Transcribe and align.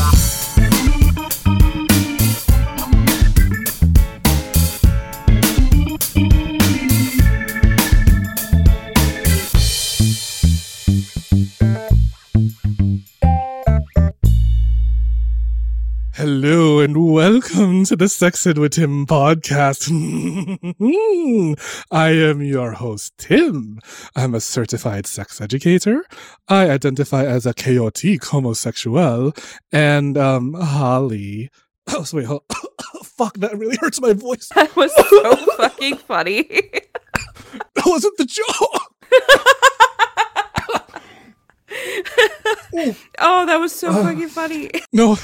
Bye. 0.00 0.99
Hello 16.30 16.78
and 16.78 17.12
welcome 17.12 17.84
to 17.86 17.96
the 17.96 18.08
Sex 18.08 18.46
Ed 18.46 18.56
with 18.56 18.74
Tim 18.74 19.04
podcast. 19.04 19.90
I 21.90 22.10
am 22.10 22.40
your 22.40 22.70
host, 22.70 23.14
Tim. 23.18 23.80
I'm 24.14 24.36
a 24.36 24.40
certified 24.40 25.08
sex 25.08 25.40
educator. 25.40 26.04
I 26.46 26.70
identify 26.70 27.26
as 27.26 27.46
a 27.46 27.52
chaotic 27.52 28.24
homosexual. 28.26 29.32
And, 29.72 30.16
um, 30.16 30.54
Holly. 30.54 31.50
Oh, 31.88 32.06
wait, 32.12 32.26
hold- 32.26 32.44
fuck, 33.02 33.34
that 33.38 33.58
really 33.58 33.76
hurts 33.80 34.00
my 34.00 34.12
voice. 34.12 34.48
That 34.54 34.76
was 34.76 34.94
so 34.94 35.36
fucking 35.56 35.96
funny. 35.96 36.44
That 36.44 37.86
wasn't 37.86 38.16
the 38.18 38.24
joke. 38.24 38.46
oh, 43.18 43.46
that 43.46 43.56
was 43.58 43.74
so 43.74 43.92
fucking 44.04 44.28
funny. 44.28 44.70
No, 44.92 45.16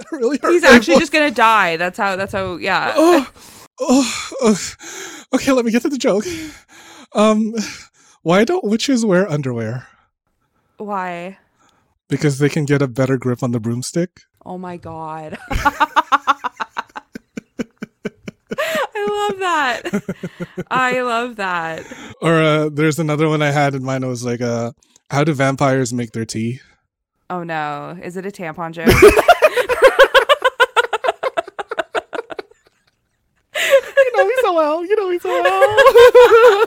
that 0.00 0.12
really 0.16 0.38
hurt 0.42 0.52
He's 0.52 0.64
actually 0.64 0.98
just 0.98 1.12
gonna 1.12 1.30
die. 1.30 1.76
That's 1.76 1.98
how. 1.98 2.16
That's 2.16 2.32
how. 2.32 2.56
Yeah. 2.56 2.92
oh, 2.96 3.30
oh, 3.80 4.30
oh. 4.42 4.74
Okay, 5.34 5.52
let 5.52 5.64
me 5.64 5.70
get 5.70 5.82
to 5.82 5.88
the 5.88 5.98
joke. 5.98 6.24
Um, 7.14 7.54
why 8.22 8.44
don't 8.44 8.64
witches 8.64 9.04
wear 9.04 9.30
underwear? 9.30 9.86
Why? 10.78 11.38
Because 12.08 12.38
they 12.38 12.48
can 12.48 12.64
get 12.64 12.82
a 12.82 12.88
better 12.88 13.16
grip 13.16 13.42
on 13.42 13.52
the 13.52 13.60
broomstick. 13.60 14.22
Oh 14.44 14.58
my 14.58 14.76
god. 14.76 15.38
I 19.02 19.28
love 19.28 19.38
that. 19.38 20.64
I 20.70 21.00
love 21.02 21.36
that. 21.36 21.84
Or 22.20 22.34
uh, 22.34 22.68
there's 22.70 22.98
another 22.98 23.28
one 23.28 23.42
I 23.42 23.50
had 23.50 23.74
in 23.74 23.84
mind. 23.84 24.04
It 24.04 24.08
was 24.08 24.24
like, 24.24 24.40
uh, 24.40 24.72
how 25.10 25.24
do 25.24 25.32
vampires 25.32 25.92
make 25.92 26.12
their 26.12 26.24
tea? 26.24 26.60
Oh 27.28 27.42
no. 27.44 27.98
Is 28.02 28.16
it 28.16 28.26
a 28.26 28.30
tampon 28.30 28.72
joke? 28.72 28.88
You 34.52 34.96
know 34.96 35.08
me 35.10 35.18
so 35.18 35.28
well. 35.42 35.80
You 35.80 35.86
know 36.56 36.60
me 36.60 36.66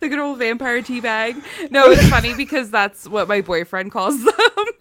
the 0.00 0.08
good 0.08 0.18
old 0.18 0.38
vampire 0.38 0.80
tea 0.80 1.00
bag. 1.00 1.36
No, 1.70 1.90
it's 1.90 2.08
funny 2.08 2.34
because 2.34 2.70
that's 2.70 3.06
what 3.06 3.28
my 3.28 3.42
boyfriend 3.42 3.92
calls 3.92 4.22
them. 4.24 4.34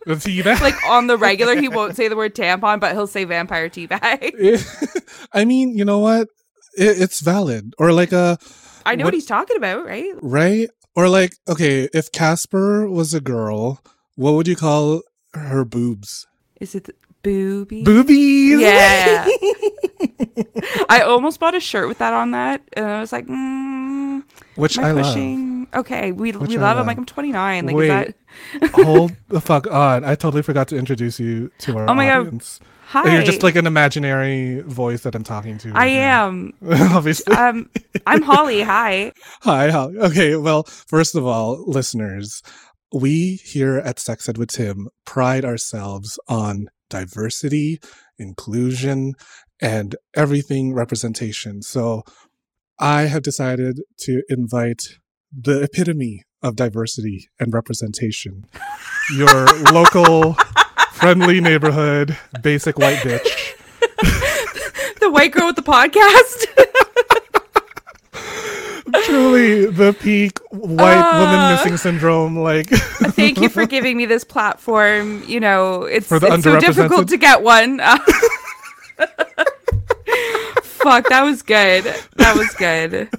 the 0.05 0.15
tea 0.15 0.41
bag. 0.41 0.61
like 0.61 0.75
on 0.87 1.07
the 1.07 1.17
regular, 1.17 1.55
he 1.59 1.67
won't 1.67 1.95
say 1.95 2.07
the 2.07 2.15
word 2.15 2.33
tampon, 2.33 2.79
but 2.79 2.93
he'll 2.93 3.05
say 3.07 3.25
vampire 3.25 3.67
tea 3.69 3.85
bag. 3.87 4.33
I 5.33 5.43
mean, 5.45 5.77
you 5.77 5.83
know 5.83 5.99
what? 5.99 6.29
It, 6.77 7.01
it's 7.01 7.19
valid. 7.19 7.73
Or 7.77 7.91
like 7.91 8.11
a 8.13 8.37
I 8.85 8.95
know 8.95 9.03
What- 9.03 9.07
what 9.07 9.13
he's 9.15 9.25
talking 9.25 9.57
about, 9.57 9.85
right? 9.85 10.13
right. 10.21 10.69
Or 10.95 11.09
like, 11.09 11.33
okay, 11.47 11.89
if 11.93 12.11
Casper 12.11 12.89
was 12.89 13.13
a 13.13 13.19
girl, 13.21 13.81
what 14.15 14.31
would 14.33 14.47
you 14.47 14.55
call 14.55 15.01
her 15.33 15.63
boobs? 15.65 16.25
Is 16.61 16.73
it 16.73 16.89
booby? 17.23 17.83
Boobies. 17.83 18.59
Yeah. 18.61 19.27
I 20.89 21.01
almost 21.01 21.39
bought 21.39 21.55
a 21.55 21.59
shirt 21.59 21.87
with 21.87 21.97
that 21.99 22.13
on 22.13 22.31
that, 22.31 22.61
and 22.73 22.85
I 22.85 22.99
was 23.01 23.11
like, 23.11 23.27
mm, 23.27 24.23
Which 24.55 24.77
I 24.77 24.89
I 24.89 24.91
love. 24.91 25.05
pushing? 25.05 25.67
Okay, 25.73 26.11
we 26.11 26.31
Which 26.31 26.49
we 26.49 26.57
I 26.57 26.61
love. 26.61 26.77
love. 26.77 26.77
I'm 26.79 26.87
like, 26.87 26.97
I'm 26.97 27.05
29. 27.05 27.65
Like, 27.65 27.75
Wait. 27.75 27.83
is 27.85 28.13
that? 28.61 28.71
Hold 28.85 29.11
the 29.27 29.41
fuck 29.41 29.67
on. 29.67 30.03
I 30.05 30.15
totally 30.15 30.43
forgot 30.43 30.67
to 30.69 30.77
introduce 30.77 31.19
you 31.19 31.51
to 31.59 31.77
our 31.77 31.89
Oh 31.89 31.93
my 31.93 32.05
God. 32.07 32.27
audience. 32.27 32.59
Hi. 32.89 33.13
You're 33.15 33.23
just 33.23 33.43
like 33.43 33.57
an 33.57 33.67
imaginary 33.67 34.61
voice 34.61 35.01
that 35.03 35.13
I'm 35.13 35.23
talking 35.25 35.57
to. 35.57 35.71
I 35.75 35.89
now. 35.95 36.27
am. 36.27 36.53
Obviously. 36.71 37.35
Um, 37.35 37.69
I'm 38.05 38.21
Holly. 38.21 38.61
Hi. 38.61 39.11
Hi, 39.41 39.69
Holly. 39.69 39.97
Okay, 39.97 40.37
well, 40.37 40.63
first 40.63 41.13
of 41.15 41.25
all, 41.25 41.61
listeners, 41.69 42.41
we 42.93 43.35
here 43.43 43.77
at 43.79 43.99
Sex 43.99 44.29
Ed 44.29 44.37
with 44.37 44.51
Tim 44.51 44.87
pride 45.03 45.43
ourselves 45.43 46.17
on 46.29 46.69
diversity, 46.89 47.79
inclusion, 48.17 49.13
and 49.61 49.95
everything 50.15 50.73
representation. 50.73 51.61
So 51.61 52.03
I 52.79 53.03
have 53.03 53.23
decided 53.23 53.81
to 54.01 54.23
invite 54.29 54.83
the 55.31 55.63
epitome 55.63 56.23
of 56.41 56.55
diversity 56.55 57.29
and 57.39 57.53
representation. 57.53 58.45
Your 59.15 59.45
local 59.71 60.35
friendly 60.91 61.41
neighborhood 61.41 62.17
basic 62.41 62.77
white 62.77 62.99
bitch. 62.99 63.53
The 64.99 65.11
white 65.11 65.31
girl 65.31 65.45
with 65.45 65.55
the 65.55 65.61
podcast. 65.61 66.47
Truly 69.05 69.65
the 69.67 69.93
peak 69.93 70.39
white 70.51 71.19
woman 71.19 71.35
Uh. 71.39 71.51
missing 71.55 71.77
syndrome 71.77 72.37
like 72.37 72.67
Thank 72.69 73.39
you 73.39 73.49
for 73.49 73.65
giving 73.75 73.97
me 73.97 74.05
this 74.05 74.23
platform. 74.23 75.23
You 75.27 75.39
know, 75.39 75.83
it's, 75.83 76.11
it's 76.11 76.43
so 76.43 76.59
difficult 76.59 77.07
to 77.09 77.17
get 77.17 77.41
one. 77.41 77.79
Uh, 77.79 77.97
Fuck, 80.63 81.09
that 81.09 81.23
was 81.23 81.41
good. 81.41 81.83
That 82.15 82.35
was 82.35 82.49
good. 82.57 83.09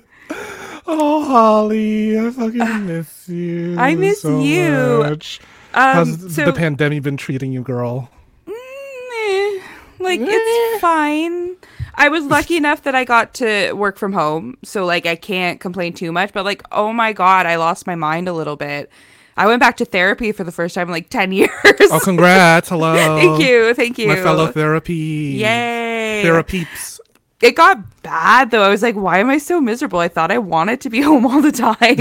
Oh, 0.87 1.23
Holly, 1.25 2.19
I 2.19 2.31
fucking 2.31 2.87
miss 2.87 3.29
you. 3.29 3.77
I 3.79 3.95
miss 3.95 4.23
so 4.23 4.41
you. 4.41 4.99
Much. 5.03 5.41
Um, 5.75 5.95
How's 5.95 6.35
so 6.35 6.47
the 6.47 6.53
pandemic 6.53 7.03
been 7.03 7.19
treating 7.19 7.53
you, 7.53 7.61
girl? 7.63 8.09
Mm, 8.47 8.53
eh, 8.55 9.63
like 9.99 10.21
it's 10.23 10.81
fine. 10.81 11.57
I 11.99 12.09
was 12.09 12.25
lucky 12.25 12.57
enough 12.57 12.83
that 12.85 12.95
I 12.95 13.05
got 13.05 13.35
to 13.35 13.73
work 13.73 13.99
from 13.99 14.13
home, 14.13 14.57
so 14.63 14.85
like 14.85 15.05
I 15.05 15.17
can't 15.17 15.59
complain 15.61 15.93
too 15.93 16.13
much. 16.13 16.33
But 16.33 16.45
like, 16.45 16.63
oh 16.71 16.93
my 16.93 17.13
god, 17.13 17.45
I 17.45 17.57
lost 17.57 17.89
my 17.89 17.97
mind 17.97 18.29
a 18.29 18.33
little 18.33 18.55
bit. 18.55 18.89
I 19.37 19.47
went 19.47 19.59
back 19.59 19.77
to 19.79 19.85
therapy 19.85 20.31
for 20.31 20.45
the 20.45 20.53
first 20.53 20.77
time 20.77 20.87
in 20.87 20.93
like 20.93 21.11
ten 21.11 21.33
years. 21.33 21.51
Oh, 21.65 22.01
congrats! 22.03 22.69
Hello. 22.69 22.95
thank 23.19 23.43
you, 23.43 23.75
thank 23.75 23.99
you. 23.99 24.07
My 24.07 24.17
fellow 24.17 24.47
therapy. 24.47 24.95
Yay! 25.41 26.23
Therapeeps. 26.25 27.01
It 27.43 27.57
got 27.57 28.03
bad 28.03 28.53
though. 28.53 28.63
I 28.63 28.69
was 28.69 28.83
like, 28.83 28.95
why 28.95 29.19
am 29.19 29.29
I 29.29 29.39
so 29.39 29.61
miserable? 29.61 29.99
I 29.99 30.09
thought 30.09 30.31
I 30.31 30.39
wanted 30.39 30.81
to 30.83 30.91
be 30.91 31.01
home 31.03 31.27
all 31.27 31.43
the 31.43 31.53
time. 31.53 31.97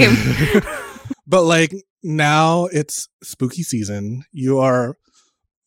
But 1.26 1.42
like 1.42 1.74
now 2.04 2.66
it's 2.66 3.08
spooky 3.22 3.62
season. 3.64 4.24
You 4.32 4.58
are 4.60 4.96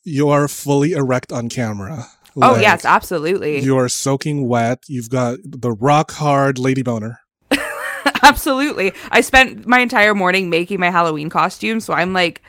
you 0.04 0.30
are 0.30 0.48
fully 0.48 0.94
erect 0.94 1.32
on 1.34 1.50
camera. 1.50 2.08
Oh 2.38 2.40
Like, 2.54 2.62
yes, 2.62 2.86
absolutely, 2.86 3.60
You 3.60 3.78
are 3.78 3.90
soaking 3.90 4.48
wet. 4.48 4.84
You've 4.88 5.10
got 5.10 5.40
the 5.44 5.72
rock 5.72 6.12
hard 6.12 6.58
lady 6.60 6.84
boner. 6.84 7.20
absolutely. 8.24 8.94
I 9.12 9.22
spent 9.22 9.68
my 9.68 9.80
entire 9.80 10.14
morning 10.16 10.50
making 10.50 10.80
my 10.80 10.90
Halloween 10.92 11.30
costume, 11.30 11.80
so 11.80 11.94
I'm 11.94 12.14
like. 12.14 12.42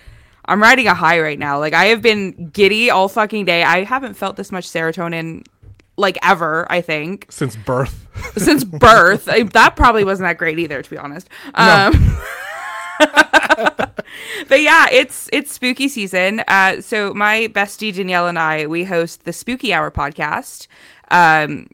I'm 0.45 0.61
riding 0.61 0.89
a 0.89 0.95
high 0.95 1.21
right 1.21 1.39
now. 1.39 1.61
Like 1.61 1.73
I 1.73 1.85
have 1.87 2.03
been 2.03 2.49
giddy 2.49 2.91
all 2.91 3.09
fucking 3.09 3.45
day. 3.45 3.63
I 3.63 3.85
haven't 3.85 4.15
felt 4.15 4.35
this 4.35 4.51
much 4.51 4.69
serotonin 4.69 5.47
like 5.97 6.19
ever, 6.21 6.67
I 6.69 6.81
think, 6.81 7.27
Since 7.31 7.55
birth. 7.55 8.09
since 8.37 8.65
birth. 8.65 9.27
That 9.53 9.77
probably 9.77 10.03
wasn't 10.03 10.27
that 10.29 10.39
great 10.39 10.59
either, 10.59 10.83
to 10.83 10.91
be 10.91 10.99
honest. 10.99 11.29
Um 11.55 11.95
but 14.49 14.61
yeah, 14.61 14.87
it's 14.91 15.29
it's 15.33 15.53
spooky 15.53 15.89
season. 15.89 16.43
Uh, 16.49 16.81
so 16.81 17.13
my 17.15 17.49
bestie 17.49 17.95
Danielle 17.95 18.29
and 18.29 18.39
I 18.39 18.67
we 18.67 18.85
host 18.85 19.25
the 19.25 19.33
Spooky 19.33 19.73
Hour 19.73 19.91
podcast. 19.91 20.67
Um, 21.11 21.69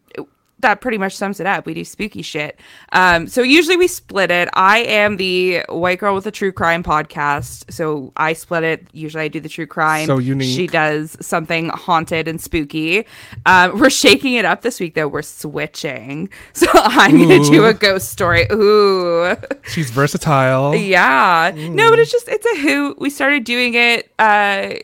that 0.61 0.81
pretty 0.81 0.99
much 0.99 1.17
sums 1.17 1.41
it 1.41 1.47
up. 1.47 1.67
We 1.67 1.75
do 1.75 1.85
spooky 1.85 2.23
shit. 2.23 2.59
Um, 2.93 3.29
so 3.29 3.43
usually 3.43 3.77
we 3.77 3.87
split 3.87 4.31
it. 4.31 4.49
I 4.55 4.79
am 4.81 5.17
the 5.17 5.63
white 5.69 6.01
girl 6.01 6.15
with 6.15 6.27
a 6.27 6.31
true 6.31 6.53
crime 6.53 6.83
podcast, 6.83 7.73
so 7.73 8.13
I 8.17 8.33
split 8.33 8.65
it. 8.65 8.87
Usually 8.93 9.25
I 9.25 9.29
do 9.29 9.41
the 9.41 9.49
true 9.49 9.67
crime. 9.67 10.07
So 10.07 10.19
unique. 10.19 10.55
She 10.55 10.67
does 10.67 11.17
something 11.21 11.69
haunted 11.71 12.27
and 12.27 12.41
spooky. 12.41 13.07
Um, 13.47 13.79
we're 13.79 13.91
shaking 13.91 14.35
it 14.35 14.45
up 14.45 14.63
this 14.63 14.81
week 14.81 14.95
though. 14.95 15.09
We're 15.09 15.23
switching. 15.23 16.29
So 16.55 16.67
I'm 16.75 17.17
gonna 17.19 17.45
do 17.45 17.67
a 17.67 17.75
ghost 17.75 18.09
story. 18.11 18.47
Ooh. 18.51 19.37
She's 19.69 19.91
versatile. 19.91 20.75
Yeah. 20.75 21.53
No, 21.55 21.91
but 21.91 22.01
it's 22.01 22.11
just 22.11 22.27
it's 22.29 22.45
a 22.47 22.61
hoot. 22.61 22.99
We 22.99 23.11
started 23.11 23.45
doing 23.45 23.75
it 23.75 24.13
uh 24.19 24.75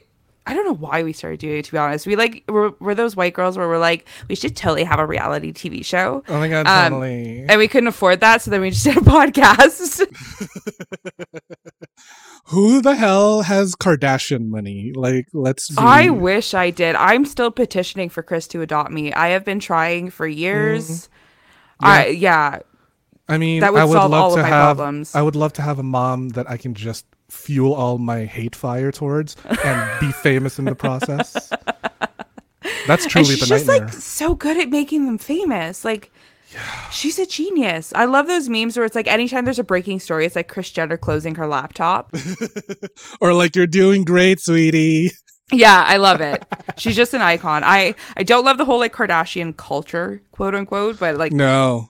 I 0.46 0.52
don't 0.52 0.66
know 0.66 0.74
why 0.74 1.02
we 1.02 1.14
started 1.14 1.40
doing 1.40 1.58
it 1.58 1.64
to 1.64 1.72
be 1.72 1.78
honest. 1.78 2.06
We 2.06 2.16
like 2.16 2.44
we're, 2.48 2.72
we're 2.78 2.94
those 2.94 3.16
white 3.16 3.32
girls 3.32 3.56
where 3.56 3.66
we're 3.66 3.78
like 3.78 4.06
we 4.28 4.34
should 4.34 4.54
totally 4.54 4.84
have 4.84 4.98
a 4.98 5.06
reality 5.06 5.52
TV 5.52 5.84
show. 5.84 6.22
Oh 6.28 6.38
my 6.38 6.48
god, 6.48 6.66
Um, 6.66 6.92
totally. 6.92 7.46
And 7.48 7.58
we 7.58 7.66
couldn't 7.66 7.88
afford 7.88 8.20
that, 8.20 8.42
so 8.42 8.50
then 8.50 8.60
we 8.60 8.70
just 8.70 8.84
did 8.84 8.96
a 8.96 9.00
podcast. 9.00 10.04
Who 12.48 12.82
the 12.82 12.94
hell 12.94 13.40
has 13.42 13.74
Kardashian 13.74 14.48
money? 14.48 14.92
Like, 14.94 15.28
let's. 15.32 15.70
Be... 15.70 15.76
I 15.78 16.10
wish 16.10 16.52
I 16.52 16.70
did. 16.70 16.94
I'm 16.96 17.24
still 17.24 17.50
petitioning 17.50 18.10
for 18.10 18.22
Kris 18.22 18.46
to 18.48 18.60
adopt 18.60 18.90
me. 18.90 19.14
I 19.14 19.28
have 19.28 19.46
been 19.46 19.60
trying 19.60 20.10
for 20.10 20.26
years. 20.26 21.08
I 21.80 22.08
yeah. 22.08 22.58
I 23.26 23.38
mean, 23.38 23.60
That 23.60 23.72
would 23.72 23.80
I 23.80 23.84
would 23.86 23.94
solve 23.94 24.10
love 24.10 24.22
all 24.22 24.30
to 24.34 24.40
of 24.40 24.42
my 24.42 24.48
have. 24.48 24.76
problems. 24.76 25.14
I 25.14 25.22
would 25.22 25.36
love 25.36 25.54
to 25.54 25.62
have 25.62 25.78
a 25.78 25.82
mom 25.82 26.30
that 26.30 26.50
I 26.50 26.58
can 26.58 26.74
just 26.74 27.06
fuel 27.34 27.74
all 27.74 27.98
my 27.98 28.24
hate 28.24 28.56
fire 28.56 28.92
towards 28.92 29.36
and 29.64 30.00
be 30.00 30.12
famous 30.22 30.58
in 30.58 30.64
the 30.66 30.74
process. 30.74 31.50
That's 32.86 33.06
truly 33.06 33.34
And 33.34 33.36
truly 33.36 33.36
she's 33.36 33.40
the 33.40 33.46
just 33.46 33.66
nightmare. 33.66 33.88
like 33.88 33.92
so 33.92 34.34
good 34.34 34.56
at 34.58 34.68
making 34.70 35.06
them 35.06 35.18
famous. 35.18 35.84
Like 35.84 36.10
she's 36.90 37.18
a 37.18 37.26
genius. 37.26 37.92
I 37.94 38.04
love 38.06 38.26
those 38.26 38.48
memes 38.48 38.76
where 38.76 38.86
it's 38.86 38.94
like 38.94 39.06
anytime 39.06 39.44
there's 39.44 39.58
a 39.58 39.64
breaking 39.64 40.00
story, 40.00 40.24
it's 40.26 40.36
like 40.36 40.48
Kris 40.48 40.70
Jenner 40.70 40.96
closing 40.96 41.34
her 41.34 41.46
laptop. 41.46 42.14
or 43.20 43.32
like, 43.34 43.56
you're 43.56 43.66
doing 43.66 44.04
great, 44.04 44.40
sweetie. 44.40 45.10
yeah, 45.52 45.84
I 45.86 45.96
love 45.98 46.20
it. 46.20 46.44
She's 46.78 46.96
just 46.96 47.12
an 47.14 47.20
icon. 47.22 47.62
I 47.64 47.94
I 48.16 48.22
don't 48.22 48.44
love 48.44 48.58
the 48.58 48.64
whole 48.64 48.78
like 48.78 48.94
Kardashian 48.94 49.56
culture, 49.56 50.22
quote 50.32 50.54
unquote, 50.54 50.98
but 50.98 51.16
like 51.16 51.32
No. 51.32 51.88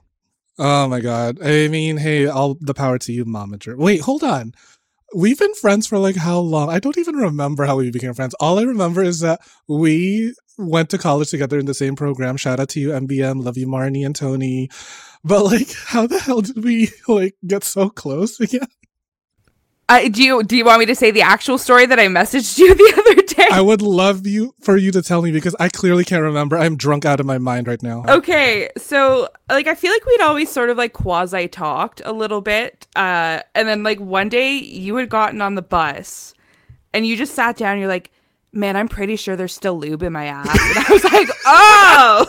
Oh 0.59 0.87
my 0.89 1.01
god. 1.01 1.39
I 1.43 1.67
mean, 1.69 1.97
hey, 1.97 2.27
all 2.27 2.57
the 2.61 2.75
power 2.75 2.97
to 2.99 3.13
you, 3.13 3.25
Momager. 3.25 3.77
Wait, 3.77 4.01
hold 4.03 4.23
on. 4.23 4.55
We've 5.15 5.39
been 5.39 5.55
friends 5.55 5.87
for 5.87 5.99
like 5.99 6.17
how 6.17 6.41
long? 6.41 6.71
I 6.71 6.81
don't 6.81 6.99
even 6.99 7.15
remember 7.15 7.65
how 7.65 7.77
we 7.77 7.91
became 7.93 8.15
friends. 8.15 8.35
All 8.41 8.59
I 8.59 8.63
remember 8.63 9.03
is 9.03 9.21
that 9.21 9.41
we 9.69 10.35
went 10.59 10.91
to 10.91 10.99
college 10.99 11.31
together 11.31 11.59
in 11.59 11.67
the 11.67 11.75
same 11.75 11.95
program. 11.95 12.37
Shout 12.37 12.59
out 12.59 12.71
to 12.71 12.81
you, 12.81 12.89
MBM. 12.89 13.43
Love 13.43 13.57
you, 13.57 13.69
Marnie 13.69 14.05
and 14.05 14.17
Tony. 14.17 14.71
But 15.23 15.45
like, 15.45 15.73
how 15.87 16.07
the 16.07 16.19
hell 16.19 16.41
did 16.41 16.65
we 16.65 16.91
like 17.09 17.37
get 17.47 17.63
so 17.63 17.91
close 17.91 18.41
again? 18.41 18.67
I, 19.87 20.09
do 20.09 20.23
you 20.23 20.43
do 20.43 20.57
you 20.57 20.65
want 20.65 20.81
me 20.81 20.87
to 20.87 20.95
say 20.95 21.11
the 21.11 21.21
actual 21.23 21.59
story 21.59 21.85
that 21.85 21.99
I 21.99 22.07
messaged 22.07 22.59
you 22.59 22.75
the 22.75 22.95
other 22.99 23.23
day? 23.23 23.49
I 23.51 23.61
would 23.61 23.83
love 23.83 24.27
you 24.27 24.55
for 24.61 24.77
you 24.79 24.91
to 24.93 25.03
tell 25.03 25.21
me 25.21 25.31
because 25.31 25.55
I 25.61 25.69
clearly 25.69 26.05
can't 26.05 26.23
remember. 26.23 26.57
I'm 26.57 26.77
drunk 26.77 27.05
out 27.05 27.21
of 27.21 27.27
my 27.27 27.37
mind 27.37 27.69
right 27.69 27.83
now. 27.83 28.03
Okay, 28.09 28.71
so 28.79 29.29
like 29.51 29.67
I 29.67 29.75
feel 29.75 29.93
like 29.93 30.05
we'd 30.07 30.23
always 30.23 30.51
sort 30.51 30.71
of 30.71 30.79
like 30.79 30.95
quasi 30.95 31.49
talked 31.49 32.01
a 32.05 32.13
little 32.13 32.41
bit, 32.41 32.87
uh, 32.97 33.41
and 33.55 33.69
then 33.69 33.83
like 33.83 34.01
one 34.01 34.31
day 34.31 34.53
you 34.57 34.97
had 34.97 35.11
gotten 35.11 35.43
on 35.43 35.55
the 35.55 35.63
bus, 35.63 36.33
and 36.95 37.07
you 37.07 37.17
just 37.17 37.35
sat 37.35 37.57
down. 37.59 37.73
and 37.73 37.81
You're 37.81 37.89
like, 37.89 38.11
"Man, 38.53 38.77
I'm 38.77 38.89
pretty 38.89 39.17
sure 39.17 39.37
there's 39.37 39.55
still 39.55 39.79
lube 39.79 40.03
in 40.03 40.15
my 40.15 40.25
ass," 40.25 40.49
and 40.49 40.79
I 40.79 40.93
was 40.93 41.05
like, 41.13 41.29
"Oh, 41.45 42.27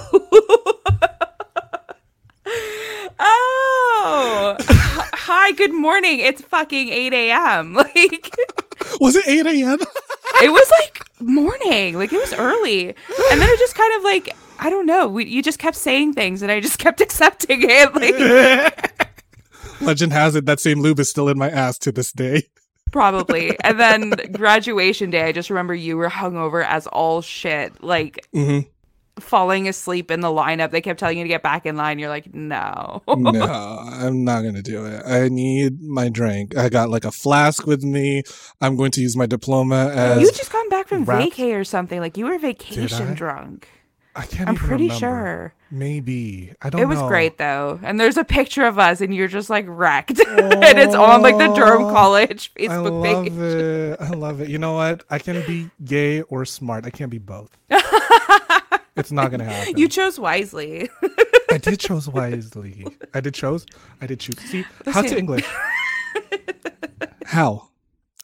oh, 3.19 4.57
hi, 5.25 5.51
good 5.53 5.73
morning. 5.73 6.19
It's 6.19 6.41
fucking 6.41 6.89
eight 6.89 7.13
a.m. 7.13 7.73
Like." 7.85 8.35
Was 8.99 9.15
it 9.15 9.27
8 9.27 9.45
a.m.? 9.47 9.79
it 10.43 10.51
was 10.51 10.71
like 10.79 11.01
morning 11.21 11.97
like 11.97 12.11
it 12.11 12.19
was 12.19 12.33
early 12.33 12.89
and 12.89 13.41
then 13.41 13.49
it 13.49 13.57
just 13.57 13.73
kind 13.73 13.95
of 13.95 14.03
like 14.03 14.35
i 14.59 14.69
don't 14.69 14.85
know 14.85 15.07
we, 15.07 15.25
you 15.25 15.41
just 15.41 15.59
kept 15.59 15.77
saying 15.77 16.11
things 16.13 16.41
and 16.41 16.51
i 16.51 16.59
just 16.59 16.77
kept 16.85 16.99
accepting 16.99 17.59
it 17.61 17.95
like 17.95 18.91
Legend 19.81 20.11
has 20.13 20.35
it 20.35 20.45
that 20.45 20.59
same 20.59 20.81
lube 20.81 20.99
is 20.99 21.09
still 21.09 21.29
in 21.29 21.37
my 21.37 21.49
ass 21.49 21.77
to 21.79 21.91
this 21.91 22.11
day. 22.11 22.43
probably 22.91 23.57
and 23.61 23.79
then 23.79 24.09
graduation 24.33 25.09
day 25.09 25.23
i 25.23 25.31
just 25.31 25.49
remember 25.49 25.73
you 25.73 25.95
were 25.95 26.09
hungover 26.09 26.65
as 26.65 26.85
all 26.87 27.21
shit 27.21 27.81
like 27.81 28.27
hmm 28.33 28.59
falling 29.19 29.67
asleep 29.67 30.11
in 30.11 30.19
the 30.19 30.27
lineup 30.27 30.71
they 30.71 30.81
kept 30.81 30.99
telling 30.99 31.17
you 31.17 31.23
to 31.23 31.27
get 31.29 31.41
back 31.41 31.65
in 31.65 31.77
line 31.77 31.99
you're 31.99 32.09
like 32.09 32.33
no 32.33 33.01
no, 33.07 33.79
I'm 33.91 34.23
not 34.25 34.41
gonna 34.41 34.61
do 34.61 34.85
it. 34.85 35.03
I 35.05 35.29
need 35.29 35.81
my 35.81 36.09
drink. 36.09 36.57
I 36.57 36.67
got 36.69 36.89
like 36.89 37.05
a 37.05 37.11
flask 37.11 37.65
with 37.65 37.83
me. 37.83 38.23
I'm 38.61 38.75
going 38.75 38.91
to 38.91 39.01
use 39.01 39.15
my 39.15 39.25
diploma 39.25 39.89
as 39.95 40.21
you 40.21 40.31
just 40.31 40.51
gone 40.51 40.67
back 40.69 40.87
from 40.89 41.05
wrapped- 41.05 41.33
vacay 41.33 41.55
or 41.57 41.63
something 41.63 41.99
like 42.01 42.17
you 42.17 42.25
were 42.25 42.37
vacation 42.37 43.09
I? 43.11 43.13
drunk 43.13 43.69
I 44.17 44.25
can't 44.25 44.47
i'm 44.47 44.55
even 44.55 44.67
pretty 44.67 44.83
remember. 44.85 44.99
sure 44.99 45.53
Maybe. 45.71 46.53
I 46.61 46.69
don't 46.69 46.79
it 46.79 46.85
was 46.85 46.99
know. 46.99 47.07
great 47.09 47.37
though 47.37 47.79
and 47.83 47.99
there's 47.99 48.15
a 48.17 48.23
picture 48.23 48.65
of 48.65 48.79
us 48.79 49.01
and 49.01 49.13
you're 49.13 49.27
just 49.27 49.49
like 49.49 49.65
wrecked 49.67 50.19
and 50.27 50.77
it's 50.79 50.95
on 50.95 51.21
like 51.21 51.37
the 51.37 51.53
durham 51.53 51.81
College 51.93 52.53
Facebook 52.53 52.53
page. 52.53 52.69
I 52.69 52.77
love 52.77 53.03
page 53.25 53.33
it. 53.33 54.01
I 54.01 54.09
love 54.11 54.41
it. 54.41 54.49
You 54.49 54.57
know 54.57 54.73
what? 54.73 55.03
I 55.09 55.19
can 55.19 55.45
be 55.45 55.69
gay 55.83 56.21
or 56.21 56.45
smart. 56.45 56.85
I 56.85 56.91
can't 56.91 57.11
be 57.11 57.17
both. 57.17 57.57
it's 58.95 59.11
not 59.11 59.31
gonna 59.31 59.45
happen. 59.45 59.77
You 59.77 59.87
chose 59.87 60.19
wisely. 60.19 60.89
I 61.49 61.57
did 61.57 61.79
chose 61.79 62.07
wisely. 62.07 62.85
I 63.13 63.21
did 63.21 63.33
chose. 63.33 63.65
I 64.01 64.07
did 64.07 64.19
choose. 64.19 64.39
See, 64.39 64.65
how 64.87 65.01
to 65.01 65.17
English? 65.17 65.45
how? 67.25 67.69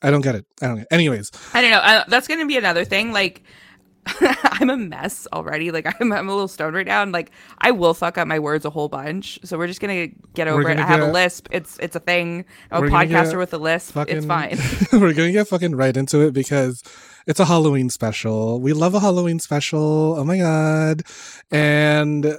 I 0.02 0.12
don't 0.12 0.22
get 0.22 0.36
it. 0.36 0.46
I 0.62 0.68
don't 0.68 0.76
get. 0.78 0.84
It. 0.84 0.88
Anyways, 0.92 1.32
I 1.54 1.62
don't 1.62 1.72
know. 1.72 1.78
Uh, 1.78 2.04
that's 2.08 2.28
going 2.28 2.40
to 2.40 2.48
be 2.48 2.58
another 2.58 2.84
thing. 2.86 3.14
Like, 3.14 3.44
I'm 4.20 4.70
a 4.70 4.78
mess 4.78 5.28
already. 5.32 5.72
Like, 5.72 5.86
I'm, 6.00 6.12
I'm 6.12 6.28
a 6.28 6.32
little 6.32 6.48
stoned 6.48 6.76
right 6.76 6.88
now, 6.88 7.04
and 7.04 7.12
like, 7.12 7.32
I 7.60 7.72
will 7.72 7.94
fuck 7.94 8.18
up 8.18 8.28
my 8.28 8.40
words 8.40 8.66
a 8.66 8.70
whole 8.70 8.90
bunch. 8.90 9.40
So 9.44 9.58
we're 9.58 9.68
just 9.68 9.80
gonna 9.80 10.08
get 10.34 10.48
over 10.48 10.62
it. 10.62 10.76
gonna 10.76 10.82
I 10.82 10.88
have 10.88 11.02
a 11.02 11.12
lisp. 11.12 11.48
It's 11.52 11.78
it's 11.80 11.96
a 11.96 12.00
thing. 12.00 12.46
I'm 12.72 12.86
a 12.86 12.88
podcaster 12.88 13.38
with 13.38 13.54
a 13.54 13.60
lisp. 13.60 13.96
It's 14.08 14.26
fine. 14.26 14.58
we're 14.92 15.14
gonna 15.14 15.32
get 15.32 15.48
fucking 15.48 15.76
right 15.76 15.96
into 15.96 16.22
it 16.22 16.34
because 16.34 16.82
it's 17.28 17.40
a 17.40 17.46
Halloween 17.46 17.90
special. 17.90 18.60
We 18.60 18.74
love 18.74 18.94
a 18.94 19.00
Halloween 19.00 19.40
special. 19.40 20.16
Oh 20.18 20.24
my 20.24 20.38
god! 20.38 21.04
And 21.50 22.38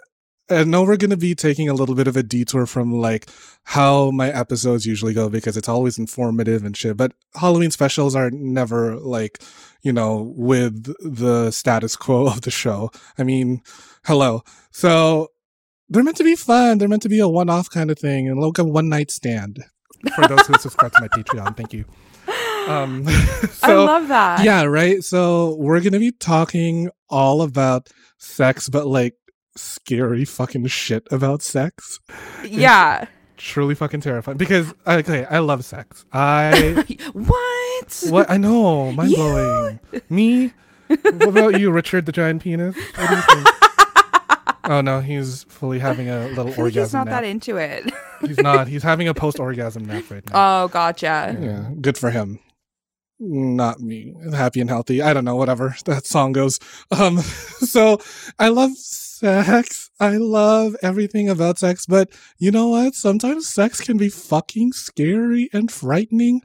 I 0.51 0.65
know 0.65 0.83
we're 0.83 0.97
gonna 0.97 1.17
be 1.17 1.35
taking 1.35 1.69
a 1.69 1.75
little 1.75 1.95
bit 1.95 2.09
of 2.09 2.17
a 2.17 2.23
detour 2.23 2.67
from 2.67 2.93
like 2.93 3.29
how 3.65 4.11
my 4.11 4.31
episodes 4.31 4.87
usually 4.87 5.15
go 5.15 5.29
because 5.29 5.57
it's 5.57 5.69
always 5.69 5.99
informative 5.99 6.65
and 6.65 6.77
shit. 6.77 6.97
But 6.97 7.13
Halloween 7.35 7.71
specials 7.71 8.15
are 8.15 8.31
never 8.31 8.97
like 8.97 9.43
you 9.83 9.93
know 9.93 10.33
with 10.37 10.85
the 11.01 11.51
status 11.51 11.97
quo 11.97 12.27
of 12.27 12.43
the 12.43 12.51
show. 12.51 12.91
I 13.19 13.25
mean, 13.25 13.63
hello. 14.05 14.43
So 14.71 15.29
they're 15.89 16.03
meant 16.03 16.17
to 16.17 16.25
be 16.25 16.37
fun. 16.37 16.79
They're 16.79 16.89
meant 16.89 17.03
to 17.03 17.09
be 17.09 17.21
a 17.21 17.29
one-off 17.29 17.69
kind 17.69 17.91
of 17.91 17.99
thing 17.99 18.29
and 18.29 18.41
like 18.41 18.59
a 18.59 18.65
one-night 18.65 19.11
stand 19.11 19.63
for 20.15 20.27
those 20.27 20.47
who 20.47 20.55
subscribe 20.59 20.93
to 20.93 21.03
my 21.03 21.09
Patreon. 21.09 21.55
Thank 21.57 21.75
you. 21.75 21.85
Um, 22.69 23.07
so 23.51 23.51
I 23.63 23.75
love 23.75 24.09
that. 24.09 24.45
yeah, 24.45 24.65
right. 24.65 25.03
So 25.03 25.57
we're 25.57 25.81
gonna 25.81 25.99
be 25.99 26.13
talking 26.13 26.91
all 27.09 27.43
about 27.43 27.89
sex, 28.19 28.69
but 28.69 28.87
like 28.87 29.15
scary 29.57 30.25
fucking 30.25 30.67
shit 30.67 31.07
about 31.11 31.43
sex. 31.43 32.01
Yeah. 32.45 33.07
Truly 33.37 33.75
fucking 33.75 34.01
terrifying 34.01 34.39
because 34.39 34.73
okay, 34.87 35.25
I 35.25 35.41
love 35.41 35.65
sex. 35.65 36.05
I 36.13 36.85
what? 37.13 38.05
what 38.09 38.31
I 38.31 38.37
know, 38.37 38.93
mind 38.93 39.15
blowing. 39.15 39.81
Me. 40.09 40.53
What 40.89 41.29
about 41.29 41.59
you, 41.61 41.71
Richard 41.71 42.07
the 42.07 42.13
giant 42.13 42.43
penis? 42.43 42.77
What 42.77 43.09
do 43.09 43.15
you 43.17 43.23
think? 43.23 43.49
oh 44.65 44.81
no, 44.81 45.01
he's 45.01 45.43
fully 45.45 45.79
having 45.81 46.09
a 46.09 46.29
little 46.29 46.55
orgasm 46.57 46.83
he's 46.83 46.93
not 46.93 47.07
nap. 47.07 47.23
that 47.23 47.25
into 47.25 47.57
it. 47.57 47.91
he's 48.21 48.39
not. 48.39 48.69
He's 48.69 48.83
having 48.83 49.09
a 49.09 49.15
post 49.15 49.41
orgasm 49.41 49.87
nap 49.87 50.05
right 50.11 50.23
now. 50.31 50.65
oh, 50.65 50.69
gotcha. 50.69 51.37
Yeah, 51.41 51.71
good 51.81 51.99
for 51.99 52.11
him. 52.11 52.39
Not 53.25 53.79
me. 53.79 54.13
Happy 54.33 54.61
and 54.61 54.69
healthy. 54.69 55.01
I 55.01 55.13
don't 55.13 55.25
know, 55.25 55.37
whatever 55.37 55.77
that 55.85 56.07
song 56.07 56.33
goes. 56.33 56.59
Um, 56.91 57.19
so 57.21 58.01
I 58.41 58.49
love 58.49 58.77
sex. 58.77 59.91
I 60.01 60.17
love 60.17 60.75
everything 60.83 61.29
about 61.29 61.61
sex, 61.61 61.87
but 61.87 62.11
you 62.39 62.51
know 62.51 62.69
what? 62.71 62.97
Sometimes 62.97 63.49
sex 63.49 63.81
can 63.81 63.97
be 63.97 64.09
fucking 64.09 64.73
scary 64.73 65.49
and 65.53 65.71
frightening. 65.71 66.41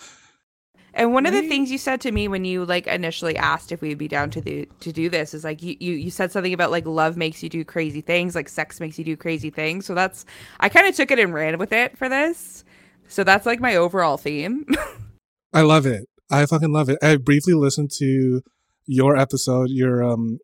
And 0.93 1.13
one 1.13 1.25
of 1.25 1.33
the 1.33 1.47
things 1.47 1.71
you 1.71 1.79
said 1.79 1.99
to 2.01 2.11
me 2.11 2.27
when 2.27 2.45
you 2.45 2.63
like 2.63 2.85
initially 2.85 3.35
asked 3.37 3.71
if 3.71 3.81
we'd 3.81 3.97
be 3.97 4.07
down 4.07 4.29
to 4.31 4.41
the 4.41 4.67
to 4.79 4.91
do 4.91 5.09
this 5.09 5.33
is 5.33 5.43
like 5.43 5.63
you, 5.63 5.77
you 5.79 5.93
you 5.93 6.11
said 6.11 6.31
something 6.31 6.53
about 6.53 6.69
like 6.69 6.85
love 6.85 7.17
makes 7.17 7.41
you 7.41 7.49
do 7.49 7.63
crazy 7.63 8.01
things, 8.01 8.35
like 8.35 8.49
sex 8.49 8.79
makes 8.79 8.99
you 8.99 9.05
do 9.05 9.15
crazy 9.17 9.49
things. 9.49 9.85
So 9.87 9.95
that's 9.95 10.25
I 10.59 10.69
kind 10.69 10.87
of 10.87 10.95
took 10.95 11.09
it 11.09 11.19
and 11.19 11.33
ran 11.33 11.57
with 11.57 11.71
it 11.71 11.97
for 11.97 12.07
this. 12.07 12.63
So 13.07 13.23
that's 13.23 13.47
like 13.47 13.59
my 13.59 13.75
overall 13.75 14.17
theme. 14.17 14.65
I 15.53 15.61
love 15.61 15.87
it. 15.87 16.07
I 16.29 16.45
fucking 16.45 16.71
love 16.71 16.89
it. 16.89 16.97
I 17.01 17.15
briefly 17.17 17.53
listened 17.53 17.91
to 17.97 18.41
your 18.85 19.15
episode, 19.17 19.69
your 19.69 20.03
um 20.03 20.39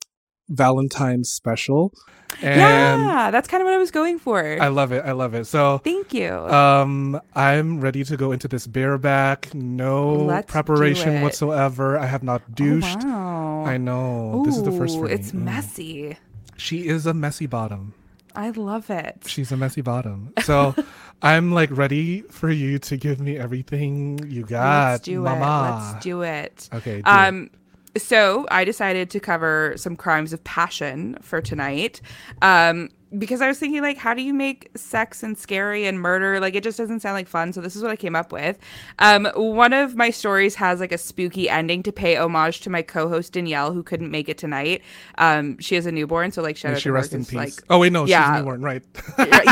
Valentine's 0.50 1.30
special. 1.32 1.94
And 2.42 2.60
yeah, 2.60 3.30
that's 3.32 3.48
kind 3.48 3.62
of 3.62 3.66
what 3.66 3.74
I 3.74 3.78
was 3.78 3.92
going 3.92 4.18
for. 4.20 4.58
I 4.60 4.68
love 4.70 4.92
it. 4.92 5.06
I 5.06 5.12
love 5.12 5.34
it. 5.34 5.46
So 5.46 5.80
Thank 5.84 6.14
you. 6.14 6.30
um 6.32 7.20
I'm 7.36 7.80
ready 7.80 8.04
to 8.06 8.18
go 8.18 8.32
into 8.32 8.48
this 8.48 8.68
bareback, 8.68 9.54
no 9.54 10.16
Let's 10.26 10.52
preparation 10.52 11.22
whatsoever. 11.22 11.98
I 11.98 12.06
have 12.08 12.24
not 12.24 12.42
Oh, 12.60 12.80
wow. 12.82 13.64
I 13.66 13.78
know. 13.78 14.44
this 14.46 14.58
is 14.58 14.64
the 14.64 14.72
first 14.72 14.98
Ooh, 14.98 15.02
for 15.02 15.06
me. 15.08 15.14
It's 15.14 15.32
Mm. 15.32 15.44
messy. 15.44 16.18
She 16.58 16.88
is 16.88 17.06
a 17.06 17.14
messy 17.14 17.46
bottom. 17.46 17.94
I 18.36 18.50
love 18.52 18.90
it. 18.90 19.24
She's 19.28 19.52
a 19.52 19.58
messy 19.58 19.82
bottom. 19.82 20.34
So 20.44 20.76
I'm 21.22 21.52
like 21.52 21.70
ready 21.72 22.22
for 22.24 22.50
you 22.50 22.80
to 22.80 22.98
give 22.98 23.20
me 23.20 23.38
everything 23.38 24.20
you 24.30 24.44
got, 24.44 24.92
Let's 24.92 25.04
do 25.04 25.22
mama. 25.22 25.40
it. 25.42 25.94
Let's 25.94 26.04
do 26.04 26.22
it. 26.22 26.70
Okay. 26.74 26.94
do 26.96 27.00
it. 27.00 27.08
Um, 27.08 27.50
so 27.96 28.48
I 28.50 28.64
decided 28.64 29.10
to 29.12 29.20
cover 29.20 29.74
some 29.78 29.96
crimes 29.96 30.34
of 30.34 30.44
passion 30.44 31.18
for 31.22 31.42
tonight. 31.42 32.02
Um, 32.42 32.90
because 33.18 33.42
I 33.42 33.48
was 33.48 33.60
thinking, 33.60 33.82
like, 33.82 33.98
how 33.98 34.14
do 34.14 34.22
you 34.22 34.34
make 34.34 34.70
sex 34.76 35.24
and 35.24 35.38
scary 35.38 35.86
and 35.86 36.00
murder? 36.00 36.40
Like, 36.40 36.56
it 36.56 36.64
just 36.64 36.78
doesn't 36.78 37.02
sound 37.02 37.14
like 37.14 37.28
fun. 37.28 37.54
So 37.54 37.62
this 37.62 37.76
is 37.76 37.82
what 37.82 37.92
I 37.92 37.96
came 37.96 38.16
up 38.16 38.32
with. 38.32 38.58
Um, 39.00 39.26
one 39.36 39.74
of 39.74 39.96
my 39.96 40.10
stories 40.10 40.56
has 40.56 40.80
like 40.80 40.92
a 40.92 40.98
spooky 40.98 41.50
ending 41.50 41.84
to 41.84 41.92
pay 41.92 42.16
homage 42.16 42.62
to 42.62 42.70
my 42.70 42.82
co-host 42.82 43.34
Danielle, 43.34 43.74
who 43.74 43.84
couldn't 43.84 44.12
make 44.12 44.30
it 44.30 44.38
tonight. 44.38 44.82
Um, 45.18 45.58
she 45.60 45.76
has 45.76 45.86
a 45.86 45.92
newborn, 45.92 46.32
so 46.32 46.42
like, 46.42 46.58
shout 46.58 46.72
May 46.72 46.76
out 46.76 46.80
she 46.80 46.84
to 46.84 46.90
her, 46.90 46.96
rest 46.96 47.14
in 47.14 47.26
peace. 47.26 47.34
Like, 47.34 47.54
oh 47.70 47.80
wait, 47.80 47.92
no, 47.92 48.06
yeah. 48.06 48.34
she's 48.34 48.40
newborn, 48.40 48.62
right? 48.62 48.84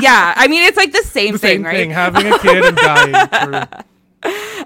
yeah, 0.01 0.33
I 0.35 0.47
mean, 0.47 0.63
it's 0.63 0.77
like 0.77 0.91
the 0.91 1.03
same 1.03 1.33
the 1.33 1.39
thing, 1.39 1.57
same 1.57 1.65
right? 1.65 1.75
thing, 1.75 1.89
having 1.91 2.31
a 2.31 2.39
kid 2.39 2.63
and 2.63 2.77
dying. 2.77 3.67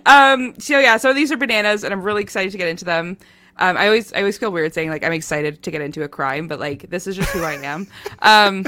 Um, 0.05 0.53
so 0.59 0.79
yeah, 0.79 0.97
so 0.97 1.13
these 1.13 1.31
are 1.31 1.37
bananas, 1.37 1.83
and 1.83 1.93
I'm 1.93 2.01
really 2.01 2.21
excited 2.21 2.51
to 2.51 2.57
get 2.57 2.67
into 2.67 2.85
them. 2.85 3.17
Um, 3.57 3.77
I 3.77 3.85
always 3.85 4.11
I 4.13 4.19
always 4.19 4.37
feel 4.37 4.51
weird 4.51 4.73
saying 4.73 4.89
like 4.89 5.03
I'm 5.03 5.13
excited 5.13 5.63
to 5.63 5.71
get 5.71 5.81
into 5.81 6.03
a 6.03 6.07
crime, 6.07 6.47
but 6.47 6.59
like 6.59 6.89
this 6.89 7.07
is 7.07 7.15
just 7.15 7.29
who 7.31 7.43
I 7.43 7.53
am. 7.53 7.87
Um, 8.21 8.65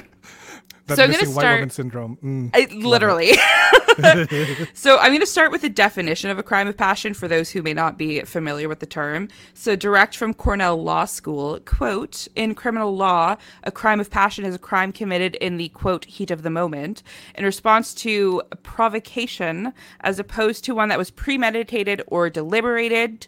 So 0.96 1.04
I'm 1.04 1.12
gonna 1.12 1.26
white 1.26 1.42
start- 1.42 1.56
woman 1.58 1.70
syndrome. 1.70 2.18
Mm. 2.24 2.52
I, 2.54 2.74
literally. 2.74 3.34
so 4.74 5.00
I'm 5.00 5.10
going 5.10 5.22
to 5.22 5.26
start 5.26 5.52
with 5.52 5.62
the 5.62 5.70
definition 5.70 6.30
of 6.30 6.38
a 6.38 6.44
crime 6.44 6.68
of 6.68 6.78
passion 6.78 7.16
for 7.16 7.28
those 7.28 7.50
who 7.50 7.64
may 7.64 7.74
not 7.74 7.98
be 7.98 8.22
familiar 8.22 8.70
with 8.70 8.80
the 8.80 8.86
term. 8.86 9.28
So 9.56 9.76
direct 9.76 10.16
from 10.16 10.36
Cornell 10.36 10.82
Law 10.82 11.06
School, 11.06 11.60
quote, 11.66 12.28
in 12.36 12.54
criminal 12.54 12.96
law, 12.96 13.38
a 13.64 13.72
crime 13.72 14.00
of 14.00 14.12
passion 14.12 14.46
is 14.46 14.54
a 14.54 14.60
crime 14.60 14.92
committed 14.92 15.34
in 15.36 15.58
the 15.58 15.70
quote 15.70 16.06
heat 16.06 16.30
of 16.30 16.44
the 16.44 16.52
moment 16.52 17.02
in 17.34 17.44
response 17.44 17.96
to 17.96 18.44
provocation 18.62 19.74
as 20.02 20.20
opposed 20.20 20.64
to 20.66 20.76
one 20.76 20.90
that 20.90 21.00
was 21.00 21.10
premeditated 21.10 22.04
or 22.06 22.30
deliberated. 22.30 23.26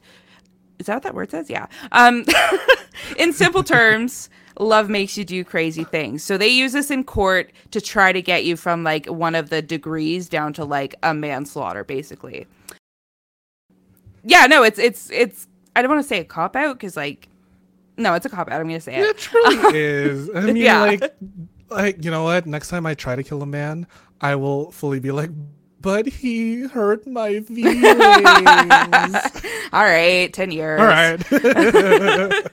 Is 0.77 0.85
that 0.85 0.95
what 0.95 1.03
that 1.03 1.15
word 1.15 1.31
says? 1.31 1.49
Yeah. 1.49 1.65
Um, 1.91 2.25
in 3.17 3.33
simple 3.33 3.63
terms, 3.63 4.29
love 4.59 4.89
makes 4.89 5.17
you 5.17 5.25
do 5.25 5.43
crazy 5.43 5.83
things. 5.83 6.23
So 6.23 6.37
they 6.37 6.47
use 6.49 6.73
this 6.73 6.91
in 6.91 7.03
court 7.03 7.51
to 7.71 7.81
try 7.81 8.11
to 8.11 8.21
get 8.21 8.45
you 8.45 8.55
from 8.55 8.83
like 8.83 9.05
one 9.07 9.33
of 9.35 9.49
the 9.49 9.61
degrees 9.61 10.29
down 10.29 10.53
to 10.53 10.65
like 10.65 10.95
a 11.01 11.13
manslaughter, 11.13 11.83
basically. 11.83 12.45
Yeah, 14.23 14.45
no, 14.47 14.63
it's 14.63 14.77
it's 14.79 15.09
it's. 15.11 15.47
I 15.75 15.81
don't 15.81 15.89
want 15.91 16.03
to 16.03 16.07
say 16.07 16.19
a 16.19 16.25
cop 16.25 16.55
out 16.55 16.75
because 16.77 16.97
like, 16.97 17.29
no, 17.97 18.13
it's 18.15 18.25
a 18.25 18.29
cop 18.29 18.49
out. 18.51 18.59
I'm 18.59 18.67
gonna 18.67 18.81
say 18.81 18.95
it. 18.95 19.03
It 19.05 19.17
truly 19.17 19.55
is. 19.79 20.29
I 20.35 20.41
mean, 20.45 20.57
Yeah. 20.57 20.81
like, 20.81 21.03
like 21.69 22.03
you 22.03 22.11
know 22.11 22.23
what? 22.23 22.45
Next 22.45 22.67
time 22.67 22.85
I 22.85 22.95
try 22.95 23.15
to 23.15 23.23
kill 23.23 23.41
a 23.41 23.45
man, 23.45 23.87
I 24.19 24.35
will 24.35 24.71
fully 24.71 24.99
be 24.99 25.11
like, 25.11 25.29
but 25.81 26.05
he 26.07 26.61
hurt 26.67 27.05
my 27.07 27.39
feelings. 27.41 27.85
All 29.73 29.83
right, 29.83 30.29
ten 30.33 30.51
years. 30.51 30.79
All 30.79 30.87
right. 30.87 31.19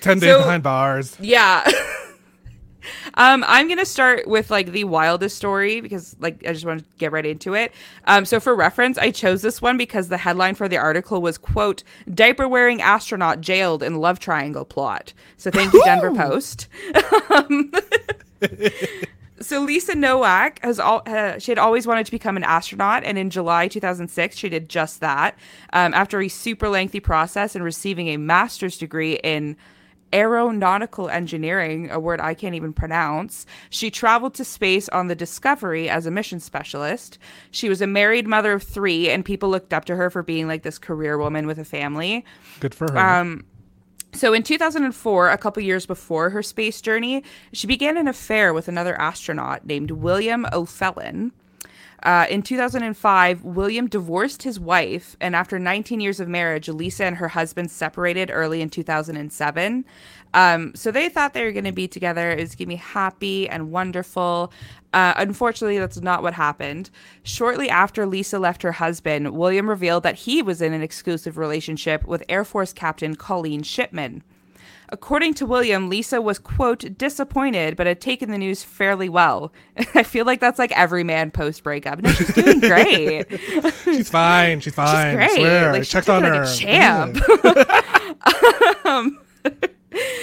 Ten 0.00 0.18
days 0.18 0.30
So- 0.30 0.38
behind 0.38 0.62
bars. 0.62 1.14
Yeah. 1.20 1.62
um, 3.14 3.44
I'm 3.46 3.68
gonna 3.68 3.84
start 3.84 4.26
with 4.26 4.50
like 4.50 4.72
the 4.72 4.84
wildest 4.84 5.36
story 5.36 5.82
because 5.82 6.16
like 6.20 6.42
I 6.46 6.54
just 6.54 6.64
want 6.64 6.80
to 6.80 6.86
get 6.96 7.12
right 7.12 7.26
into 7.26 7.52
it. 7.54 7.72
Um, 8.06 8.24
so 8.24 8.40
for 8.40 8.54
reference, 8.54 8.96
I 8.96 9.10
chose 9.10 9.42
this 9.42 9.60
one 9.60 9.76
because 9.76 10.08
the 10.08 10.16
headline 10.16 10.54
for 10.54 10.68
the 10.68 10.78
article 10.78 11.20
was 11.20 11.36
quote 11.36 11.82
diaper 12.14 12.48
wearing 12.48 12.80
astronaut 12.80 13.42
jailed 13.42 13.82
in 13.82 13.96
love 13.96 14.18
triangle 14.18 14.64
plot. 14.64 15.12
So 15.36 15.50
thank 15.50 15.74
you, 15.74 15.82
Denver 15.84 16.14
Post. 16.14 16.68
So 19.42 19.62
Lisa 19.62 19.94
Nowak 19.94 20.58
has 20.62 20.78
all 20.78 21.02
uh, 21.06 21.38
she 21.38 21.50
had 21.50 21.58
always 21.58 21.86
wanted 21.86 22.04
to 22.06 22.12
become 22.12 22.36
an 22.36 22.44
astronaut, 22.44 23.04
and 23.04 23.16
in 23.16 23.30
July 23.30 23.68
2006 23.68 24.36
she 24.36 24.48
did 24.48 24.68
just 24.68 25.00
that. 25.00 25.38
Um, 25.72 25.94
after 25.94 26.20
a 26.20 26.28
super 26.28 26.68
lengthy 26.68 27.00
process 27.00 27.54
and 27.54 27.64
receiving 27.64 28.08
a 28.08 28.18
master's 28.18 28.76
degree 28.76 29.14
in 29.14 29.56
aeronautical 30.12 31.08
engineering, 31.08 31.90
a 31.90 32.00
word 32.00 32.20
I 32.20 32.34
can't 32.34 32.54
even 32.54 32.72
pronounce, 32.72 33.46
she 33.70 33.90
traveled 33.90 34.34
to 34.34 34.44
space 34.44 34.88
on 34.90 35.06
the 35.06 35.14
Discovery 35.14 35.88
as 35.88 36.04
a 36.04 36.10
mission 36.10 36.40
specialist. 36.40 37.18
She 37.50 37.68
was 37.68 37.80
a 37.80 37.86
married 37.86 38.26
mother 38.26 38.52
of 38.52 38.62
three, 38.62 39.08
and 39.08 39.24
people 39.24 39.48
looked 39.48 39.72
up 39.72 39.84
to 39.86 39.96
her 39.96 40.10
for 40.10 40.22
being 40.22 40.48
like 40.48 40.62
this 40.62 40.78
career 40.78 41.16
woman 41.16 41.46
with 41.46 41.58
a 41.58 41.64
family. 41.64 42.24
Good 42.58 42.74
for 42.74 42.92
her. 42.92 42.98
Um, 42.98 43.44
so 44.12 44.32
in 44.32 44.42
2004, 44.42 45.30
a 45.30 45.38
couple 45.38 45.62
years 45.62 45.86
before 45.86 46.30
her 46.30 46.42
space 46.42 46.80
journey, 46.80 47.22
she 47.52 47.66
began 47.66 47.96
an 47.96 48.08
affair 48.08 48.52
with 48.52 48.68
another 48.68 49.00
astronaut 49.00 49.64
named 49.64 49.92
William 49.92 50.44
Oefelein. 50.52 51.30
Uh, 52.02 52.26
in 52.30 52.42
2005, 52.42 53.44
William 53.44 53.86
divorced 53.86 54.42
his 54.42 54.58
wife, 54.58 55.16
and 55.20 55.36
after 55.36 55.58
19 55.58 56.00
years 56.00 56.18
of 56.18 56.28
marriage, 56.28 56.68
Lisa 56.68 57.04
and 57.04 57.16
her 57.16 57.28
husband 57.28 57.70
separated 57.70 58.30
early 58.32 58.62
in 58.62 58.70
2007. 58.70 59.84
Um, 60.32 60.72
so 60.74 60.90
they 60.90 61.08
thought 61.08 61.34
they 61.34 61.44
were 61.44 61.52
going 61.52 61.64
to 61.64 61.72
be 61.72 61.88
together. 61.88 62.30
It 62.30 62.40
was 62.40 62.54
going 62.54 62.68
to 62.68 62.74
be 62.74 62.76
happy 62.76 63.48
and 63.48 63.70
wonderful. 63.70 64.52
Uh, 64.92 65.12
unfortunately, 65.16 65.78
that's 65.78 66.00
not 66.00 66.22
what 66.22 66.34
happened. 66.34 66.90
Shortly 67.22 67.68
after 67.68 68.06
Lisa 68.06 68.38
left 68.38 68.62
her 68.62 68.72
husband, 68.72 69.30
William 69.30 69.68
revealed 69.68 70.02
that 70.04 70.16
he 70.16 70.42
was 70.42 70.62
in 70.62 70.72
an 70.72 70.82
exclusive 70.82 71.36
relationship 71.36 72.06
with 72.06 72.24
Air 72.28 72.44
Force 72.44 72.72
Captain 72.72 73.14
Colleen 73.14 73.62
Shipman. 73.62 74.22
According 74.92 75.34
to 75.34 75.46
William, 75.46 75.88
Lisa 75.88 76.20
was, 76.20 76.38
quote, 76.38 76.84
disappointed, 76.98 77.76
but 77.76 77.86
had 77.86 78.00
taken 78.00 78.30
the 78.30 78.38
news 78.38 78.62
fairly 78.64 79.08
well. 79.08 79.52
I 79.94 80.02
feel 80.02 80.24
like 80.26 80.40
that's 80.40 80.58
like 80.58 80.72
every 80.72 81.04
man 81.04 81.30
post 81.30 81.62
breakup. 81.62 82.02
No, 82.02 82.10
she's 82.10 82.34
doing 82.34 82.60
great. 82.60 83.26
she's 83.84 84.10
fine. 84.10 84.60
She's 84.60 84.74
fine. 84.74 85.12
She's 85.12 85.16
great. 85.16 85.30
I 85.30 85.34
swear. 85.36 85.72
Like, 85.72 85.84
she 85.84 85.90
checked 85.90 86.08
on 86.08 86.24
it 86.24 86.30
like 86.30 86.38
her. 86.38 86.42
a 86.42 86.54
champ. 86.56 87.16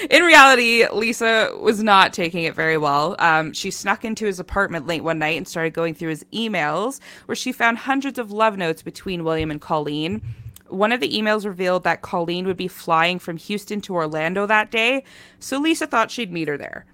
In 0.10 0.24
reality, 0.24 0.88
Lisa 0.94 1.52
was 1.62 1.84
not 1.84 2.14
taking 2.14 2.44
it 2.44 2.56
very 2.56 2.78
well. 2.78 3.16
Um, 3.20 3.52
she 3.52 3.70
snuck 3.70 4.06
into 4.06 4.26
his 4.26 4.40
apartment 4.40 4.88
late 4.88 5.04
one 5.04 5.20
night 5.20 5.36
and 5.36 5.46
started 5.48 5.74
going 5.74 5.94
through 5.94 6.10
his 6.10 6.24
emails, 6.34 7.02
where 7.26 7.36
she 7.36 7.52
found 7.52 7.78
hundreds 7.80 8.18
of 8.18 8.32
love 8.32 8.58
notes 8.58 8.82
between 8.82 9.26
William 9.26 9.52
and 9.52 9.60
Colleen. 9.60 10.22
One 10.70 10.92
of 10.92 11.00
the 11.00 11.10
emails 11.10 11.46
revealed 11.46 11.84
that 11.84 12.02
Colleen 12.02 12.46
would 12.46 12.58
be 12.58 12.68
flying 12.68 13.20
from 13.20 13.38
Houston 13.38 13.82
to 13.82 13.96
Orlando 13.96 14.46
that 14.46 14.72
day, 14.72 15.04
so 15.40 15.58
Lisa 15.60 15.88
thought 15.88 16.12
she'd 16.12 16.32
meet 16.32 16.48
her 16.48 16.58
there. 16.58 16.86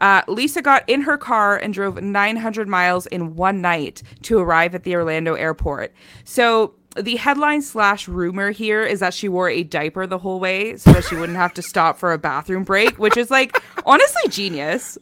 Uh, 0.00 0.22
Lisa 0.28 0.62
got 0.62 0.88
in 0.88 1.02
her 1.02 1.18
car 1.18 1.56
and 1.56 1.74
drove 1.74 2.00
900 2.00 2.68
miles 2.68 3.06
in 3.06 3.34
one 3.34 3.60
night 3.60 4.02
to 4.22 4.38
arrive 4.38 4.74
at 4.74 4.84
the 4.84 4.94
Orlando 4.94 5.34
airport. 5.34 5.92
So 6.24 6.74
the 6.96 7.16
headline 7.16 7.62
slash 7.62 8.08
rumor 8.08 8.50
here 8.50 8.82
is 8.82 9.00
that 9.00 9.14
she 9.14 9.28
wore 9.28 9.48
a 9.48 9.62
diaper 9.62 10.06
the 10.06 10.18
whole 10.18 10.40
way 10.40 10.76
so 10.76 10.92
that 10.92 11.04
she 11.04 11.16
wouldn't 11.16 11.38
have 11.38 11.54
to 11.54 11.62
stop 11.62 11.98
for 11.98 12.12
a 12.12 12.18
bathroom 12.18 12.64
break, 12.64 12.98
which 12.98 13.16
is 13.16 13.30
like 13.30 13.60
honestly 13.84 14.28
genius. 14.28 14.98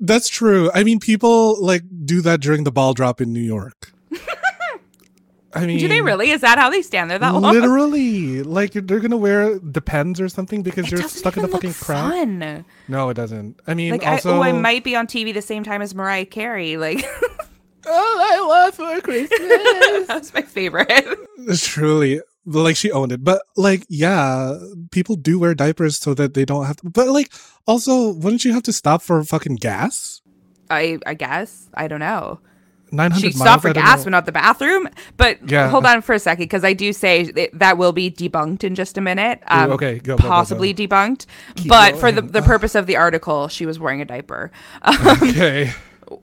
That's 0.00 0.28
true. 0.28 0.70
I 0.74 0.82
mean, 0.82 0.98
people 0.98 1.62
like 1.64 1.82
do 2.04 2.20
that 2.22 2.40
during 2.40 2.64
the 2.64 2.72
ball 2.72 2.94
drop 2.94 3.20
in 3.20 3.32
New 3.32 3.40
York. 3.40 3.92
I 5.54 5.66
mean, 5.66 5.78
Do 5.78 5.88
they 5.88 6.00
really? 6.00 6.30
Is 6.30 6.40
that 6.40 6.58
how 6.58 6.70
they 6.70 6.80
stand 6.82 7.10
there 7.10 7.18
that 7.18 7.34
long? 7.34 7.52
Literally, 7.52 8.42
like 8.42 8.72
they're 8.72 9.00
gonna 9.00 9.16
wear 9.18 9.58
Depends 9.58 10.20
or 10.20 10.28
something 10.28 10.62
because 10.62 10.86
It 10.86 10.92
you're 10.92 11.08
stuck 11.08 11.36
in 11.36 11.42
the 11.42 11.48
fucking 11.48 11.74
crowd. 11.74 12.12
fun. 12.12 12.64
No, 12.88 13.08
it 13.10 13.14
doesn't. 13.14 13.60
I 13.66 13.74
mean, 13.74 13.92
Like, 13.92 14.06
also, 14.06 14.34
I, 14.34 14.36
oh, 14.38 14.42
I 14.42 14.52
might 14.52 14.82
be 14.82 14.96
on 14.96 15.06
TV 15.06 15.34
the 15.34 15.42
same 15.42 15.62
time 15.62 15.82
as 15.82 15.94
Mariah 15.94 16.24
Carey. 16.24 16.76
Like, 16.78 17.04
all 17.86 17.92
I 17.92 18.44
want 18.46 18.74
for 18.74 19.00
Christmas. 19.02 20.06
that's 20.06 20.32
my 20.32 20.42
favorite. 20.42 21.06
Truly, 21.56 22.20
like 22.46 22.76
she 22.76 22.90
owned 22.90 23.12
it. 23.12 23.22
But 23.22 23.42
like, 23.56 23.84
yeah, 23.88 24.56
people 24.90 25.16
do 25.16 25.38
wear 25.38 25.54
diapers 25.54 25.98
so 25.98 26.14
that 26.14 26.32
they 26.34 26.44
don't 26.46 26.64
have 26.64 26.76
to. 26.76 26.88
But 26.90 27.08
like, 27.08 27.30
also, 27.66 28.12
wouldn't 28.12 28.44
you 28.44 28.52
have 28.54 28.62
to 28.64 28.72
stop 28.72 29.02
for 29.02 29.22
fucking 29.22 29.56
gas? 29.56 30.22
I 30.70 30.98
I 31.04 31.12
guess 31.14 31.68
I 31.74 31.88
don't 31.88 32.00
know. 32.00 32.40
Nine 32.92 33.10
She 33.12 33.14
hundred 33.14 33.22
miles. 33.22 33.36
stopped 33.36 33.62
for 33.62 33.72
gas, 33.72 33.98
know. 34.00 34.04
but 34.04 34.10
not 34.10 34.26
the 34.26 34.32
bathroom. 34.32 34.88
But 35.16 35.38
Yeah. 35.50 35.68
hold 35.70 35.86
on 35.86 36.02
for 36.02 36.14
a 36.14 36.18
second, 36.18 36.44
because 36.44 36.62
I 36.62 36.74
do 36.74 36.92
say 36.92 37.24
that, 37.32 37.50
that 37.54 37.78
will 37.78 37.92
be 37.92 38.10
debunked 38.10 38.62
in 38.64 38.74
just 38.74 38.98
a 38.98 39.00
minute. 39.00 39.42
Um, 39.48 39.72
okay, 39.72 39.98
go, 39.98 40.16
go, 40.16 40.22
go, 40.22 40.28
possibly 40.28 40.72
go. 40.74 40.84
debunked, 40.86 41.26
but 41.66 41.96
for 41.98 42.12
the, 42.12 42.20
the 42.20 42.42
purpose 42.42 42.74
of 42.74 42.86
the 42.86 42.96
article, 42.96 43.48
she 43.48 43.64
was 43.66 43.78
wearing 43.78 44.00
a 44.00 44.04
diaper. 44.04 44.52
Okay. 45.22 45.72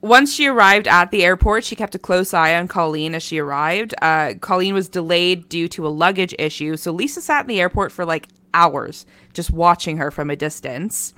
Once 0.02 0.32
she 0.32 0.46
arrived 0.46 0.86
at 0.86 1.10
the 1.10 1.24
airport, 1.24 1.64
she 1.64 1.74
kept 1.74 1.96
a 1.96 1.98
close 1.98 2.32
eye 2.32 2.54
on 2.54 2.68
Colleen 2.68 3.12
as 3.16 3.24
she 3.24 3.38
arrived. 3.40 3.92
Uh, 4.00 4.34
Colleen 4.40 4.72
was 4.72 4.88
delayed 4.88 5.48
due 5.48 5.66
to 5.68 5.84
a 5.84 5.88
luggage 5.90 6.32
issue, 6.38 6.76
so 6.76 6.92
Lisa 6.92 7.20
sat 7.20 7.40
in 7.40 7.46
the 7.48 7.60
airport 7.60 7.90
for 7.90 8.04
like 8.04 8.28
hours, 8.54 9.04
just 9.34 9.50
watching 9.50 9.96
her 9.96 10.12
from 10.12 10.30
a 10.30 10.36
distance. 10.36 11.12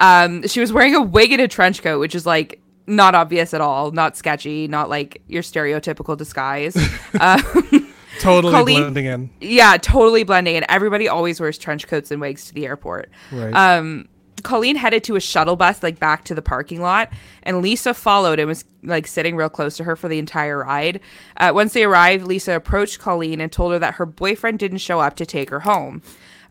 Um, 0.00 0.44
she 0.48 0.58
was 0.58 0.72
wearing 0.72 0.96
a 0.96 1.02
wig 1.02 1.30
and 1.30 1.40
a 1.40 1.46
trench 1.46 1.82
coat, 1.82 2.00
which 2.00 2.16
is 2.16 2.26
like 2.26 2.60
not 2.90 3.14
obvious 3.14 3.54
at 3.54 3.60
all, 3.60 3.90
not 3.92 4.16
sketchy, 4.16 4.68
not 4.68 4.88
like 4.90 5.22
your 5.28 5.42
stereotypical 5.42 6.16
disguise. 6.16 6.76
uh, 7.14 7.40
Totally 8.20 8.52
Colleen- 8.52 8.80
blending 8.82 9.06
in. 9.06 9.30
yeah, 9.40 9.78
totally 9.78 10.24
blending 10.24 10.56
in. 10.56 10.64
Everybody 10.68 11.08
always 11.08 11.40
wears 11.40 11.56
trench 11.56 11.86
coats 11.86 12.10
and 12.10 12.20
wigs 12.20 12.46
to 12.48 12.54
the 12.54 12.66
airport. 12.66 13.10
Right. 13.32 13.52
Um, 13.54 14.08
Colleen 14.42 14.76
headed 14.76 15.04
to 15.04 15.16
a 15.16 15.20
shuttle 15.20 15.56
bus, 15.56 15.82
like 15.82 15.98
back 15.98 16.24
to 16.24 16.34
the 16.34 16.42
parking 16.42 16.80
lot, 16.82 17.10
and 17.44 17.62
Lisa 17.62 17.94
followed 17.94 18.38
and 18.38 18.48
was 18.48 18.64
like 18.82 19.06
sitting 19.06 19.36
real 19.36 19.48
close 19.48 19.76
to 19.78 19.84
her 19.84 19.96
for 19.96 20.08
the 20.08 20.18
entire 20.18 20.58
ride. 20.64 21.00
Uh, 21.38 21.52
once 21.54 21.72
they 21.72 21.84
arrived, 21.84 22.26
Lisa 22.26 22.52
approached 22.56 22.98
Colleen 22.98 23.40
and 23.40 23.50
told 23.50 23.72
her 23.72 23.78
that 23.78 23.94
her 23.94 24.04
boyfriend 24.06 24.58
didn't 24.58 24.78
show 24.78 25.00
up 25.00 25.16
to 25.16 25.24
take 25.24 25.48
her 25.50 25.60
home. 25.60 26.02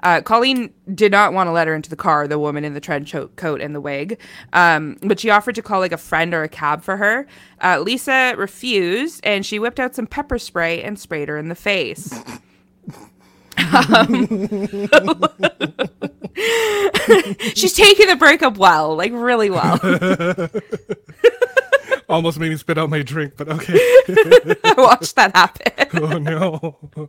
Uh, 0.03 0.22
Colleen 0.22 0.74
did 0.94 1.12
not 1.12 1.34
want 1.34 1.48
to 1.48 1.51
let 1.51 1.68
her 1.68 1.75
into 1.75 1.89
the 1.89 1.96
car, 1.96 2.27
the 2.27 2.39
woman 2.39 2.63
in 2.63 2.74
the 2.74 2.79
trench 2.79 3.13
coat 3.36 3.62
and 3.62 3.75
the 3.75 3.82
wig, 3.82 4.20
um, 4.53 4.98
but 5.01 5.20
she 5.20 5.29
offered 5.29 5.56
to 5.56 5.62
call 5.62 5.79
like 5.79 5.91
a 5.91 5.98
friend 5.98 6.34
or 6.34 6.44
a 6.44 6.50
cab 6.50 6.84
for 6.84 6.98
her. 6.98 7.27
Uh, 7.63 7.79
Lisa 7.79 8.34
refused, 8.38 9.20
and 9.24 9.46
she 9.46 9.60
whipped 9.60 9.79
out 9.79 9.96
some 9.96 10.08
pepper 10.08 10.39
spray 10.39 10.82
and 10.82 11.00
sprayed 11.00 11.29
her 11.29 11.38
in 11.38 11.50
the 11.50 11.56
face. 11.56 12.13
She's 17.56 17.74
taking 17.74 18.08
the 18.08 18.15
breakup 18.18 18.58
well, 18.58 18.96
like 18.96 19.12
really 19.13 19.50
well. 19.50 19.79
Almost 22.10 22.39
made 22.39 22.50
me 22.50 22.58
spit 22.58 22.80
out 22.80 22.89
my 22.89 23.04
drink, 23.04 23.34
but 23.38 23.48
okay. 23.48 23.74
I 23.78 24.74
watched 24.78 25.16
that 25.16 25.36
happen. 25.36 25.89
oh 26.01 26.18
no. 26.18 27.08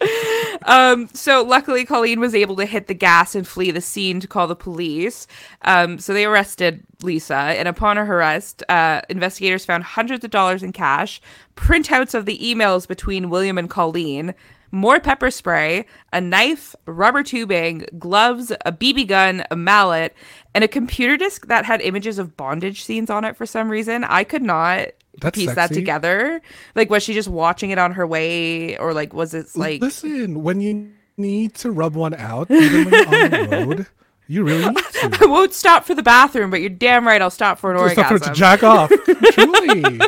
Um, 0.67 1.09
so 1.15 1.43
luckily, 1.43 1.87
Colleen 1.87 2.21
was 2.21 2.35
able 2.35 2.55
to 2.57 2.67
hit 2.67 2.87
the 2.87 2.93
gas 2.93 3.35
and 3.35 3.49
flee 3.49 3.71
the 3.71 3.81
scene 3.81 4.21
to 4.21 4.29
call 4.29 4.47
the 4.47 4.55
police. 4.55 5.27
Um, 5.63 5.99
so 5.99 6.13
they 6.13 6.27
arrested 6.27 6.85
Lisa, 7.03 7.35
and 7.35 7.67
upon 7.67 7.97
her 7.97 8.05
arrest, 8.05 8.63
uh, 8.69 9.01
investigators 9.09 9.65
found 9.65 9.85
hundreds 9.85 10.23
of 10.23 10.31
dollars 10.31 10.63
in 10.63 10.73
cash, 10.73 11.23
printouts 11.57 12.15
of 12.15 12.27
the 12.27 12.39
emails 12.39 12.87
between 12.87 13.31
William 13.31 13.57
and 13.57 13.71
Colleen, 13.71 14.35
more 14.73 15.01
pepper 15.01 15.31
spray, 15.31 15.85
a 16.13 16.21
knife, 16.21 16.75
rubber 16.87 17.23
tubing, 17.23 17.87
gloves, 17.99 18.53
a 18.65 18.73
BB 18.73 19.09
gun, 19.09 19.45
a 19.51 19.57
mallet, 19.57 20.15
and 20.55 20.63
a 20.65 20.69
computer 20.69 21.17
disk 21.17 21.47
that 21.49 21.65
had 21.65 21.81
images 21.81 22.19
of 22.19 22.37
bondage 22.37 22.85
scenes 22.85 23.11
on 23.11 23.25
it 23.25 23.37
for 23.37 23.47
some 23.47 23.69
reason. 23.71 24.05
I 24.05 24.25
could 24.25 24.43
not 24.43 24.89
That's 25.21 25.37
piece 25.37 25.55
that 25.55 25.73
together. 25.73 26.41
Like, 26.75 26.91
was 26.91 27.03
she 27.03 27.15
just 27.15 27.29
watching 27.29 27.71
it 27.71 27.79
on 27.79 27.93
her 27.93 28.07
way, 28.07 28.77
or 28.79 28.93
like 28.95 29.13
was 29.13 29.35
it 29.35 29.47
like? 29.57 29.81
Listen, 29.81 30.43
when 30.43 30.61
you 30.61 30.93
need 31.17 31.55
to 31.57 31.71
rub 31.71 31.95
one 31.95 32.15
out, 32.15 32.51
even 32.51 32.85
when 32.91 32.95
you're 32.95 33.25
on 33.25 33.31
the 33.31 33.49
road, 33.67 33.87
you 34.29 34.45
really 34.45 34.65
need 34.67 34.77
to. 34.77 35.19
I 35.21 35.27
won't 35.27 35.53
stop 35.53 35.85
for 35.85 35.95
the 35.95 36.03
bathroom, 36.03 36.51
but 36.51 36.61
you're 36.61 36.71
damn 36.71 37.07
right 37.07 37.21
I'll 37.21 37.31
stop 37.31 37.59
for 37.59 37.73
an 37.73 37.79
Just 37.79 37.95
stop 37.95 38.07
for 38.09 38.15
it 38.15 38.23
orgasm. 38.23 38.35
to 38.35 38.39
jack 38.39 38.63
off. 38.63 38.91
Truly. 39.33 40.01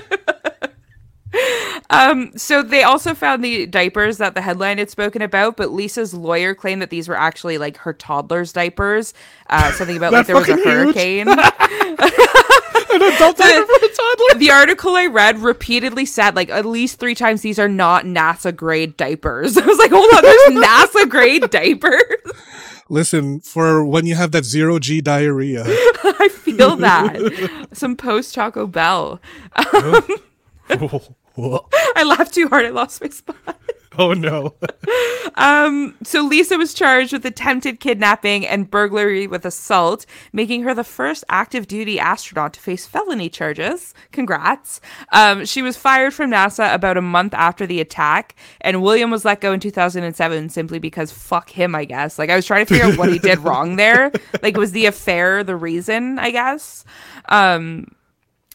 Um, 1.90 2.36
so 2.36 2.62
they 2.62 2.82
also 2.82 3.14
found 3.14 3.44
the 3.44 3.66
diapers 3.66 4.18
that 4.18 4.34
the 4.34 4.42
headline 4.42 4.78
had 4.78 4.90
spoken 4.90 5.22
about, 5.22 5.56
but 5.56 5.70
Lisa's 5.70 6.14
lawyer 6.14 6.54
claimed 6.54 6.82
that 6.82 6.90
these 6.90 7.08
were 7.08 7.16
actually 7.16 7.58
like 7.58 7.76
her 7.78 7.92
toddler's 7.92 8.52
diapers. 8.52 9.14
Uh, 9.48 9.72
something 9.72 9.96
about 9.96 10.12
like 10.12 10.26
there 10.26 10.36
was 10.36 10.48
a 10.48 10.56
huge. 10.56 10.64
hurricane. 10.64 11.28
An 12.92 13.00
adult 13.00 13.38
diaper 13.38 13.66
for 13.66 13.86
a 13.86 13.88
toddler. 13.88 14.38
the 14.38 14.50
article 14.50 14.94
I 14.96 15.06
read 15.06 15.38
repeatedly 15.38 16.04
said 16.04 16.36
like 16.36 16.50
at 16.50 16.66
least 16.66 17.00
three 17.00 17.14
times 17.14 17.40
these 17.40 17.58
are 17.58 17.68
not 17.68 18.04
NASA 18.04 18.54
grade 18.54 18.96
diapers. 18.98 19.56
I 19.58 19.64
was 19.64 19.78
like, 19.78 19.90
hold 19.90 20.12
on, 20.14 20.22
there's 20.22 20.64
NASA 20.64 21.08
grade 21.08 21.48
diapers. 21.50 22.02
Listen, 22.88 23.40
for 23.40 23.84
when 23.84 24.04
you 24.04 24.14
have 24.14 24.32
that 24.32 24.44
zero 24.44 24.78
G 24.78 25.00
diarrhea. 25.00 25.64
I 25.64 26.28
feel 26.28 26.76
that. 26.76 27.68
Some 27.72 27.96
post 27.96 28.34
Taco 28.34 28.66
Bell. 28.66 29.20
I 31.96 32.02
laughed 32.04 32.34
too 32.34 32.48
hard, 32.48 32.66
I 32.66 32.70
lost 32.70 33.00
my 33.00 33.08
spot. 33.08 33.58
oh 33.98 34.12
no. 34.12 34.54
Um, 35.34 35.94
so 36.02 36.22
Lisa 36.22 36.58
was 36.58 36.74
charged 36.74 37.12
with 37.12 37.24
attempted 37.24 37.80
kidnapping 37.80 38.46
and 38.46 38.70
burglary 38.70 39.26
with 39.26 39.46
assault, 39.46 40.04
making 40.32 40.62
her 40.64 40.74
the 40.74 40.84
first 40.84 41.24
active 41.28 41.66
duty 41.66 41.98
astronaut 41.98 42.52
to 42.54 42.60
face 42.60 42.86
felony 42.86 43.30
charges. 43.30 43.94
Congrats. 44.10 44.80
Um, 45.12 45.44
she 45.44 45.62
was 45.62 45.76
fired 45.76 46.12
from 46.12 46.30
NASA 46.30 46.74
about 46.74 46.96
a 46.96 47.02
month 47.02 47.34
after 47.34 47.66
the 47.66 47.80
attack, 47.80 48.34
and 48.60 48.82
William 48.82 49.10
was 49.10 49.24
let 49.24 49.40
go 49.40 49.52
in 49.52 49.60
2007 49.60 50.48
simply 50.50 50.78
because 50.78 51.10
fuck 51.10 51.48
him, 51.48 51.74
I 51.74 51.84
guess. 51.84 52.18
Like, 52.18 52.30
I 52.30 52.36
was 52.36 52.46
trying 52.46 52.66
to 52.66 52.74
figure 52.74 52.90
out 52.90 52.98
what 52.98 53.10
he 53.12 53.18
did 53.18 53.38
wrong 53.42 53.76
there. 53.76 54.12
Like, 54.42 54.56
was 54.56 54.72
the 54.72 54.86
affair 54.86 55.42
the 55.44 55.56
reason, 55.56 56.18
I 56.18 56.30
guess? 56.30 56.84
Um, 57.28 57.86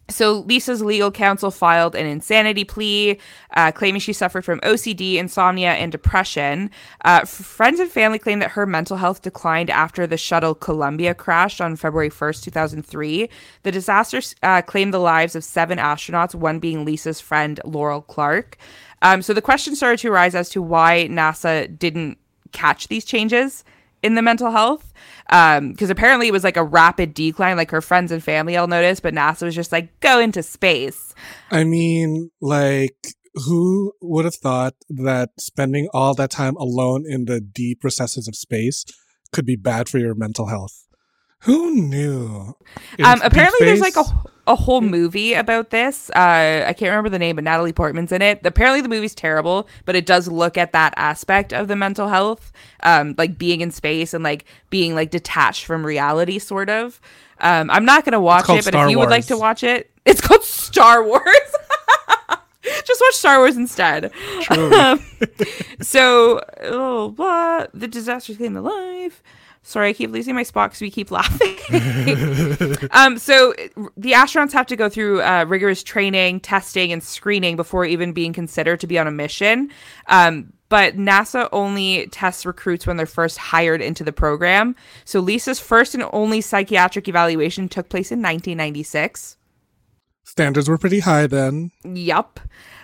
so 0.10 0.39
Lisa's 0.39 0.82
legal 0.82 1.12
counsel 1.12 1.52
filed 1.52 1.96
an 1.96 2.06
insanity 2.06 2.63
plea, 2.63 3.20
uh, 3.56 3.72
claiming 3.72 4.00
she 4.00 4.13
suffered 4.13 4.46
from 4.46 4.60
OCD, 4.62 5.15
insomnia, 5.15 5.74
and 5.74 5.91
depression. 5.91 6.72
Uh, 7.04 7.26
friends 7.26 7.80
and 7.80 7.91
family 7.91 8.20
claim 8.20 8.39
that 8.39 8.52
her 8.52 8.65
mental 8.65 8.98
health 8.98 9.22
declined 9.22 9.70
after 9.70 10.08
the 10.08 10.17
shuttle 10.17 10.56
Columbia 10.56 11.13
crashed 11.13 11.60
on 11.60 11.76
February 11.76 12.10
1st, 12.10 12.43
2003. 12.43 13.30
The 13.63 13.72
disaster 13.72 14.22
uh, 14.43 14.62
claimed 14.62 14.93
the 14.93 15.00
lives 15.00 15.36
of 15.36 15.43
seven 15.43 15.78
astronauts, 15.78 16.34
one 16.34 16.60
being 16.60 16.86
Lisa's 16.86 17.20
friend 17.20 17.60
Laurel 17.65 18.02
Clark. 18.02 18.58
Um, 19.02 19.22
so 19.22 19.34
the 19.34 19.41
question 19.41 19.76
started 19.76 20.00
to 20.00 20.12
arise 20.12 20.36
as 20.36 20.50
to 20.50 20.62
why 20.62 21.08
NASA 21.10 21.78
didn't 21.78 22.17
catch 22.54 22.88
these 22.88 23.06
changes 23.06 23.63
in 24.03 24.15
the 24.15 24.21
mental 24.21 24.51
health 24.51 24.93
because 25.27 25.89
apparently 25.89 26.27
it 26.27 26.31
was 26.31 26.43
like 26.43 26.57
a 26.57 26.63
rapid 26.63 27.13
decline 27.13 27.57
like 27.57 27.71
her 27.71 27.81
friends 27.81 28.12
and 28.12 28.23
family 28.23 28.55
all 28.55 28.67
noticed 28.67 29.03
but 29.03 29.13
nasa 29.13 29.43
was 29.43 29.55
just 29.55 29.71
like 29.71 29.99
go 29.99 30.19
into 30.19 30.41
space 30.41 31.07
I 31.51 31.63
mean, 31.63 32.31
like, 32.41 33.07
who 33.33 33.93
would 34.01 34.25
have 34.25 34.36
thought 34.36 34.73
that 34.89 35.29
spending 35.39 35.88
all 35.93 36.13
that 36.15 36.31
time 36.31 36.55
alone 36.55 37.05
in 37.07 37.25
the 37.25 37.39
deep 37.39 37.83
recesses 37.83 38.27
of 38.27 38.36
space 38.36 38.86
could 39.31 39.45
be 39.45 39.55
bad 39.55 39.89
for 39.89 39.99
your 39.99 40.15
mental 40.15 40.47
health? 40.47 40.88
Who 41.41 41.75
knew? 41.75 42.55
In 42.97 43.05
um, 43.05 43.21
apparently 43.23 43.65
there's 43.65 43.79
like 43.79 43.95
a, 43.95 44.03
a 44.47 44.55
whole 44.55 44.81
movie 44.81 45.33
about 45.33 45.69
this. 45.69 46.10
Uh, 46.12 46.65
i 46.67 46.73
can't 46.73 46.89
remember 46.89 47.10
the 47.10 47.19
name 47.19 47.36
but 47.36 47.43
natalie 47.43 47.73
portman's 47.73 48.12
in 48.12 48.21
it. 48.21 48.43
Apparently 48.45 48.81
the 48.81 48.89
movie's 48.89 49.13
terrible 49.15 49.67
but 49.86 49.95
it 49.95 50.05
does 50.05 50.27
look 50.27 50.57
at 50.57 50.73
that 50.73 50.93
aspect 50.97 51.53
of 51.53 51.67
the 51.67 51.75
mental 51.75 52.07
health 52.07 52.51
um, 52.83 53.13
like 53.17 53.38
being 53.38 53.62
in 53.62 53.71
space 53.71 54.13
and 54.13 54.23
like 54.23 54.45
being 54.69 54.95
like 54.95 55.12
detached 55.12 55.65
from 55.65 55.86
reality 55.86 56.39
sort 56.39 56.69
of. 56.69 56.99
Um, 57.39 57.69
i'm 57.69 57.86
not 57.86 58.03
gonna 58.03 58.19
watch 58.19 58.45
it 58.49 58.65
but 58.65 58.73
Star 58.73 58.86
if 58.86 58.91
you 58.91 58.97
would 58.97 59.10
like 59.10 59.27
to 59.27 59.38
watch 59.38 59.63
it 59.63 59.91
it's 60.07 60.21
called 60.21 60.43
star 60.43 61.03
wars. 61.03 61.25
Just 62.86 63.01
watch 63.01 63.15
star 63.15 63.39
wars 63.39 63.57
instead. 63.57 64.12
Um, 64.49 65.01
so, 65.81 66.41
oh, 66.62 67.10
blah, 67.10 67.65
the 67.73 67.88
disaster 67.88 68.33
came 68.33 68.53
the 68.53 68.62
life. 68.62 69.21
Sorry, 69.67 69.89
I 69.89 69.93
keep 69.93 70.12
losing 70.12 70.34
my 70.34 70.43
spot 70.43 70.69
because 70.69 70.80
we 70.80 70.89
keep 70.89 71.12
laughing. 71.12 71.58
um, 72.91 73.17
so 73.17 73.53
the 73.97 74.13
astronauts 74.13 74.53
have 74.53 74.65
to 74.67 74.77
go 74.77 74.88
through 74.88 75.21
uh, 75.21 75.43
rigorous 75.45 75.84
training, 75.84 76.39
testing, 76.39 76.93
and 76.93 77.03
screening 77.03 77.58
before 77.58 77.84
even 77.84 78.13
being 78.13 78.32
considered 78.32 78.80
to 78.80 78.88
be 78.88 78.97
on 78.97 79.08
a 79.08 79.12
mission. 79.12 79.69
Um, 80.08 80.53
but 80.69 80.95
NASA 80.95 81.49
only 81.51 82.08
tests 82.08 82.45
recruits 82.45 82.88
when 82.88 82.95
they're 82.95 83.06
first 83.06 83.38
hired 83.38 83.82
into 83.82 84.06
the 84.06 84.13
program. 84.13 84.73
So 85.03 85.19
Lisa's 85.19 85.60
first 85.60 85.93
and 85.93 86.06
only 86.13 86.39
psychiatric 86.39 87.10
evaluation 87.10 87.67
took 87.67 87.89
place 87.89 88.10
in 88.10 88.19
1996. 88.19 89.36
standards 90.23 90.69
were 90.69 90.77
pretty 90.77 91.01
high 91.01 91.27
then. 91.27 91.71
Yup. 91.84 92.39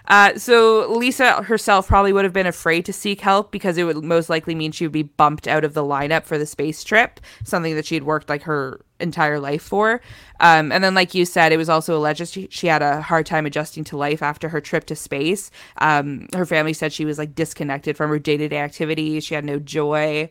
Uh, 0.08 0.38
so 0.38 0.92
Lisa 0.92 1.44
herself 1.44 1.88
probably 1.88 2.12
would 2.12 2.26
have 2.26 2.34
been 2.34 2.46
afraid 2.48 2.86
to 2.86 2.94
seek 2.94 3.22
help 3.22 3.52
because 3.52 3.78
it 3.78 3.84
would 3.84 4.04
most 4.04 4.30
likely 4.30 4.54
mean 4.54 4.72
she 4.72 4.86
would 4.86 4.92
be 4.92 5.04
bumped 5.04 5.48
out 5.48 5.64
of 5.64 5.74
the 5.74 5.84
lineup 5.84 6.24
for 6.24 6.38
the 6.38 6.46
space 6.46 6.84
trip, 6.84 7.20
something 7.44 7.76
that 7.76 7.86
she'd 7.86 8.04
worked 8.04 8.30
like 8.30 8.44
her 8.44 8.82
entire 9.00 9.40
life 9.40 9.62
for. 9.62 10.02
Um, 10.40 10.72
and 10.72 10.84
then, 10.84 10.94
like 10.94 11.14
you 11.14 11.26
said, 11.26 11.52
it 11.52 11.58
was 11.58 11.70
also 11.70 11.98
alleged 11.98 12.28
she, 12.28 12.48
she 12.52 12.68
had 12.68 12.82
a 12.82 13.02
hard 13.02 13.26
time 13.26 13.46
adjusting 13.46 13.84
to 13.86 13.98
life 13.98 14.22
after 14.22 14.50
her 14.50 14.60
trip 14.60 14.86
to 14.86 14.96
space. 14.96 15.52
Um, 15.78 16.28
her 16.34 16.46
family 16.46 16.74
said 16.74 16.92
she 16.92 17.06
was 17.06 17.18
like 17.18 17.36
disconnected 17.36 17.96
from 17.96 18.10
her 18.10 18.20
day 18.20 18.38
to 18.38 18.48
day 18.50 18.60
activities. 18.60 19.24
She 19.24 19.36
had 19.36 19.46
no 19.46 19.60
joy. 19.60 20.30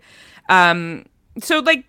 Um, 0.49 1.07
so 1.41 1.61
like 1.61 1.87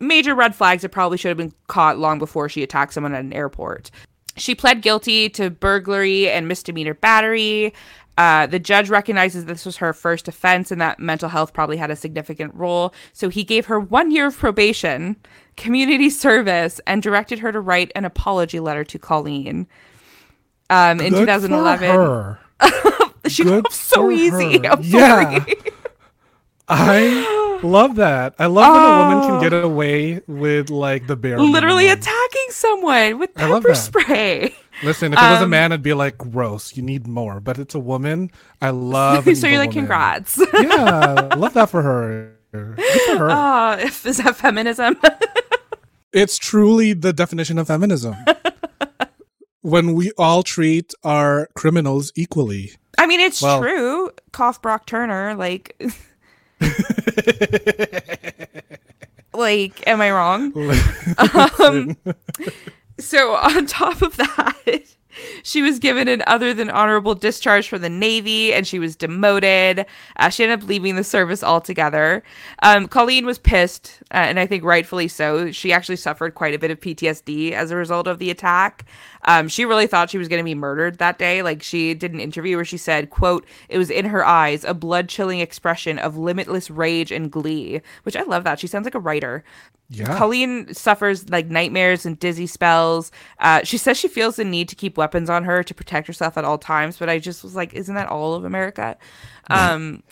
major 0.00 0.34
red 0.34 0.54
flags 0.54 0.82
that 0.82 0.90
probably 0.90 1.18
should 1.18 1.28
have 1.28 1.36
been 1.36 1.54
caught 1.66 1.98
long 1.98 2.18
before 2.18 2.48
she 2.48 2.62
attacked 2.62 2.94
someone 2.94 3.14
at 3.14 3.20
an 3.20 3.32
airport. 3.32 3.90
She 4.36 4.54
pled 4.54 4.82
guilty 4.82 5.28
to 5.30 5.50
burglary 5.50 6.28
and 6.30 6.46
misdemeanor 6.48 6.94
battery. 6.94 7.72
Uh, 8.18 8.46
the 8.46 8.58
judge 8.58 8.88
recognizes 8.88 9.44
this 9.44 9.66
was 9.66 9.76
her 9.76 9.92
first 9.92 10.26
offense 10.26 10.70
and 10.70 10.80
that 10.80 10.98
mental 10.98 11.28
health 11.28 11.52
probably 11.52 11.76
had 11.76 11.90
a 11.90 11.96
significant 11.96 12.54
role. 12.54 12.94
So 13.12 13.28
he 13.28 13.44
gave 13.44 13.66
her 13.66 13.78
one 13.78 14.10
year 14.10 14.26
of 14.28 14.36
probation, 14.38 15.16
community 15.56 16.08
service, 16.08 16.80
and 16.86 17.02
directed 17.02 17.40
her 17.40 17.52
to 17.52 17.60
write 17.60 17.92
an 17.94 18.04
apology 18.06 18.58
letter 18.58 18.84
to 18.84 18.98
Colleen. 18.98 19.66
Um, 20.70 20.98
in 21.00 21.12
Good 21.12 21.20
2011, 21.26 21.90
For 21.94 22.38
her. 22.60 23.12
she 23.28 23.44
Good 23.44 23.70
so 23.70 24.10
easy. 24.10 24.66
I'm 24.66 24.80
Yeah. 24.82 25.38
sorry. 25.40 25.54
I 26.68 27.58
love 27.62 27.96
that. 27.96 28.34
I 28.38 28.46
love 28.46 28.72
when 28.74 28.82
a 28.82 28.98
woman 28.98 29.18
Oh. 29.24 29.40
can 29.40 29.50
get 29.50 29.64
away 29.64 30.20
with 30.26 30.70
like 30.70 31.06
the 31.06 31.16
bare. 31.16 31.38
Literally 31.38 31.88
attacking 31.88 32.46
someone 32.50 33.18
with 33.18 33.34
pepper 33.34 33.74
spray. 33.74 34.54
Listen, 34.82 35.12
if 35.14 35.18
it 35.18 35.22
was 35.22 35.40
a 35.40 35.44
Um, 35.44 35.50
man, 35.50 35.72
I'd 35.72 35.82
be 35.82 35.94
like, 35.94 36.18
gross. 36.18 36.76
You 36.76 36.82
need 36.82 37.06
more. 37.06 37.40
But 37.40 37.58
it's 37.58 37.74
a 37.74 37.78
woman. 37.78 38.30
I 38.60 38.70
love. 38.70 39.24
so 39.24 39.46
you're 39.46 39.58
like, 39.58 39.70
woman. 39.70 39.72
congrats. 39.86 40.38
Yeah, 40.52 41.28
love 41.36 41.54
that 41.54 41.70
for 41.70 41.82
her. 41.82 42.32
Good 42.52 42.76
for 43.06 43.18
her. 43.18 43.28
Ah, 43.30 43.76
if 43.78 44.04
is 44.06 44.18
that 44.18 44.36
feminism? 44.36 44.96
It's 46.12 46.38
truly 46.38 46.92
the 46.94 47.12
definition 47.12 47.58
of 47.58 47.66
feminism. 47.68 48.16
when 49.62 49.94
we 49.94 50.12
all 50.18 50.42
treat 50.42 50.92
our 51.04 51.48
criminals 51.54 52.12
equally. 52.14 52.72
I 52.98 53.06
mean, 53.06 53.20
it's 53.20 53.42
Well- 53.42 53.60
true. 53.60 54.10
Cough 54.32 54.62
Brock 54.62 54.86
Turner, 54.86 55.34
like, 55.34 55.76
like, 59.34 59.86
am 59.86 60.00
I 60.00 60.10
wrong? 60.10 60.52
Um, 61.58 61.96
so 62.98 63.36
on 63.36 63.66
top 63.66 64.02
of 64.02 64.16
that, 64.16 64.82
she 65.42 65.62
was 65.62 65.78
given 65.78 66.08
an 66.08 66.22
other 66.26 66.54
than 66.54 66.70
honorable 66.70 67.14
discharge 67.14 67.68
from 67.68 67.82
the 67.82 67.88
Navy, 67.88 68.52
and 68.52 68.66
she 68.66 68.78
was 68.78 68.96
demoted. 68.96 69.86
Uh, 70.16 70.28
she 70.28 70.44
ended 70.44 70.62
up 70.62 70.68
leaving 70.68 70.96
the 70.96 71.04
service 71.04 71.42
altogether. 71.42 72.22
Um, 72.62 72.88
Colleen 72.88 73.26
was 73.26 73.38
pissed, 73.38 74.02
uh, 74.12 74.18
and 74.18 74.38
I 74.38 74.46
think 74.46 74.64
rightfully 74.64 75.08
so. 75.08 75.50
She 75.50 75.72
actually 75.72 75.96
suffered 75.96 76.34
quite 76.34 76.54
a 76.54 76.58
bit 76.58 76.70
of 76.70 76.80
PTSD 76.80 77.52
as 77.52 77.70
a 77.70 77.76
result 77.76 78.06
of 78.06 78.18
the 78.18 78.30
attack. 78.30 78.84
Um, 79.26 79.48
she 79.48 79.64
really 79.64 79.86
thought 79.86 80.10
she 80.10 80.18
was 80.18 80.28
going 80.28 80.40
to 80.40 80.44
be 80.44 80.54
murdered 80.54 80.98
that 80.98 81.18
day. 81.18 81.42
Like 81.42 81.62
she 81.62 81.94
did 81.94 82.12
an 82.12 82.20
interview 82.20 82.56
where 82.56 82.64
she 82.64 82.78
said, 82.78 83.10
"quote 83.10 83.46
It 83.68 83.78
was 83.78 83.90
in 83.90 84.06
her 84.06 84.24
eyes, 84.24 84.64
a 84.64 84.74
blood 84.74 85.08
chilling 85.08 85.40
expression 85.40 85.98
of 85.98 86.16
limitless 86.16 86.70
rage 86.70 87.10
and 87.10 87.30
glee." 87.30 87.80
Which 88.04 88.16
I 88.16 88.22
love 88.22 88.44
that. 88.44 88.60
She 88.60 88.66
sounds 88.66 88.84
like 88.84 88.94
a 88.94 89.00
writer. 89.00 89.44
Yeah. 89.88 90.18
Colleen 90.18 90.72
suffers 90.74 91.28
like 91.28 91.46
nightmares 91.46 92.04
and 92.04 92.18
dizzy 92.18 92.46
spells. 92.46 93.12
Uh, 93.38 93.62
she 93.62 93.78
says 93.78 93.96
she 93.96 94.08
feels 94.08 94.36
the 94.36 94.44
need 94.44 94.68
to 94.68 94.74
keep 94.74 94.96
weapons 94.96 95.30
on 95.30 95.44
her 95.44 95.62
to 95.62 95.74
protect 95.74 96.06
herself 96.08 96.36
at 96.36 96.44
all 96.44 96.58
times, 96.58 96.96
but 96.98 97.08
I 97.08 97.18
just 97.18 97.44
was 97.44 97.54
like, 97.54 97.72
isn't 97.72 97.94
that 97.94 98.08
all 98.08 98.34
of 98.34 98.44
America? 98.44 98.96
Um, 99.48 100.02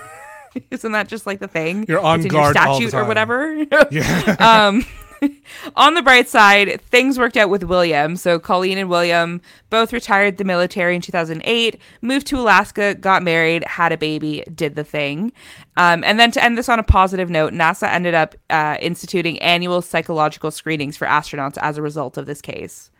isn't 0.70 0.92
that 0.92 1.08
just 1.08 1.26
like 1.26 1.40
the 1.40 1.48
thing? 1.48 1.84
You're 1.88 2.00
on 2.00 2.20
It's 2.20 2.30
guard 2.30 2.54
your 2.54 2.66
all 2.66 2.78
the 2.78 2.88
statute 2.88 2.96
or 2.96 3.04
whatever. 3.06 3.54
Yeah. 3.90 4.36
um, 4.68 4.86
on 5.76 5.94
the 5.94 6.02
bright 6.02 6.28
side, 6.28 6.80
things 6.82 7.18
worked 7.18 7.36
out 7.36 7.50
with 7.50 7.62
William. 7.64 8.16
So 8.16 8.38
Colleen 8.38 8.78
and 8.78 8.88
William 8.88 9.40
both 9.70 9.92
retired 9.92 10.36
the 10.36 10.44
military 10.44 10.94
in 10.96 11.00
2008, 11.00 11.78
moved 12.02 12.26
to 12.28 12.38
Alaska, 12.38 12.94
got 12.94 13.22
married, 13.22 13.64
had 13.64 13.92
a 13.92 13.96
baby, 13.96 14.44
did 14.54 14.74
the 14.74 14.84
thing. 14.84 15.32
Um, 15.76 16.04
and 16.04 16.18
then 16.20 16.30
to 16.32 16.42
end 16.44 16.56
this 16.56 16.68
on 16.68 16.78
a 16.78 16.84
positive 16.84 17.30
note, 17.30 17.52
NASA 17.52 17.88
ended 17.88 18.14
up 18.14 18.34
uh, 18.50 18.76
instituting 18.80 19.38
annual 19.40 19.82
psychological 19.82 20.50
screenings 20.50 20.96
for 20.96 21.06
astronauts 21.06 21.58
as 21.60 21.78
a 21.78 21.82
result 21.82 22.16
of 22.16 22.26
this 22.26 22.40
case. 22.40 22.90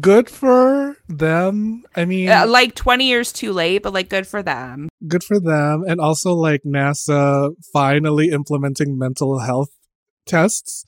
good 0.00 0.28
for 0.28 0.96
them. 1.08 1.84
I 1.94 2.04
mean, 2.04 2.28
Uh, 2.28 2.46
like 2.48 2.74
20 2.74 3.06
years 3.06 3.32
too 3.32 3.52
late, 3.52 3.82
but 3.84 3.92
like 3.92 4.08
good 4.08 4.26
for 4.26 4.42
them. 4.42 4.88
good 5.06 5.22
for 5.22 5.38
them. 5.38 5.84
And 5.86 6.00
also, 6.00 6.32
like, 6.34 6.62
NASA 6.66 7.52
finally 7.72 8.30
implementing 8.30 8.98
mental 8.98 9.38
health 9.38 9.70
tests. 10.26 10.84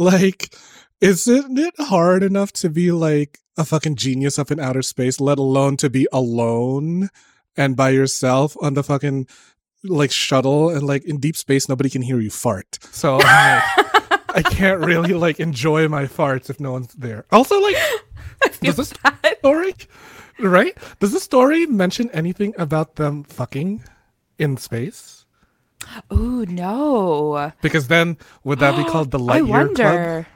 Like, 0.00 0.54
isn't 1.02 1.58
it 1.58 1.74
hard 1.78 2.22
enough 2.22 2.52
to 2.52 2.70
be 2.70 2.90
like 2.90 3.38
a 3.58 3.66
fucking 3.66 3.96
genius 3.96 4.38
up 4.38 4.50
in 4.50 4.58
outer 4.58 4.80
space, 4.80 5.20
let 5.20 5.38
alone 5.38 5.76
to 5.76 5.90
be 5.90 6.08
alone 6.10 7.10
and 7.54 7.76
by 7.76 7.90
yourself 7.90 8.56
on 8.62 8.72
the 8.72 8.82
fucking 8.82 9.26
like 9.84 10.10
shuttle 10.10 10.70
and 10.70 10.82
like 10.84 11.04
in 11.04 11.18
deep 11.18 11.36
space 11.36 11.68
nobody 11.68 11.90
can 11.90 12.00
hear 12.00 12.18
you 12.18 12.30
fart. 12.30 12.78
So 12.92 13.18
I'm 13.22 13.62
like, 13.76 14.20
I 14.36 14.42
can't 14.42 14.80
really 14.80 15.12
like 15.12 15.38
enjoy 15.38 15.86
my 15.88 16.04
farts 16.04 16.48
if 16.48 16.58
no 16.60 16.72
one's 16.72 16.94
there. 16.94 17.26
Also 17.30 17.60
like 17.60 17.76
Feel 18.52 18.72
does 18.72 18.76
this 18.76 18.92
bad. 19.02 19.36
story 19.40 19.74
right? 20.38 20.76
Does 20.98 21.12
the 21.12 21.20
story 21.20 21.66
mention 21.66 22.10
anything 22.12 22.54
about 22.56 22.96
them 22.96 23.24
fucking 23.24 23.84
in 24.38 24.56
space? 24.56 25.19
Ooh, 26.12 26.44
no. 26.46 27.52
Because 27.62 27.88
then 27.88 28.16
would 28.44 28.58
that 28.60 28.76
be 28.76 28.84
called 28.84 29.10
the 29.10 29.18
I 29.28 29.40
Lightyear 29.40 29.46
Club? 29.46 29.48
wonder. 29.50 30.26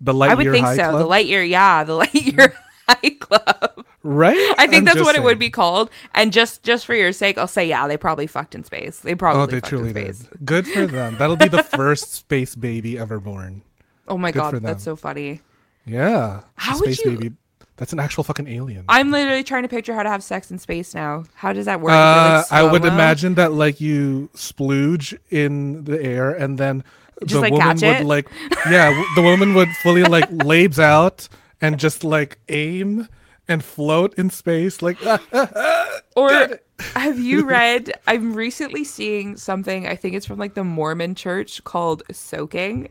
The 0.00 0.12
Lightyear 0.12 0.30
I 0.30 0.34
would 0.34 0.50
think 0.52 0.66
so. 0.66 0.74
Club? 0.74 0.98
The 0.98 1.08
Lightyear, 1.08 1.48
yeah, 1.48 1.84
the 1.84 1.92
Lightyear 2.00 2.52
High 2.88 3.10
Club. 3.20 3.86
right? 4.02 4.54
I 4.58 4.66
think 4.66 4.80
I'm 4.80 4.84
that's 4.84 5.00
what 5.00 5.14
it 5.14 5.22
would 5.22 5.38
be 5.38 5.50
called. 5.50 5.90
And 6.14 6.32
just 6.32 6.62
just 6.64 6.86
for 6.86 6.94
your 6.94 7.12
sake, 7.12 7.38
I'll 7.38 7.46
say 7.46 7.68
yeah, 7.68 7.86
they 7.86 7.96
probably 7.96 8.26
fucked 8.26 8.54
in 8.54 8.64
space. 8.64 8.98
They 9.00 9.14
probably 9.14 9.42
Oh, 9.42 9.46
they 9.46 9.58
fucked 9.60 9.68
truly 9.68 9.88
in 9.90 9.94
did. 9.94 10.16
space. 10.16 10.28
Good 10.44 10.66
for 10.66 10.86
them. 10.86 11.16
That'll 11.18 11.36
be 11.36 11.48
the 11.48 11.62
first 11.78 12.12
space 12.14 12.54
baby 12.56 12.98
ever 12.98 13.20
born. 13.20 13.62
Oh 14.08 14.18
my 14.18 14.32
Good 14.32 14.38
god, 14.40 14.62
that's 14.62 14.82
so 14.82 14.96
funny. 14.96 15.40
Yeah. 15.86 16.40
How 16.56 16.74
would 16.80 16.84
space 16.94 17.04
you- 17.04 17.10
baby. 17.18 17.34
That's 17.76 17.92
an 17.92 17.98
actual 18.00 18.22
fucking 18.22 18.48
alien. 18.48 18.84
I'm 18.88 19.10
literally 19.10 19.42
trying 19.42 19.62
to 19.62 19.68
picture 19.68 19.94
how 19.94 20.02
to 20.02 20.08
have 20.08 20.22
sex 20.22 20.50
in 20.50 20.58
space 20.58 20.94
now. 20.94 21.24
How 21.34 21.52
does 21.52 21.66
that 21.66 21.80
work? 21.80 21.92
Uh, 21.92 22.42
like, 22.50 22.52
I 22.52 22.62
would 22.62 22.84
imagine 22.84 23.34
that 23.34 23.52
like 23.52 23.80
you 23.80 24.28
splooge 24.34 25.18
in 25.30 25.84
the 25.84 26.00
air 26.00 26.30
and 26.30 26.58
then 26.58 26.84
Just, 27.24 27.34
the 27.34 27.40
like, 27.40 27.52
woman 27.52 27.78
would 27.80 28.06
like 28.06 28.28
yeah 28.70 28.90
the 29.16 29.22
woman 29.22 29.54
would 29.54 29.70
fully 29.82 30.04
like 30.04 30.26
labes 30.30 30.78
out 30.78 31.28
and 31.60 31.78
just 31.78 32.04
like 32.04 32.38
aim 32.48 33.08
and 33.48 33.64
float 33.64 34.14
in 34.14 34.30
space 34.30 34.82
like 34.82 34.98
Or 36.16 36.60
have 36.94 37.18
you 37.18 37.44
read? 37.48 37.92
I'm 38.06 38.34
recently 38.34 38.84
seeing 38.84 39.36
something. 39.36 39.86
I 39.86 39.96
think 39.96 40.14
it's 40.14 40.26
from 40.26 40.38
like 40.38 40.54
the 40.54 40.64
Mormon 40.64 41.14
Church 41.14 41.62
called 41.64 42.02
soaking. 42.12 42.88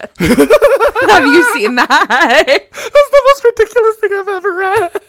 have 0.18 1.24
you 1.26 1.54
seen 1.54 1.74
that? 1.76 2.06
that's 2.08 3.10
the 3.10 3.22
most 3.26 3.44
ridiculous 3.44 3.96
thing 3.96 4.10
I've 4.14 4.28
ever 4.28 4.54
read. 4.54 5.00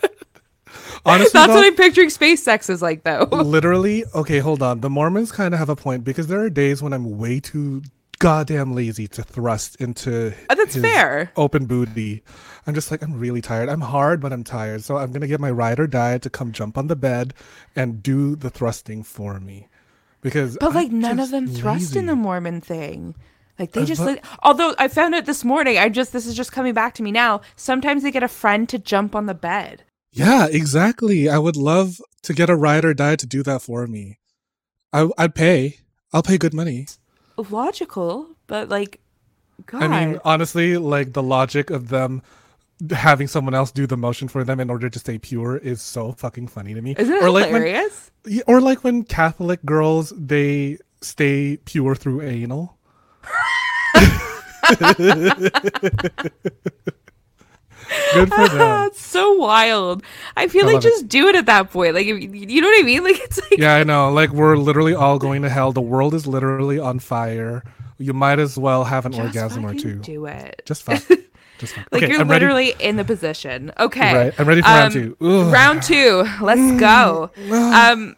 Honestly, 1.04 1.32
That's 1.34 1.48
though, 1.48 1.56
what 1.56 1.66
I'm 1.66 1.76
picturing 1.76 2.10
space 2.12 2.44
sex 2.44 2.70
is 2.70 2.82
like, 2.82 3.04
though. 3.04 3.24
literally 3.32 4.06
okay 4.14 4.40
hold 4.40 4.62
on 4.62 4.82
the 4.82 4.90
mormons 4.90 5.32
kind 5.32 5.54
of 5.54 5.60
have 5.60 5.70
a 5.70 5.76
point 5.76 6.04
because 6.04 6.28
there 6.28 6.40
are 6.42 6.50
days 6.50 6.82
when 6.84 6.94
i'm 6.94 7.18
way 7.18 7.40
too 7.40 7.82
goddamn 8.20 8.76
lazy 8.76 9.08
to 9.08 9.24
thrust 9.24 9.76
into 9.78 10.32
Uh, 10.50 10.54
that's 10.56 10.76
fair. 10.78 11.32
open 11.36 11.66
booty 11.66 12.22
i'm 12.68 12.76
just 12.76 12.92
like 12.92 13.02
i'm 13.02 13.18
really 13.20 13.42
tired 13.42 13.68
i'm 13.68 13.82
hard 13.82 14.22
but 14.22 14.32
i'm 14.32 14.44
tired 14.44 14.84
so 14.84 14.98
i'm 14.98 15.12
gonna 15.12 15.26
get 15.28 15.40
my 15.40 15.50
ride 15.50 15.80
or 15.80 15.88
die 15.88 16.20
to 16.20 16.30
come 16.30 16.52
jump 16.52 16.78
on 16.78 16.86
the 16.86 16.96
bed 16.96 17.34
and 17.76 18.04
do 18.04 18.36
the 18.36 18.52
thrusting 18.52 19.02
for 19.02 19.40
me 19.40 19.68
because 20.22 20.56
But 20.62 20.76
like 20.76 20.92
I'm 20.92 21.00
none 21.00 21.20
of 21.20 21.32
them 21.32 21.48
thrust 21.48 21.96
in 21.96 22.06
the 22.06 22.16
Mormon 22.16 22.62
thing. 22.62 23.16
Like 23.62 23.72
they 23.72 23.84
Uh, 23.84 23.86
just 23.94 24.02
like, 24.02 24.26
although 24.44 24.74
I 24.80 24.88
found 24.90 25.14
it 25.16 25.26
this 25.26 25.46
morning, 25.46 25.78
I 25.78 25.88
just 25.90 26.12
this 26.12 26.26
is 26.26 26.36
just 26.36 26.52
coming 26.52 26.74
back 26.74 26.94
to 26.96 27.04
me 27.04 27.12
now. 27.12 27.42
Sometimes 27.56 28.02
they 28.04 28.12
get 28.12 28.24
a 28.24 28.28
friend 28.42 28.68
to 28.70 28.78
jump 28.80 29.16
on 29.16 29.26
the 29.28 29.34
bed. 29.52 29.84
yeah 30.14 30.46
exactly 30.52 31.30
i 31.30 31.38
would 31.46 31.56
love 31.56 31.90
to 32.22 32.34
get 32.34 32.50
a 32.50 32.56
ride 32.68 32.84
or 32.84 32.94
die 32.94 33.16
to 33.16 33.26
do 33.26 33.42
that 33.44 33.62
for 33.62 33.88
me 33.88 34.20
I, 34.92 35.08
i'd 35.18 35.36
pay 35.36 35.60
i'll 36.12 36.22
pay 36.32 36.38
good 36.38 36.54
money 36.54 36.80
Logical, 37.50 38.28
but 38.48 38.70
like 38.70 39.00
God. 39.66 39.84
I 39.84 39.88
mean, 39.88 40.20
honestly, 40.26 40.78
like 40.78 41.14
the 41.14 41.24
logic 41.24 41.70
of 41.70 41.88
them 41.90 42.22
having 42.92 43.28
someone 43.28 43.54
else 43.54 43.72
do 43.72 43.86
the 43.88 43.98
motion 43.98 44.28
for 44.28 44.44
them 44.44 44.60
in 44.60 44.70
order 44.70 44.90
to 44.90 45.00
stay 45.00 45.18
pure 45.18 45.58
is 45.58 45.82
so 45.82 46.12
fucking 46.14 46.48
funny 46.48 46.74
to 46.74 46.82
me. 46.82 46.96
isn't 46.98 47.14
it 47.16 47.24
or 47.24 47.30
like 47.30 47.52
when, 47.52 47.62
hilarious? 47.62 48.12
yeah, 48.26 48.44
or 48.48 48.60
like 48.60 48.84
when 48.84 49.04
Catholic 49.04 49.64
girls 49.66 50.12
they 50.18 50.78
stay 51.02 51.58
pure 51.66 51.96
through 51.96 52.22
anal. 52.22 52.78
Good 58.14 58.30
for 58.34 58.48
them. 58.48 58.86
it's 58.88 59.06
so 59.06 59.34
wild. 59.34 60.04
I 60.38 60.48
feel 60.48 60.64
I 60.64 60.68
like 60.68 60.74
love 60.76 60.86
it. 60.86 60.90
just 60.90 61.08
do 61.10 61.28
it 61.28 61.36
at 61.36 61.46
that 61.48 61.72
point. 61.72 61.94
Like, 61.96 62.06
you 62.06 62.62
know 62.62 62.68
what 62.68 62.80
I 62.80 62.84
mean? 62.84 63.04
Like, 63.12 63.20
it's 63.20 63.40
like, 63.42 63.60
Yeah, 63.60 63.76
I 63.76 63.84
know. 63.84 64.12
Like 64.12 64.30
we're 64.32 64.56
literally 64.56 64.94
all 64.94 65.18
going 65.20 65.42
to 65.42 65.50
hell. 65.50 65.72
The 65.72 65.82
world 65.82 66.14
is 66.14 66.26
literally 66.28 66.80
on 66.80 67.00
fire. 67.00 67.64
You 67.98 68.14
might 68.14 68.40
as 68.40 68.58
well 68.58 68.84
have 68.86 69.06
an 69.06 69.12
just 69.12 69.24
orgasm 69.26 69.66
or 69.66 69.74
two. 69.74 69.96
do 69.96 70.26
it. 70.26 70.62
Just 70.66 70.84
fuck. 70.84 71.02
Just 71.60 71.74
fuck. 71.76 71.88
Like, 71.92 72.02
okay, 72.04 72.12
you're 72.14 72.22
I'm 72.22 72.28
ready. 72.30 72.46
literally 72.46 72.74
in 72.80 72.96
the 72.96 73.04
position. 73.06 73.72
Okay. 73.80 74.16
Right. 74.16 74.34
I'm 74.40 74.48
ready 74.48 74.62
for 74.64 74.68
round 74.70 74.96
Um, 74.96 75.02
two. 75.02 75.18
Ugh. 75.22 75.54
Round 75.54 75.84
two. 75.84 76.24
Let's 76.42 76.80
go. 76.80 77.30
Um, 77.52 78.16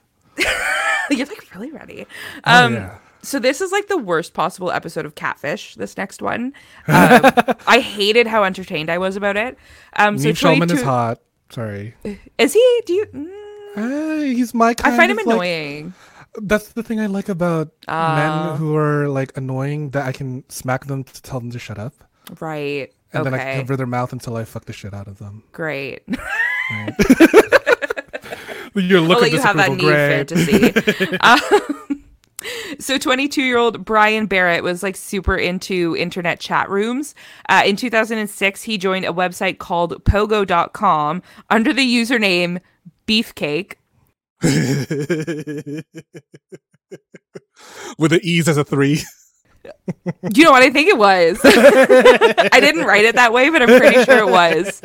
you're 1.10 1.26
like 1.28 1.54
really 1.54 1.72
ready. 1.72 2.06
Oh, 2.46 2.66
Um, 2.66 2.74
yeah. 2.76 2.98
So 3.24 3.40
this 3.40 3.62
is 3.62 3.72
like 3.72 3.88
the 3.88 3.98
worst 3.98 4.34
possible 4.34 4.70
episode 4.72 5.06
of 5.06 5.16
Catfish. 5.16 5.76
This 5.76 5.96
next 5.98 6.22
one, 6.22 6.54
um, 6.88 7.22
I 7.68 7.80
hated 7.80 8.28
how 8.28 8.44
entertained 8.44 8.90
I 8.90 8.98
was 8.98 9.16
about 9.16 9.38
it. 9.38 9.58
Um, 9.96 10.18
so 10.20 10.28
Nev 10.28 10.36
Schulman 10.38 10.72
is 10.72 10.82
hot. 10.82 11.22
Sorry. 11.50 11.96
Is 12.38 12.54
he? 12.54 12.82
Do 12.86 12.94
you? 12.94 13.06
Mm, 13.08 13.30
Uh, 13.76 14.22
he's 14.24 14.54
my 14.54 14.74
kind 14.74 14.94
I 14.94 14.98
find 14.98 15.12
him 15.12 15.20
of, 15.20 15.26
like- 15.26 15.36
annoying. 15.36 15.94
that's 16.42 16.70
the 16.74 16.84
thing 16.84 17.00
I 17.00 17.06
like 17.08 17.30
about 17.30 17.70
Ah. 17.88 18.16
men 18.18 18.58
who 18.58 18.76
are 18.76 19.08
like 19.08 19.32
annoying 19.38 19.92
that 19.92 20.06
I 20.06 20.12
can 20.12 20.44
smack 20.50 20.86
them 20.88 21.04
to 21.06 21.22
tell 21.22 21.40
them 21.40 21.52
to 21.52 21.60
shut 21.60 21.80
up. 21.80 21.94
right. 22.40 22.92
And 23.16 23.26
then 23.28 23.36
I 23.36 23.40
okay. 23.40 23.56
cover 23.60 23.78
their 23.78 23.86
mouth 23.86 24.12
until 24.12 24.36
I 24.36 24.44
fuck 24.44 24.66
the 24.66 24.74
shit 24.74 24.92
out 24.94 25.08
of 25.08 25.20
them. 25.20 25.44
Great. 25.52 26.02
Your 28.76 29.02
look 29.02 29.18
I'll 29.18 29.18
of 29.18 29.22
let 29.22 29.32
you 29.32 29.40
have 29.40 29.56
that 29.58 29.78
great. 29.78 30.30
fantasy. 30.30 30.74
um, 31.22 32.03
So 32.80 32.98
22 32.98 33.42
year 33.42 33.58
old 33.58 33.86
Brian 33.86 34.26
Barrett 34.26 34.64
was 34.64 34.84
like 34.84 34.96
super 34.96 35.38
into 35.38 35.96
internet 35.96 36.40
chat 36.40 36.70
rooms. 36.70 37.16
Uh, 37.48 37.64
in 37.66 37.76
2006, 37.76 38.64
he 38.64 38.78
joined 38.78 39.06
a 39.06 39.14
website 39.14 39.60
called 39.60 40.04
pogo.com 40.06 41.22
under 41.50 41.74
the 41.74 41.86
username 41.86 42.60
Beefcake. 43.08 43.76
With 47.98 48.12
the 48.12 48.20
E's 48.24 48.48
as 48.48 48.58
a 48.58 48.64
three. 48.64 49.02
You 50.34 50.44
know 50.44 50.52
what 50.52 50.62
I 50.62 50.70
think 50.70 50.90
it 50.90 50.98
was? 50.98 51.40
I 51.44 52.60
didn't 52.60 52.84
write 52.84 53.06
it 53.06 53.16
that 53.16 53.32
way, 53.32 53.50
but 53.50 53.62
I'm 53.62 53.80
pretty 53.80 54.04
sure 54.04 54.18
it 54.18 54.30
was. 54.30 54.82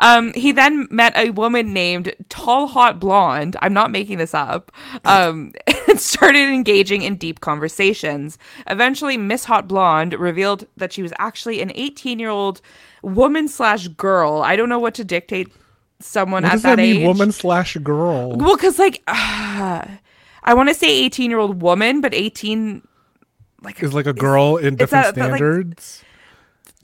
Um, 0.00 0.32
he 0.34 0.50
then 0.52 0.88
met 0.90 1.16
a 1.16 1.30
woman 1.30 1.72
named 1.72 2.14
Tall 2.28 2.66
Hot 2.66 2.98
Blonde. 2.98 3.56
I'm 3.62 3.72
not 3.72 3.90
making 3.90 4.18
this 4.18 4.34
up. 4.34 4.72
Um, 5.04 5.52
and 5.88 6.00
started 6.00 6.48
engaging 6.48 7.02
in 7.02 7.16
deep 7.16 7.40
conversations. 7.40 8.36
Eventually, 8.68 9.16
Miss 9.16 9.44
Hot 9.44 9.68
Blonde 9.68 10.14
revealed 10.14 10.66
that 10.76 10.92
she 10.92 11.02
was 11.02 11.12
actually 11.18 11.60
an 11.62 11.70
18 11.74 12.18
year 12.18 12.30
old 12.30 12.60
woman 13.02 13.46
slash 13.48 13.88
girl. 13.88 14.42
I 14.42 14.56
don't 14.56 14.68
know 14.68 14.78
what 14.80 14.94
to 14.94 15.04
dictate 15.04 15.52
someone 16.00 16.42
What 16.42 16.48
at 16.50 16.52
does 16.54 16.62
that, 16.62 16.76
that 16.76 16.82
mean, 16.82 16.96
age. 16.98 17.06
woman 17.06 17.30
slash 17.32 17.76
girl? 17.76 18.36
Well, 18.36 18.56
because 18.56 18.78
like 18.78 19.02
I 19.08 19.98
want 20.54 20.68
to 20.68 20.74
say 20.74 20.88
18 21.04 21.30
year 21.30 21.38
old 21.38 21.62
woman, 21.62 22.00
but 22.00 22.12
18 22.14 22.86
like 23.62 23.82
Is 23.82 23.94
like 23.94 24.06
a 24.06 24.12
girl 24.12 24.56
in 24.56 24.76
different 24.76 25.04
that- 25.06 25.14
that, 25.14 25.30
like- 25.30 25.38
standards? 25.38 26.03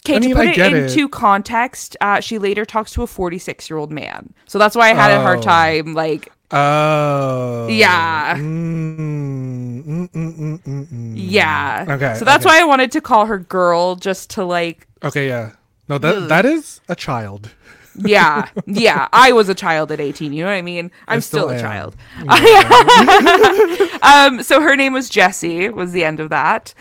Okay, 0.07 0.17
I 0.17 0.19
mean, 0.21 0.31
to 0.31 0.37
put 0.37 0.47
I 0.47 0.51
it 0.53 0.57
get 0.57 0.73
it. 0.73 0.91
into 0.91 1.09
context, 1.09 1.97
uh, 2.01 2.21
she 2.21 2.39
later 2.39 2.65
talks 2.65 2.93
to 2.95 3.03
a 3.03 3.07
46 3.07 3.69
year 3.69 3.77
old 3.79 3.93
man. 3.93 4.33
So 4.47 4.59
that's 4.59 4.75
why 4.75 4.91
I 4.91 4.95
had 4.95 5.11
a 5.11 5.21
hard 5.21 5.41
Oh. 5.41 5.43
time. 5.43 5.95
Like, 5.95 6.33
Oh. 6.53 7.69
Yeah. 7.69 8.35
Mm, 8.37 9.85
mm, 9.85 10.09
mm, 10.11 10.37
mm, 10.39 10.63
mm, 10.63 10.87
mm. 10.87 11.13
yeah. 11.15 11.85
Okay, 11.89 12.15
So 12.17 12.25
that's 12.25 12.45
okay. 12.45 12.57
why 12.57 12.61
I 12.61 12.65
wanted 12.65 12.91
to 12.93 13.01
call 13.01 13.27
her 13.27 13.39
girl, 13.39 13.95
just 13.97 14.31
to 14.31 14.45
like, 14.45 14.87
Okay, 15.03 15.29
yeah. 15.29 15.53
No, 15.89 15.99
that 15.99 16.29
that 16.29 16.45
is 16.47 16.81
a 16.89 16.95
child. 16.97 17.51
yeah, 17.97 18.49
yeah. 18.67 19.09
I 19.13 19.33
was 19.33 19.49
a 19.49 19.55
child 19.55 19.91
at 19.93 20.01
18. 20.01 20.33
You 20.33 20.45
know 20.45 20.51
what 20.51 20.57
I 20.57 20.63
mean? 20.63 20.91
I'm 21.09 21.21
still, 21.21 21.49
still 21.49 21.59
a 21.59 21.61
child. 21.61 21.97
um. 24.03 24.43
So 24.43 24.61
her 24.61 24.77
name 24.77 24.93
was 24.93 25.09
Jessie. 25.09 25.69
Was 25.69 25.93
the 25.93 26.05
end 26.05 26.21
of 26.21 26.31
that. 26.31 26.75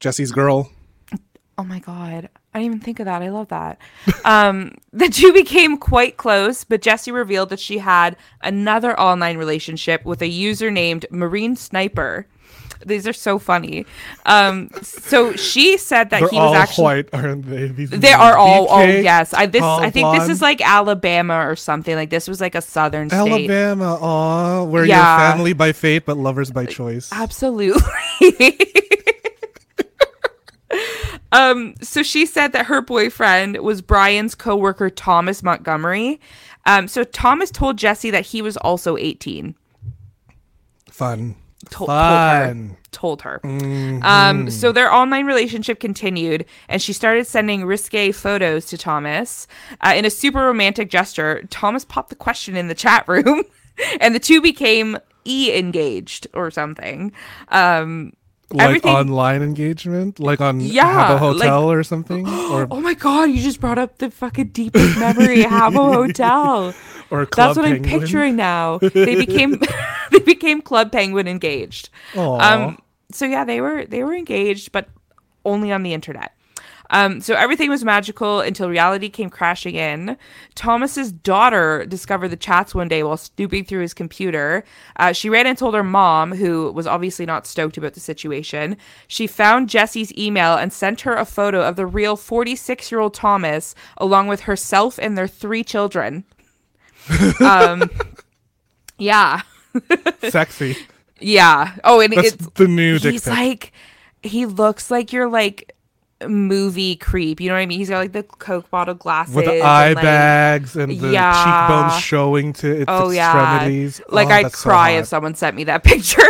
Jesse's 0.00 0.32
girl. 0.32 0.70
Oh 1.58 1.64
my 1.64 1.78
god. 1.78 2.28
I 2.54 2.60
didn't 2.60 2.74
even 2.74 2.80
think 2.80 3.00
of 3.00 3.06
that. 3.06 3.20
I 3.20 3.30
love 3.30 3.48
that. 3.48 3.78
Um, 4.24 4.76
the 4.92 5.08
two 5.08 5.32
became 5.32 5.76
quite 5.76 6.16
close, 6.16 6.62
but 6.62 6.82
Jesse 6.82 7.10
revealed 7.10 7.48
that 7.48 7.58
she 7.58 7.78
had 7.78 8.16
another 8.42 8.98
online 8.98 9.38
relationship 9.38 10.04
with 10.04 10.22
a 10.22 10.28
user 10.28 10.70
named 10.70 11.04
Marine 11.10 11.56
Sniper. 11.56 12.26
These 12.86 13.08
are 13.08 13.12
so 13.14 13.38
funny. 13.38 13.86
Um, 14.26 14.68
so 14.82 15.34
she 15.34 15.78
said 15.78 16.10
that 16.10 16.20
They're 16.20 16.28
he 16.28 16.36
was 16.36 16.44
all 16.48 16.54
actually 16.54 16.84
white, 16.84 17.08
aren't 17.14 17.46
they? 17.46 17.68
These 17.68 17.90
they 17.90 18.12
are 18.12 18.36
all 18.36 18.66
oh 18.68 18.82
yes. 18.84 19.32
I 19.32 19.46
this 19.46 19.62
I 19.62 19.90
think 19.90 20.14
this 20.14 20.28
is 20.28 20.42
like 20.42 20.60
Alabama 20.60 21.48
or 21.48 21.56
something. 21.56 21.94
Like 21.94 22.10
this 22.10 22.28
was 22.28 22.42
like 22.42 22.54
a 22.54 22.60
southern 22.60 23.08
state. 23.08 23.18
Alabama. 23.18 23.94
Aw, 24.00 24.64
where 24.64 24.84
Yeah. 24.84 24.96
you're 24.98 25.32
family 25.32 25.52
by 25.54 25.72
fate 25.72 26.04
but 26.04 26.18
lovers 26.18 26.50
by 26.50 26.66
choice. 26.66 27.08
Absolutely. 27.10 27.80
um, 31.34 31.74
so 31.82 32.04
she 32.04 32.26
said 32.26 32.52
that 32.52 32.66
her 32.66 32.80
boyfriend 32.80 33.58
was 33.58 33.82
Brian's 33.82 34.36
coworker 34.36 34.88
Thomas 34.88 35.42
Montgomery. 35.42 36.20
Um, 36.64 36.86
so 36.86 37.02
Thomas 37.02 37.50
told 37.50 37.76
Jesse 37.76 38.10
that 38.10 38.24
he 38.26 38.40
was 38.40 38.56
also 38.58 38.96
18. 38.96 39.56
Fun. 40.90 41.34
Told, 41.70 41.88
told 41.88 41.90
her. 41.90 42.46
Fun. 42.46 42.76
Told 42.92 43.22
her. 43.22 43.40
Mhm. 43.42 44.04
Um, 44.04 44.48
so 44.48 44.70
their 44.70 44.92
online 44.92 45.26
relationship 45.26 45.80
continued, 45.80 46.44
and 46.68 46.80
she 46.80 46.92
started 46.92 47.26
sending 47.26 47.64
risque 47.64 48.12
photos 48.12 48.66
to 48.66 48.78
Thomas. 48.78 49.48
Uh, 49.80 49.94
in 49.96 50.04
a 50.04 50.10
super 50.10 50.40
romantic 50.40 50.88
gesture, 50.88 51.42
Thomas 51.50 51.84
popped 51.84 52.10
the 52.10 52.14
question 52.14 52.54
in 52.54 52.68
the 52.68 52.74
chat 52.76 53.08
room, 53.08 53.42
and 54.00 54.14
the 54.14 54.20
two 54.20 54.40
became 54.40 54.98
e 55.26 55.52
engaged 55.52 56.28
or 56.32 56.50
something. 56.52 57.10
Um, 57.48 58.12
like 58.52 58.66
everything- 58.66 58.94
online 58.94 59.42
engagement, 59.42 60.20
like 60.20 60.40
on 60.40 60.60
Yeah, 60.60 60.84
Habbo 60.84 61.10
like- 61.10 61.48
Hotel 61.48 61.70
or 61.70 61.82
something, 61.82 62.28
or 62.52 62.68
oh 62.70 62.80
my 62.80 62.94
god, 62.94 63.30
you 63.30 63.40
just 63.42 63.60
brought 63.60 63.78
up 63.78 63.98
the 63.98 64.10
fucking 64.10 64.48
deepest 64.48 64.98
memory, 64.98 65.42
Habbo 65.44 65.94
Hotel. 65.94 66.74
or 67.10 67.26
Club 67.26 67.54
That's 67.54 67.56
what 67.56 67.66
I'm 67.66 67.82
picturing 67.82 68.36
now. 68.36 68.78
They 68.94 69.16
became 69.16 69.60
they 70.12 70.18
became 70.20 70.60
Club 70.60 70.92
Penguin 70.92 71.26
engaged. 71.28 71.88
Aw. 72.16 72.38
Um, 72.38 72.78
so 73.12 73.24
yeah, 73.24 73.44
they 73.44 73.60
were 73.60 73.86
they 73.86 74.04
were 74.04 74.14
engaged, 74.14 74.72
but 74.72 74.88
only 75.44 75.72
on 75.72 75.82
the 75.82 75.94
internet. 75.94 76.32
Um, 76.90 77.20
so 77.20 77.34
everything 77.34 77.70
was 77.70 77.84
magical 77.84 78.40
until 78.40 78.68
reality 78.68 79.08
came 79.08 79.30
crashing 79.30 79.74
in. 79.74 80.16
Thomas's 80.54 81.12
daughter 81.12 81.84
discovered 81.86 82.28
the 82.28 82.36
chats 82.36 82.74
one 82.74 82.88
day 82.88 83.02
while 83.02 83.16
snooping 83.16 83.64
through 83.64 83.80
his 83.80 83.94
computer. 83.94 84.64
Uh, 84.96 85.12
she 85.12 85.30
ran 85.30 85.46
and 85.46 85.56
told 85.56 85.74
her 85.74 85.82
mom, 85.82 86.32
who 86.32 86.70
was 86.72 86.86
obviously 86.86 87.26
not 87.26 87.46
stoked 87.46 87.76
about 87.76 87.94
the 87.94 88.00
situation. 88.00 88.76
She 89.08 89.26
found 89.26 89.68
Jesse's 89.68 90.16
email 90.16 90.54
and 90.56 90.72
sent 90.72 91.02
her 91.02 91.14
a 91.14 91.24
photo 91.24 91.62
of 91.62 91.76
the 91.76 91.86
real 91.86 92.16
46 92.16 92.90
year 92.90 93.00
old 93.00 93.14
Thomas, 93.14 93.74
along 93.96 94.28
with 94.28 94.40
herself 94.40 94.98
and 95.00 95.16
their 95.16 95.28
three 95.28 95.64
children. 95.64 96.24
um, 97.40 97.90
yeah. 98.98 99.42
Sexy. 100.28 100.76
Yeah. 101.20 101.76
Oh, 101.84 102.00
and 102.00 102.12
That's 102.12 102.34
it's 102.34 102.46
the 102.54 102.68
new 102.68 102.98
he's 102.98 103.26
like 103.26 103.72
he 104.22 104.46
looks 104.46 104.90
like 104.90 105.12
you're 105.12 105.28
like 105.28 105.73
movie 106.28 106.96
creep. 106.96 107.40
You 107.40 107.48
know 107.48 107.54
what 107.54 107.60
I 107.60 107.66
mean? 107.66 107.78
He's 107.78 107.88
got 107.90 107.98
like 107.98 108.12
the 108.12 108.22
Coke 108.22 108.70
bottle 108.70 108.94
glasses 108.94 109.34
with 109.34 109.44
the 109.46 109.54
and, 109.54 109.62
eye 109.62 109.92
like- 109.92 110.02
bags 110.02 110.76
and 110.76 110.90
the 111.00 111.08
Yeah. 111.10 111.32
cheekbones 111.68 112.02
showing 112.02 112.52
to 112.54 112.70
its 112.82 112.84
Oh 112.88 113.10
yeah. 113.10 113.32
extremities. 113.56 114.00
Like 114.08 114.28
oh, 114.28 114.32
I'd 114.32 114.44
that's 114.46 114.58
so 114.58 114.68
cry 114.70 114.90
if 114.90 115.06
someone 115.06 115.34
sent 115.34 115.56
me 115.56 115.64
that 115.64 115.84
picture. 115.84 116.22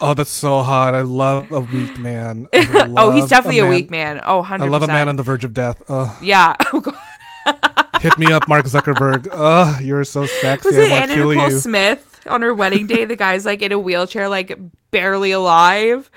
Oh, 0.00 0.14
that's 0.14 0.30
so 0.30 0.62
hot. 0.62 0.94
I 0.94 1.00
love 1.02 1.50
a 1.50 1.60
weak 1.60 1.98
man. 1.98 2.46
Oh, 2.96 3.10
he's 3.10 3.26
definitely 3.28 3.58
a, 3.58 3.62
man- 3.62 3.70
weak 3.70 3.90
man. 3.90 4.20
Oh, 4.24 4.42
100%. 4.42 4.60
I 4.60 4.68
love 4.68 4.82
a 4.82 4.86
man 4.86 5.08
on 5.08 5.16
the 5.16 5.22
verge 5.22 5.44
of 5.44 5.52
death. 5.54 5.82
Yeah. 6.22 6.54
Oh 6.72 6.80
god. 6.80 6.94
hit 8.00 8.18
me 8.18 8.30
up, 8.30 8.46
Mark 8.46 8.66
Zuckerberg. 8.66 9.26
Oh, 9.32 9.78
you're 9.82 10.04
so 10.04 10.26
sexy. 10.26 10.68
Was 10.68 10.76
it 10.76 10.90
Anna 10.92 11.16
Nicole 11.16 11.34
you. 11.50 11.58
Smith 11.58 12.20
on 12.26 12.42
her 12.42 12.52
wedding 12.54 12.86
day? 12.86 13.06
The 13.06 13.16
guy's 13.16 13.46
like 13.46 13.62
in 13.62 13.72
a 13.72 13.78
wheelchair, 13.78 14.28
like 14.28 14.56
barely 14.90 15.30
alive. 15.32 16.10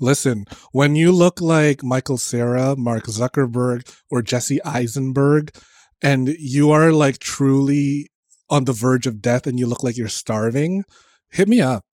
Listen, 0.00 0.44
when 0.72 0.96
you 0.96 1.12
look 1.12 1.40
like 1.40 1.82
Michael 1.82 2.18
Cera, 2.18 2.76
Mark 2.76 3.04
Zuckerberg, 3.04 3.92
or 4.10 4.22
Jesse 4.22 4.62
Eisenberg, 4.64 5.54
and 6.02 6.28
you 6.38 6.70
are 6.70 6.92
like 6.92 7.18
truly 7.18 8.10
on 8.50 8.64
the 8.64 8.72
verge 8.72 9.06
of 9.06 9.20
death 9.22 9.46
and 9.46 9.58
you 9.58 9.66
look 9.66 9.82
like 9.82 9.96
you're 9.96 10.08
starving, 10.08 10.84
hit 11.30 11.48
me 11.48 11.60
up. 11.60 11.84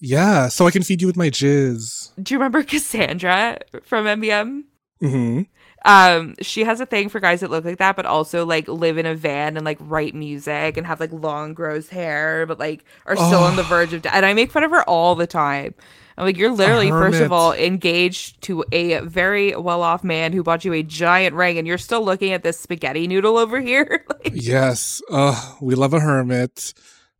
Yeah, 0.00 0.48
so 0.48 0.66
I 0.66 0.70
can 0.70 0.82
feed 0.82 1.00
you 1.00 1.06
with 1.06 1.16
my 1.16 1.30
jizz. 1.30 2.12
Do 2.22 2.34
you 2.34 2.38
remember 2.38 2.62
Cassandra 2.64 3.58
from 3.82 4.06
MBM? 4.06 4.64
hmm 5.00 5.42
um 5.84 6.34
she 6.42 6.64
has 6.64 6.80
a 6.80 6.86
thing 6.86 7.08
for 7.08 7.20
guys 7.20 7.38
that 7.38 7.52
look 7.52 7.64
like 7.64 7.78
that 7.78 7.94
but 7.94 8.04
also 8.04 8.44
like 8.44 8.66
live 8.66 8.98
in 8.98 9.06
a 9.06 9.14
van 9.14 9.56
and 9.56 9.64
like 9.64 9.78
write 9.80 10.12
music 10.12 10.76
and 10.76 10.84
have 10.84 10.98
like 10.98 11.12
long 11.12 11.54
gross 11.54 11.88
hair 11.88 12.44
but 12.46 12.58
like 12.58 12.84
are 13.06 13.14
still 13.14 13.38
on 13.44 13.54
the 13.54 13.62
verge 13.62 13.92
of 13.92 14.02
death 14.02 14.12
and 14.12 14.26
i 14.26 14.34
make 14.34 14.50
fun 14.50 14.64
of 14.64 14.72
her 14.72 14.82
all 14.88 15.14
the 15.14 15.26
time 15.26 15.72
i'm 16.18 16.26
like 16.26 16.36
you're 16.36 16.52
literally 16.52 16.90
first 16.90 17.20
of 17.20 17.32
all 17.32 17.54
engaged 17.54 18.40
to 18.42 18.62
a 18.72 18.98
very 19.00 19.56
well-off 19.56 20.04
man 20.04 20.32
who 20.34 20.42
bought 20.42 20.64
you 20.64 20.72
a 20.74 20.82
giant 20.82 21.34
ring 21.34 21.56
and 21.56 21.66
you're 21.66 21.78
still 21.78 22.04
looking 22.04 22.32
at 22.32 22.42
this 22.42 22.60
spaghetti 22.60 23.06
noodle 23.06 23.38
over 23.38 23.60
here 23.60 24.04
Like, 24.08 24.32
Yes. 24.34 25.00
Uh, 25.10 25.54
we 25.60 25.74
love 25.74 25.94
a 25.94 26.00
hermit. 26.00 26.74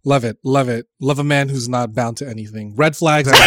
Love 0.05 0.25
it. 0.25 0.39
Love 0.43 0.69
it. 0.69 0.87
Love 1.01 1.19
a 1.19 1.25
man 1.25 1.49
who's 1.49 1.69
not 1.69 1.95
bound 1.95 2.17
to 2.19 2.29
anything. 2.29 2.75
Red 2.75 2.97
flags. 2.97 3.31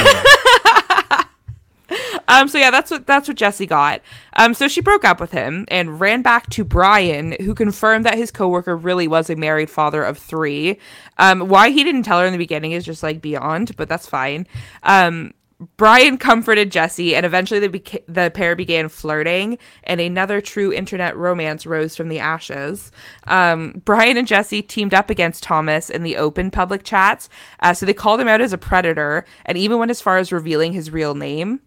Um, 2.28 2.48
so 2.48 2.58
yeah, 2.58 2.72
that's 2.72 2.90
what 2.90 3.06
that's 3.06 3.28
what 3.28 3.36
Jesse 3.36 3.66
got. 3.66 4.00
Um, 4.38 4.54
so 4.54 4.70
she 4.70 4.80
broke 4.80 5.04
up 5.04 5.20
with 5.20 5.32
him 5.32 5.66
and 5.68 6.00
ran 6.00 6.22
back 6.22 6.50
to 6.52 6.64
Brian, 6.64 7.36
who 7.42 7.54
confirmed 7.54 8.06
that 8.06 8.18
his 8.18 8.32
coworker 8.32 8.78
really 8.78 9.06
was 9.06 9.30
a 9.30 9.36
married 9.36 9.70
father 9.70 10.02
of 10.02 10.18
three. 10.18 10.80
Um, 11.18 11.42
why 11.50 11.72
he 11.72 11.84
didn't 11.84 12.04
tell 12.04 12.22
her 12.22 12.26
in 12.26 12.32
the 12.32 12.38
beginning 12.38 12.72
is 12.72 12.86
just 12.86 13.04
like 13.04 13.22
beyond, 13.22 13.76
but 13.76 13.90
that's 13.90 14.08
fine. 14.08 14.48
Um, 14.84 15.34
Brian 15.78 16.17
comforted 16.17 16.71
Jesse, 16.71 17.15
and 17.15 17.26
eventually 17.26 17.60
the 17.60 17.69
beca- 17.69 18.04
the 18.08 18.32
pair 18.32 18.56
began 18.56 18.89
flirting, 18.89 19.58
and 19.84 20.02
another 20.02 20.41
true 20.41 20.74
internet 20.74 21.15
romance 21.15 21.65
rose 21.65 21.95
from 21.95 22.10
the 22.10 22.19
ashes. 22.19 22.91
Um, 23.28 23.82
Brian 23.86 24.17
and 24.17 24.28
Jesse 24.28 24.63
teamed 24.63 24.93
up 24.93 25.10
against 25.10 25.43
Thomas 25.43 25.89
in 25.89 26.04
the 26.04 26.17
open 26.17 26.50
public 26.50 26.84
chats, 26.84 27.30
uh, 27.60 27.74
so 27.74 27.86
they 27.86 27.93
called 27.93 28.19
him 28.19 28.28
out 28.28 28.41
as 28.41 28.54
a 28.54 28.58
predator, 28.58 29.26
and 29.45 29.58
even 29.58 29.78
went 29.78 29.91
as 29.91 30.02
far 30.02 30.17
as 30.17 30.32
revealing 30.32 30.74
his 30.74 30.91
real 30.91 31.13
name. 31.13 31.62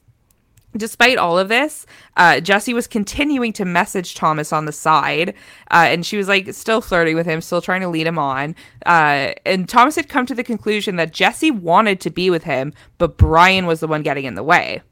Despite 0.76 1.18
all 1.18 1.38
of 1.38 1.48
this, 1.48 1.86
uh, 2.16 2.40
Jessie 2.40 2.74
was 2.74 2.88
continuing 2.88 3.52
to 3.52 3.64
message 3.64 4.14
Thomas 4.14 4.52
on 4.52 4.64
the 4.64 4.72
side, 4.72 5.30
uh, 5.70 5.86
and 5.88 6.04
she 6.04 6.16
was 6.16 6.26
like 6.26 6.52
still 6.52 6.80
flirting 6.80 7.14
with 7.14 7.26
him, 7.26 7.40
still 7.40 7.62
trying 7.62 7.82
to 7.82 7.88
lead 7.88 8.08
him 8.08 8.18
on. 8.18 8.56
Uh, 8.84 9.34
and 9.46 9.68
Thomas 9.68 9.94
had 9.94 10.08
come 10.08 10.26
to 10.26 10.34
the 10.34 10.42
conclusion 10.42 10.96
that 10.96 11.12
Jesse 11.12 11.52
wanted 11.52 12.00
to 12.00 12.10
be 12.10 12.28
with 12.28 12.42
him, 12.42 12.72
but 12.98 13.16
Brian 13.16 13.66
was 13.66 13.80
the 13.80 13.86
one 13.86 14.02
getting 14.02 14.24
in 14.24 14.34
the 14.34 14.42
way. 14.42 14.82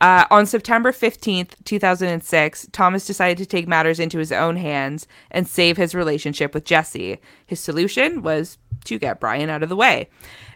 Uh, 0.00 0.24
on 0.32 0.46
September 0.46 0.90
15th, 0.90 1.50
2006, 1.64 2.68
Thomas 2.72 3.06
decided 3.06 3.38
to 3.38 3.46
take 3.46 3.68
matters 3.68 4.00
into 4.00 4.18
his 4.18 4.32
own 4.32 4.56
hands 4.56 5.06
and 5.30 5.46
save 5.46 5.76
his 5.76 5.94
relationship 5.94 6.54
with 6.54 6.64
Jesse. 6.64 7.20
His 7.46 7.60
solution 7.60 8.22
was 8.22 8.58
to 8.84 8.98
get 8.98 9.20
Brian 9.20 9.48
out 9.48 9.62
of 9.62 9.68
the 9.68 9.76
way. 9.76 10.08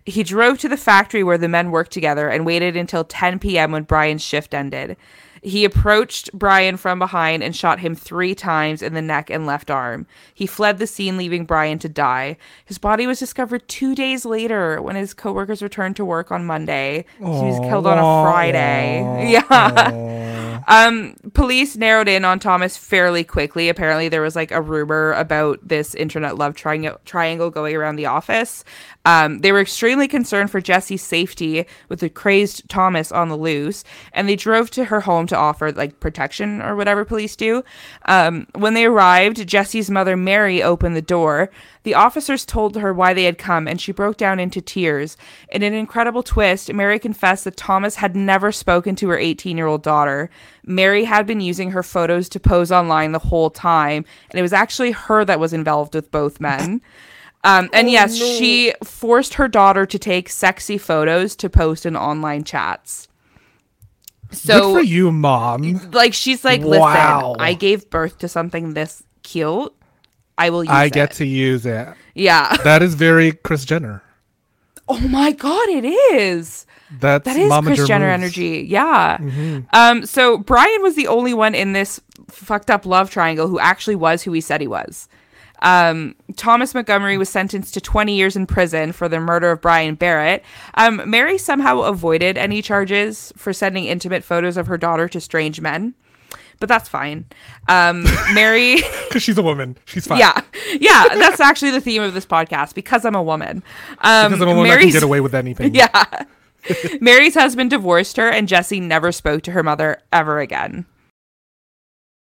He 0.07 0.23
drove 0.23 0.59
to 0.59 0.69
the 0.69 0.77
factory 0.77 1.25
where 1.25 1.37
the 1.37 1.49
men 1.49 1.71
worked 1.71 1.91
together 1.91 2.29
and 2.29 2.47
waited 2.47 2.77
until 2.77 3.05
10 3.05 3.41
p.m. 3.41 3.73
when 3.73 3.83
Brian's 3.83 4.23
shift 4.23 4.55
ended. 4.55 4.97
He 5.43 5.65
approached 5.65 6.31
Brian 6.33 6.77
from 6.77 6.99
behind 6.99 7.43
and 7.43 7.55
shot 7.55 7.81
him 7.81 7.95
three 7.95 8.35
times 8.35 8.83
in 8.83 8.95
the 8.95 9.03
neck 9.03 9.31
and 9.31 9.47
left 9.47 9.71
arm. 9.71 10.07
He 10.35 10.47
fled 10.47 10.79
the 10.79 10.87
scene, 10.87 11.17
leaving 11.17 11.45
Brian 11.45 11.79
to 11.81 11.89
die. 11.89 12.37
His 12.65 12.79
body 12.79 13.07
was 13.07 13.19
discovered 13.19 13.69
two 13.69 13.95
days 13.95 14.25
later 14.25 14.81
when 14.83 14.97
his 14.97 15.15
coworkers 15.15 15.63
returned 15.63 15.97
to 15.97 16.05
work 16.05 16.31
on 16.33 16.45
Monday. 16.47 17.05
he 17.19 17.25
was 17.25 17.59
killed 17.61 17.87
on 17.87 17.99
a 17.99 18.23
Friday. 18.31 19.03
Yeah. 19.37 20.63
um, 20.67 21.15
police 21.35 21.77
narrowed 21.77 22.09
in 22.09 22.25
on 22.25 22.39
Thomas 22.39 22.77
fairly 22.77 23.25
quickly. 23.25 23.69
Apparently, 23.69 24.09
there 24.09 24.23
was 24.23 24.37
like 24.37 24.51
a 24.51 24.61
rumor 24.63 25.13
about 25.13 25.59
this 25.67 25.95
internet 25.95 26.37
love 26.39 26.55
triangle 26.55 27.01
triangle 27.05 27.51
going 27.51 27.75
around 27.77 27.97
the 27.97 28.07
office. 28.07 28.65
Um, 29.05 29.41
they 29.41 29.53
were 29.53 29.61
extremely 29.61 30.09
concerned 30.09 30.51
for 30.51 30.61
Jesse's 30.61 31.03
safety 31.03 31.67
with 31.89 32.01
the 32.01 32.09
crazed 32.09 32.69
Thomas 32.69 33.13
on 33.13 33.29
the 33.29 33.37
loose, 33.37 33.85
and 34.13 34.29
they 34.29 34.37
drove 34.37 34.71
to 34.73 34.87
her 34.87 35.01
home 35.03 35.26
to 35.29 35.37
offer 35.37 35.73
like 35.73 36.01
protection 36.01 36.63
or 36.63 36.77
whatever 36.77 37.05
police 37.05 37.37
do. 37.37 37.63
Um, 38.07 38.47
when 38.55 38.75
they 38.75 38.85
arrived, 38.85 39.47
Jesse's 39.47 39.91
mother 39.91 40.17
Mary 40.17 40.63
opened 40.63 40.97
the 40.97 41.03
door. 41.03 41.51
The 41.85 41.95
officers 41.95 42.45
told 42.45 42.77
her 42.77 42.93
why 42.93 43.15
they 43.15 43.25
had 43.25 43.39
come, 43.39 43.69
and 43.69 43.81
she 43.81 43.93
broke 43.93 44.17
down 44.17 44.41
into 44.41 44.61
tears. 44.61 45.17
In 45.51 45.63
an 45.63 45.73
incredible 45.73 46.23
twist, 46.23 46.73
Mary 46.73 46.99
confessed 46.99 47.45
that 47.45 47.57
Thomas 47.57 47.97
had 47.97 48.17
never 48.17 48.51
spoken 48.51 48.97
to 48.97 49.09
her 49.11 49.19
18 49.19 49.57
year 49.57 49.67
old 49.67 49.83
daughter. 49.83 50.31
Mary 50.65 51.05
had 51.05 51.27
been 51.27 51.41
using 51.41 51.71
her 51.71 51.83
photos 51.83 52.29
to 52.31 52.41
pose 52.41 52.73
online 52.73 53.13
the 53.13 53.19
whole 53.19 53.51
time, 53.51 54.05
and 54.31 54.39
it 54.39 54.43
was 54.43 54.53
actually 54.53 54.91
her 54.93 55.25
that 55.25 55.41
was 55.41 55.53
involved 55.53 55.95
with 55.95 56.11
both 56.11 56.41
men. 56.41 56.81
Um, 57.47 57.71
and 57.73 57.89
yes, 57.89 58.17
she 58.17 58.75
forced 58.83 59.35
her 59.35 59.47
daughter 59.47 59.87
to 59.87 59.99
take 60.01 60.29
sexy 60.29 60.79
photos 60.79 61.37
to 61.37 61.49
post 61.49 61.87
in 61.87 61.97
online 61.97 62.43
chats. 62.43 63.06
So 64.37 64.61
Good 64.75 64.81
for 64.81 64.83
you, 64.85 65.11
mom. 65.13 65.91
like 65.93 66.15
she's 66.15 66.45
like, 66.45 66.61
listen, 66.61 66.81
Wow. 66.81 67.35
I 67.39 67.55
gave 67.55 67.89
birth 67.91 68.19
to 68.19 68.29
something 68.29 68.75
this 68.75 69.03
cute. 69.23 69.73
I 70.39 70.51
will 70.51 70.65
use 70.65 70.71
I 70.73 70.85
it. 70.85 70.93
get 70.93 71.11
to 71.13 71.27
use 71.27 71.65
it. 71.67 71.89
Yeah. 72.15 72.57
That 72.65 72.83
is 72.83 72.95
very 72.95 73.33
Kris 73.33 73.65
Jenner. 73.65 74.03
Oh 74.89 75.01
my 75.01 75.33
god, 75.33 75.69
it 75.69 75.85
is. 75.85 76.67
That's 77.01 77.25
That 77.25 77.37
is 77.37 77.49
Mama 77.49 77.75
Kris 77.75 77.89
Jenner 77.89 78.09
energy. 78.09 78.65
Yeah. 78.69 79.19
Um. 79.73 80.07
So 80.07 80.39
Brian 80.39 80.83
was 80.83 80.95
the 80.95 81.09
only 81.09 81.35
one 81.35 81.55
in 81.55 81.73
this 81.73 82.01
fucked 82.29 82.71
up 82.71 82.87
love 82.87 83.11
triangle 83.11 83.49
who 83.49 83.59
actually 83.59 83.97
was 83.97 84.23
who 84.23 84.33
he 84.33 84.41
said 84.41 84.61
he 84.61 84.69
was. 84.69 85.09
Um, 85.63 86.15
Thomas 86.37 86.75
Montgomery 86.75 87.17
was 87.19 87.29
sentenced 87.29 87.75
to 87.75 87.81
20 87.81 88.15
years 88.15 88.37
in 88.37 88.47
prison 88.47 88.93
for 88.93 89.09
the 89.09 89.19
murder 89.21 89.51
of 89.51 89.61
Brian 89.61 89.95
Barrett. 89.95 90.45
Um, 90.75 91.03
Mary 91.09 91.39
somehow 91.39 91.81
avoided 91.83 92.37
any 92.37 92.61
charges 92.63 93.33
for 93.37 93.53
sending 93.53 93.85
intimate 93.87 94.23
photos 94.25 94.57
of 94.57 94.67
her 94.67 94.77
daughter 94.77 95.09
to 95.09 95.21
strange 95.21 95.61
men, 95.61 95.95
but 96.61 96.69
that's 96.69 96.89
fine. 96.89 97.25
Um, 97.69 98.05
Mary. 98.35 98.77
Because 99.09 99.23
she's 99.23 99.39
a 99.39 99.43
woman. 99.43 99.79
She's 99.87 100.07
fine. 100.07 100.19
Yeah, 100.19 100.39
yeah, 100.79 101.09
that's 101.15 101.41
actually 101.41 101.71
the 101.71 101.81
theme 101.81 102.03
of 102.03 102.13
this 102.13 102.27
podcast 102.27 102.75
because 102.75 103.05
I'm 103.05 103.15
a 103.15 103.23
woman. 103.23 103.63
Um, 104.01 104.33
Because 104.33 104.43
I'm 104.43 104.49
a 104.49 104.55
woman, 104.55 104.73
I 104.73 104.77
can 104.81 104.91
get 104.91 105.03
away 105.03 105.21
with 105.21 105.35
anything. 105.35 105.75
Yeah. 105.75 106.05
Mary's 107.01 107.35
husband 107.35 107.71
divorced 107.71 108.17
her, 108.19 108.29
and 108.29 108.47
Jesse 108.49 108.81
never 108.81 109.13
spoke 109.13 109.43
to 109.45 109.53
her 109.53 109.63
mother 109.63 110.03
ever 110.13 110.41
again. 110.41 110.85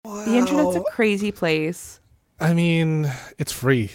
The 0.04 0.36
internet's 0.36 0.76
a 0.76 0.82
crazy 0.91 1.32
place. 1.32 2.01
I 2.41 2.54
mean, 2.54 3.12
it's 3.38 3.51
free. 3.51 3.91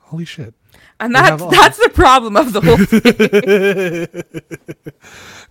Holy 0.00 0.24
shit. 0.24 0.54
And 1.00 1.14
that's 1.14 1.42
that's 1.46 1.78
the 1.78 1.90
problem 1.90 2.36
of 2.36 2.52
the 2.52 2.60
whole 2.60 2.76
thing. 2.86 4.06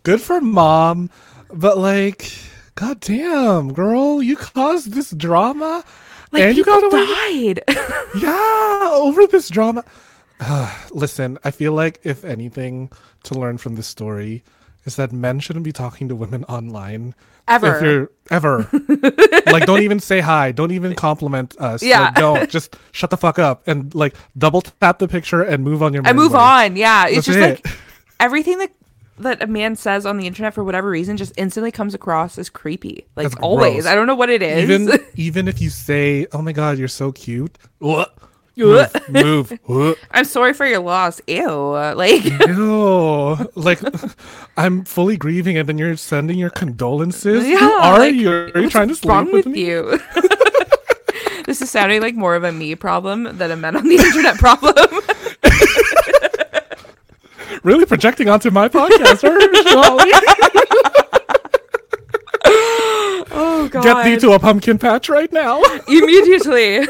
Good 0.03 0.21
for 0.21 0.41
mom, 0.41 1.10
but 1.51 1.77
like, 1.77 2.32
goddamn, 2.75 3.73
girl, 3.73 4.21
you 4.21 4.36
caused 4.36 4.91
this 4.91 5.12
drama, 5.12 5.84
Like 6.32 6.43
and 6.43 6.58
you 6.58 6.63
got 6.63 6.84
away. 6.84 7.53
died. 7.53 7.63
Yeah, 8.19 8.89
over 8.93 9.25
this 9.27 9.49
drama. 9.49 9.84
Listen, 10.91 11.38
I 11.43 11.51
feel 11.51 11.73
like 11.73 11.99
if 12.03 12.23
anything 12.23 12.91
to 13.23 13.34
learn 13.36 13.58
from 13.58 13.75
this 13.75 13.88
story 13.88 14.43
is 14.86 14.96
that 14.98 15.12
men 15.12 15.39
shouldn't 15.39 15.65
be 15.65 15.72
talking 15.72 16.08
to 16.10 16.15
women 16.15 16.43
online 16.46 17.15
Ever. 17.48 17.76
If 17.76 17.84
you're 17.84 18.12
ever 18.32 18.69
like, 19.48 19.65
don't 19.65 19.82
even 19.82 20.00
say 20.00 20.22
hi. 20.22 20.54
Don't 20.54 20.72
even 20.72 20.96
compliment 20.96 21.60
us. 21.60 21.84
Yeah. 21.84 22.06
Like, 22.06 22.15
don't 22.15 22.50
just 22.50 22.78
shut 22.93 23.10
the 23.10 23.17
fuck 23.17 23.38
up 23.38 23.67
and 23.67 23.93
like 23.93 24.15
double 24.38 24.62
tap 24.62 25.00
the 25.00 25.10
picture 25.10 25.41
and 25.41 25.62
move 25.62 25.84
on 25.84 25.93
your. 25.93 26.08
I 26.08 26.13
move 26.13 26.36
on. 26.36 26.78
Yeah, 26.78 27.08
it's 27.08 27.28
That's 27.28 27.28
just 27.28 27.38
it. 27.39 27.65
like 27.65 27.76
everything 28.19 28.60
that 28.60 28.72
that 29.19 29.43
a 29.43 29.48
man 29.48 29.76
says 29.76 30.06
on 30.06 30.17
the 30.17 30.26
internet 30.26 30.54
for 30.54 30.63
whatever 30.63 30.89
reason 30.89 31.17
just 31.17 31.34
instantly 31.36 31.72
comes 31.72 31.93
across 31.93 32.38
as 32.38 32.50
creepy. 32.50 33.06
Like 33.17 33.26
That's 33.26 33.41
always. 33.41 33.84
gross. 33.84 33.86
I 33.88 33.96
don't 33.96 34.08
know 34.08 34.15
what 34.15 34.30
it 34.30 34.41
is. 34.41 34.63
Even 34.63 35.06
even 35.15 35.48
if 35.50 35.62
you 35.62 35.69
say, 35.69 36.26
"Oh 36.32 36.41
my 36.41 36.54
god, 36.54 36.78
you're 36.78 36.88
so 36.88 37.12
cute,". 37.12 37.58
Move, 38.56 39.60
move. 39.68 39.98
I'm 40.12 40.26
sorry 40.26 40.54
for 40.54 40.66
your 40.66 40.80
loss. 40.80 41.22
Ew. 41.28 41.48
Like 41.50 42.24
Ew. 42.24 43.38
like 43.56 43.80
I'm 44.58 44.84
fully 44.86 45.18
grieving, 45.18 45.58
and 45.58 45.68
then 45.68 45.78
you're 45.78 45.96
sending 45.98 46.38
your 46.38 46.50
condolences. 46.50 47.44
Who 47.44 47.50
Yeah, 47.50 47.80
are 47.82 48.00
like, 48.00 48.16
you? 48.16 48.32
Are 48.32 48.60
you 48.60 48.70
trying 48.70 48.88
to 48.89 48.96
sleep 48.96 49.10
wrong 49.10 49.26
with, 49.26 49.46
with 49.46 49.54
me? 49.56 49.66
you? 49.66 50.00
this 51.46 51.62
is 51.62 51.70
sounding 51.70 52.02
like 52.02 52.16
more 52.16 52.36
of 52.36 52.44
a 52.44 52.52
me 52.52 52.76
problem 52.76 53.38
than 53.38 53.52
a 53.52 53.56
men 53.56 53.76
on 53.76 53.88
the 53.88 53.96
internet 53.96 54.38
problem. 54.38 54.74
Really 57.63 57.86
projecting 57.86 58.28
onto 58.28 58.50
my 58.52 58.68
podcasters. 58.68 59.39
oh 63.32 63.70
god. 63.72 63.84
Get 63.84 64.04
thee 64.04 64.18
to 64.20 64.32
a 64.34 64.39
pumpkin 64.39 64.78
patch 64.78 65.08
right 65.08 65.32
now. 65.32 65.62
immediately. 65.88 66.86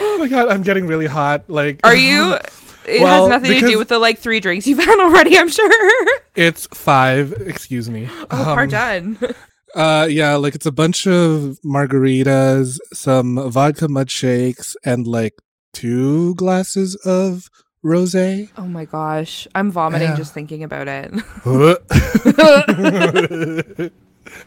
Oh 0.00 0.16
my 0.18 0.28
god, 0.28 0.48
I'm 0.48 0.62
getting 0.62 0.86
really 0.86 1.06
hot. 1.06 1.44
Like, 1.48 1.80
Are 1.84 1.94
you 1.96 2.34
it 2.86 3.00
Well, 3.02 3.28
has 3.28 3.42
nothing 3.42 3.60
to 3.60 3.66
do 3.66 3.78
with 3.78 3.88
the 3.88 3.98
like 3.98 4.18
three 4.18 4.40
drinks 4.40 4.66
you've 4.66 4.78
had 4.84 4.98
already, 5.00 5.36
I'm 5.38 5.48
sure. 5.48 6.18
It's 6.34 6.66
five. 6.72 7.32
Excuse 7.32 7.88
me. 7.90 8.08
Oh, 8.12 8.26
part 8.44 8.70
done. 8.70 9.18
Uh, 9.74 10.06
yeah, 10.08 10.36
like 10.36 10.54
it's 10.54 10.64
a 10.64 10.72
bunch 10.72 11.06
of 11.06 11.58
margaritas, 11.62 12.78
some 12.94 13.50
vodka 13.50 13.88
mud 13.88 14.10
shakes, 14.10 14.74
and 14.86 15.06
like 15.06 15.34
two 15.74 16.34
glasses 16.36 16.94
of 17.04 17.50
rosé. 17.84 18.48
Oh 18.56 18.66
my 18.66 18.86
gosh. 18.86 19.46
I'm 19.54 19.70
vomiting 19.70 20.08
Yeah. 20.10 20.16
just 20.16 20.32
thinking 20.32 20.62
about 20.64 20.88
it. 20.88 21.12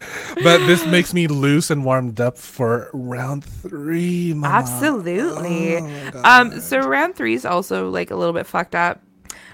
but 0.44 0.66
this 0.66 0.86
makes 0.86 1.14
me 1.14 1.28
loose 1.28 1.70
and 1.70 1.84
warmed 1.84 2.20
up 2.22 2.38
for 2.38 2.90
round 2.94 3.44
three. 3.44 4.34
Mama. 4.34 4.56
Absolutely. 4.56 5.78
Oh. 5.78 6.22
Um, 6.24 6.60
so 6.60 6.80
round 6.80 7.16
three 7.16 7.34
is 7.34 7.46
also 7.46 7.90
like 7.90 8.12
a 8.12 8.16
little 8.16 8.34
bit 8.34 8.48
fucked 8.48 8.76
up. 8.76 9.02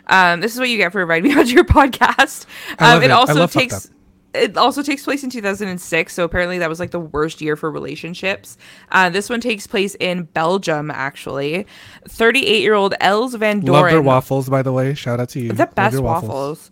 Um, 0.07 0.39
this 0.39 0.53
is 0.53 0.59
what 0.59 0.69
you 0.69 0.77
get 0.77 0.91
for 0.91 1.01
inviting 1.01 1.31
me 1.31 1.35
onto 1.39 1.51
your 1.53 1.65
podcast. 1.65 2.45
Um, 2.79 3.01
it 3.01 3.05
it. 3.05 3.11
Also 3.11 3.47
takes 3.47 3.89
it 4.35 4.57
also 4.57 4.81
takes 4.83 5.03
place 5.03 5.23
in 5.23 5.29
2006 5.29 6.13
so 6.13 6.23
apparently 6.23 6.59
that 6.59 6.69
was 6.69 6.79
like 6.79 6.91
the 6.91 6.99
worst 6.99 7.41
year 7.41 7.55
for 7.55 7.71
relationships 7.71 8.57
uh, 8.91 9.09
this 9.09 9.29
one 9.29 9.41
takes 9.41 9.65
place 9.67 9.95
in 9.99 10.23
belgium 10.23 10.91
actually 10.91 11.65
38 12.07 12.61
year 12.61 12.73
old 12.73 12.93
els 13.01 13.33
van 13.35 13.59
doren 13.61 13.81
Love 13.83 13.91
their 13.91 14.01
waffles, 14.01 14.49
by 14.49 14.61
the 14.61 14.71
way. 14.71 14.93
Shout 14.93 15.19
out 15.19 15.29
to 15.29 15.39
you. 15.39 15.51
the 15.51 15.67
best 15.67 15.93
your 15.93 16.01
waffles, 16.01 16.71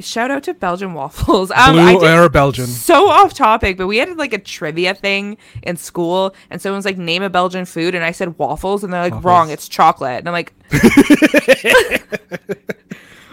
shout 0.00 0.30
out 0.30 0.42
to 0.44 0.54
belgian 0.54 0.94
waffles 0.94 1.50
um, 1.52 1.74
Blue 1.76 2.00
did- 2.00 2.08
Air 2.08 2.28
Belgian. 2.28 2.66
so 2.66 3.08
off 3.08 3.34
topic, 3.34 3.76
but 3.76 3.86
we 3.86 3.98
had 3.98 4.16
like 4.16 4.32
a 4.32 4.38
trivia 4.38 4.94
thing 4.94 5.36
in 5.62 5.76
school, 5.76 6.34
and 6.50 6.60
someone's 6.60 6.84
like, 6.84 6.98
"Name 6.98 7.22
a 7.22 7.30
Belgian 7.30 7.64
food," 7.64 7.94
and 7.94 8.04
I 8.04 8.12
said 8.12 8.38
waffles, 8.38 8.84
and 8.84 8.92
they're 8.92 9.02
like, 9.02 9.12
Waffles. 9.12 9.24
"Wrong, 9.24 9.50
it's 9.50 9.68
chocolate." 9.68 10.18
And 10.18 10.28
I'm 10.28 10.32
like, 10.32 10.52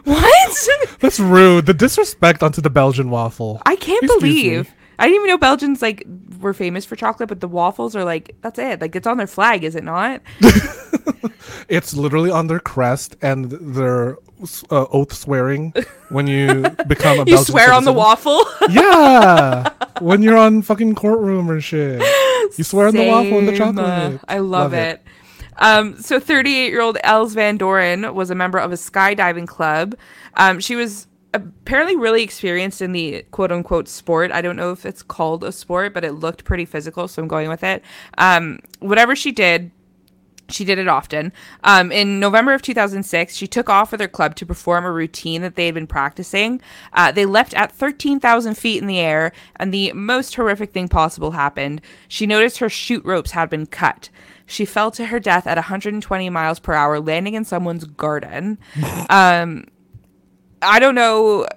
"What? 0.03 0.67
That's 0.99 1.19
rude. 1.19 1.65
The 1.65 1.73
disrespect 1.73 2.43
onto 2.43 2.61
the 2.61 2.69
Belgian 2.69 3.09
waffle. 3.09 3.61
I 3.65 3.75
can't 3.75 4.03
Excuse 4.03 4.23
me. 4.23 4.29
believe." 4.43 4.73
I 4.97 5.03
didn't 5.05 5.15
even 5.15 5.27
know 5.29 5.37
Belgians 5.37 5.81
like 5.81 6.05
were 6.41 6.53
famous 6.53 6.83
for 6.83 6.97
chocolate, 6.97 7.29
but 7.29 7.39
the 7.39 7.47
waffles 7.47 7.95
are 7.95 8.03
like 8.03 8.35
that's 8.41 8.59
it. 8.59 8.81
Like 8.81 8.95
it's 8.97 9.07
on 9.07 9.15
their 9.15 9.27
flag, 9.27 9.63
is 9.63 9.75
it 9.75 9.83
not? 9.83 10.21
It's 11.69 11.93
literally 11.93 12.31
on 12.31 12.47
their 12.47 12.59
crest, 12.59 13.15
and 13.21 13.51
their 13.51 14.17
uh, 14.71 14.85
oath 14.91 15.13
swearing 15.13 15.71
when 16.09 16.25
you 16.25 16.61
become 16.87 17.19
a 17.19 17.25
Belgian. 17.25 17.27
You 17.27 17.35
Belgian 17.35 17.45
swear 17.45 17.73
on 17.73 17.83
the 17.83 17.93
waffle. 17.93 18.43
Yeah, 18.69 19.69
when 19.99 20.23
you're 20.23 20.37
on 20.37 20.63
fucking 20.63 20.95
courtroom 20.95 21.49
or 21.49 21.61
shit, 21.61 22.01
you 22.57 22.63
swear 22.63 22.87
on 22.87 22.95
the 22.95 23.07
waffle 23.07 23.37
and 23.37 23.47
the 23.47 23.55
chocolate. 23.55 24.19
I 24.27 24.39
love, 24.39 24.73
it. 24.73 25.03
Um, 25.59 25.97
so 26.01 26.19
38 26.19 26.69
year 26.69 26.81
old 26.81 26.97
Els 27.03 27.33
Van 27.33 27.57
Doren 27.57 28.13
was 28.15 28.29
a 28.29 28.35
member 28.35 28.57
of 28.57 28.71
a 28.71 28.75
skydiving 28.75 29.47
club. 29.47 29.95
Um, 30.35 30.59
she 30.59 30.75
was 30.75 31.07
apparently 31.33 31.95
really 31.95 32.23
experienced 32.23 32.81
in 32.81 32.91
the 32.91 33.23
quote 33.31 33.51
unquote 33.51 33.87
sport. 33.87 34.31
I 34.31 34.41
don't 34.41 34.55
know 34.55 34.71
if 34.71 34.85
it's 34.85 35.03
called 35.03 35.43
a 35.43 35.51
sport, 35.51 35.93
but 35.93 36.03
it 36.03 36.13
looked 36.13 36.43
pretty 36.43 36.65
physical, 36.65 37.07
so 37.07 37.21
I'm 37.21 37.27
going 37.27 37.49
with 37.49 37.63
it. 37.63 37.83
Um, 38.17 38.59
whatever 38.79 39.15
she 39.15 39.31
did, 39.31 39.71
she 40.51 40.65
did 40.65 40.79
it 40.79 40.87
often. 40.87 41.31
Um, 41.63 41.91
in 41.91 42.19
November 42.19 42.53
of 42.53 42.61
2006, 42.61 43.35
she 43.35 43.47
took 43.47 43.69
off 43.69 43.91
with 43.91 44.01
her 44.01 44.07
club 44.07 44.35
to 44.37 44.45
perform 44.45 44.85
a 44.85 44.91
routine 44.91 45.41
that 45.41 45.55
they 45.55 45.65
had 45.65 45.75
been 45.75 45.87
practicing. 45.87 46.61
Uh, 46.93 47.11
they 47.11 47.25
leapt 47.25 47.53
at 47.53 47.71
13,000 47.71 48.55
feet 48.55 48.81
in 48.81 48.87
the 48.87 48.99
air, 48.99 49.31
and 49.57 49.73
the 49.73 49.93
most 49.93 50.35
horrific 50.35 50.71
thing 50.71 50.87
possible 50.87 51.31
happened. 51.31 51.81
She 52.07 52.25
noticed 52.25 52.57
her 52.57 52.69
chute 52.69 53.05
ropes 53.05 53.31
had 53.31 53.49
been 53.49 53.67
cut. 53.67 54.09
She 54.49 54.65
fell 54.65 54.89
to 54.91 55.05
her 55.05 55.19
death 55.19 55.45
at 55.45 55.57
120 55.57 56.29
miles 56.31 56.59
per 56.59 56.73
hour, 56.73 56.99
landing 56.99 57.35
in 57.35 57.45
someone's 57.45 57.85
garden. 57.85 58.57
um, 59.09 59.65
I 60.61 60.79
don't 60.79 60.95
know. 60.95 61.47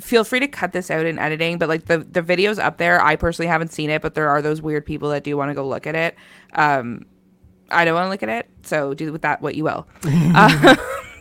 Feel 0.00 0.22
free 0.22 0.38
to 0.38 0.46
cut 0.46 0.72
this 0.72 0.88
out 0.88 1.04
in 1.04 1.18
editing, 1.18 1.58
but 1.58 1.68
like 1.68 1.86
the 1.86 1.98
the 1.98 2.22
video's 2.22 2.60
up 2.60 2.78
there. 2.78 3.02
I 3.02 3.16
personally 3.16 3.48
haven't 3.48 3.72
seen 3.72 3.90
it, 3.90 4.00
but 4.02 4.14
there 4.14 4.28
are 4.28 4.40
those 4.40 4.62
weird 4.62 4.86
people 4.86 5.10
that 5.10 5.24
do 5.24 5.36
want 5.36 5.50
to 5.50 5.54
go 5.54 5.66
look 5.66 5.86
at 5.86 5.96
it. 5.96 6.16
Um, 6.54 7.06
I 7.70 7.84
don't 7.84 7.94
want 7.94 8.06
to 8.06 8.10
look 8.10 8.22
at 8.22 8.28
it, 8.28 8.48
so 8.62 8.94
do 8.94 9.10
with 9.10 9.22
that 9.22 9.42
what 9.42 9.56
you 9.56 9.64
will. 9.64 9.88
Uh, 10.04 10.76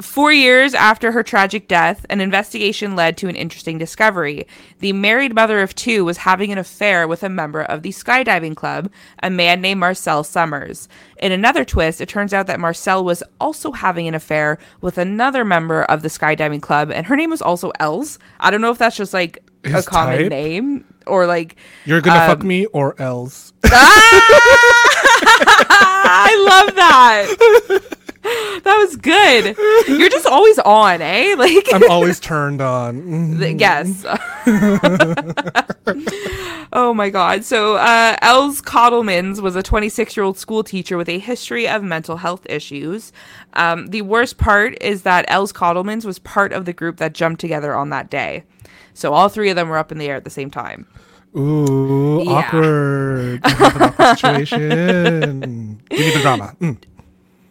Four 0.00 0.32
years 0.32 0.72
after 0.72 1.12
her 1.12 1.22
tragic 1.22 1.68
death, 1.68 2.06
an 2.08 2.22
investigation 2.22 2.96
led 2.96 3.18
to 3.18 3.28
an 3.28 3.36
interesting 3.36 3.76
discovery. 3.76 4.46
The 4.78 4.94
married 4.94 5.34
mother 5.34 5.60
of 5.60 5.74
two 5.74 6.04
was 6.06 6.16
having 6.18 6.50
an 6.50 6.56
affair 6.58 7.06
with 7.06 7.22
a 7.22 7.28
member 7.28 7.62
of 7.62 7.82
the 7.82 7.90
skydiving 7.90 8.56
club, 8.56 8.90
a 9.22 9.28
man 9.28 9.60
named 9.60 9.80
Marcel 9.80 10.24
Somers. 10.24 10.88
In 11.18 11.32
another 11.32 11.66
twist, 11.66 12.00
it 12.00 12.08
turns 12.08 12.32
out 12.32 12.46
that 12.46 12.58
Marcel 12.60 13.04
was 13.04 13.22
also 13.40 13.72
having 13.72 14.08
an 14.08 14.14
affair 14.14 14.58
with 14.80 14.96
another 14.96 15.44
member 15.44 15.82
of 15.84 16.00
the 16.00 16.08
skydiving 16.08 16.62
club, 16.62 16.90
and 16.90 17.06
her 17.06 17.16
name 17.16 17.28
was 17.30 17.42
also 17.42 17.70
Els. 17.78 18.18
I 18.40 18.50
don't 18.50 18.62
know 18.62 18.70
if 18.70 18.78
that's 18.78 18.96
just 18.96 19.12
like 19.12 19.38
a 19.64 19.82
common 19.82 20.18
type? 20.20 20.30
name 20.30 20.84
or 21.06 21.26
like 21.26 21.56
You're 21.84 22.00
gonna 22.00 22.26
fuck 22.26 22.40
Um, 22.40 22.48
me 22.48 22.64
or 22.66 22.98
else. 23.00 23.52
I 26.02 26.34
love 26.48 26.74
that. 26.76 27.96
That 28.62 28.76
was 28.76 28.94
good. 28.96 29.56
You're 29.88 30.10
just 30.10 30.26
always 30.26 30.58
on, 30.60 31.00
eh? 31.00 31.34
Like 31.38 31.66
I'm 31.72 31.90
always 31.90 32.20
turned 32.20 32.60
on. 32.60 33.00
Mm. 33.02 33.58
yes. 33.58 34.04
oh 36.72 36.92
my 36.94 37.10
god. 37.10 37.44
So 37.44 37.76
uh 37.76 38.16
Els 38.22 38.60
Clottemans 38.60 39.40
was 39.40 39.56
a 39.56 39.62
26 39.62 40.16
year 40.16 40.24
old 40.24 40.38
school 40.38 40.62
teacher 40.62 40.96
with 40.96 41.08
a 41.08 41.18
history 41.18 41.66
of 41.68 41.82
mental 41.82 42.16
health 42.18 42.46
issues. 42.50 43.12
Um, 43.54 43.88
the 43.88 44.02
worst 44.02 44.36
part 44.38 44.80
is 44.82 45.02
that 45.02 45.24
Els 45.28 45.52
Clottemans 45.52 46.04
was 46.04 46.18
part 46.18 46.52
of 46.52 46.64
the 46.66 46.72
group 46.72 46.98
that 46.98 47.14
jumped 47.14 47.40
together 47.40 47.74
on 47.74 47.90
that 47.90 48.10
day. 48.10 48.44
So 48.94 49.12
all 49.14 49.28
three 49.28 49.50
of 49.50 49.56
them 49.56 49.68
were 49.68 49.78
up 49.78 49.90
in 49.92 49.98
the 49.98 50.08
air 50.08 50.16
at 50.16 50.24
the 50.24 50.30
same 50.30 50.50
time. 50.50 50.86
Ooh, 51.36 52.22
Yeah. 52.24 52.32
awkward. 52.32 53.40
You 53.46 53.54
have 53.56 53.76
an 53.76 53.82
awkward 53.82 54.18
situation. 54.18 55.80
Give 55.88 55.98
me 56.00 56.10
the 56.12 56.20
drama. 56.20 56.54
Mm. 56.60 56.76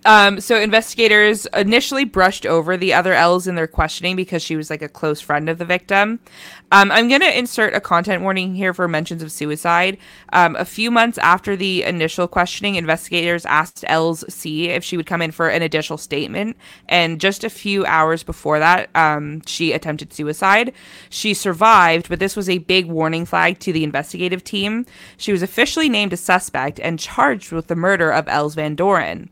Um, 0.09 0.41
so 0.41 0.59
investigators 0.59 1.45
initially 1.53 2.03
brushed 2.03 2.47
over 2.47 2.75
the 2.75 2.95
other 2.95 3.13
Els 3.13 3.45
in 3.45 3.53
their 3.53 3.67
questioning 3.67 4.15
because 4.15 4.41
she 4.41 4.55
was 4.55 4.71
like 4.71 4.81
a 4.81 4.89
close 4.89 5.21
friend 5.21 5.47
of 5.47 5.59
the 5.59 5.65
victim. 5.65 6.19
Um, 6.71 6.91
I'm 6.91 7.09
going 7.09 7.21
to 7.21 7.37
insert 7.37 7.75
a 7.75 7.79
content 7.79 8.23
warning 8.23 8.55
here 8.55 8.73
for 8.73 8.87
mentions 8.87 9.21
of 9.21 9.31
suicide. 9.31 9.99
Um, 10.33 10.55
a 10.55 10.65
few 10.65 10.89
months 10.89 11.19
after 11.19 11.55
the 11.55 11.83
initial 11.83 12.27
questioning, 12.27 12.73
investigators 12.73 13.45
asked 13.45 13.85
Els 13.87 14.25
C 14.33 14.69
if 14.69 14.83
she 14.83 14.97
would 14.97 15.05
come 15.05 15.21
in 15.21 15.29
for 15.29 15.47
an 15.47 15.61
additional 15.61 15.99
statement. 15.99 16.57
And 16.87 17.21
just 17.21 17.43
a 17.43 17.49
few 17.49 17.85
hours 17.85 18.23
before 18.23 18.57
that, 18.57 18.89
um, 18.95 19.43
she 19.45 19.73
attempted 19.73 20.11
suicide. 20.11 20.73
She 21.11 21.35
survived, 21.35 22.09
but 22.09 22.19
this 22.19 22.35
was 22.35 22.49
a 22.49 22.57
big 22.57 22.87
warning 22.87 23.27
flag 23.27 23.59
to 23.59 23.71
the 23.71 23.83
investigative 23.83 24.43
team. 24.43 24.87
She 25.17 25.31
was 25.31 25.43
officially 25.43 25.87
named 25.87 26.13
a 26.13 26.17
suspect 26.17 26.79
and 26.79 26.97
charged 26.97 27.51
with 27.51 27.67
the 27.67 27.75
murder 27.75 28.09
of 28.09 28.27
Els 28.27 28.55
Van 28.55 28.73
Doren. 28.73 29.29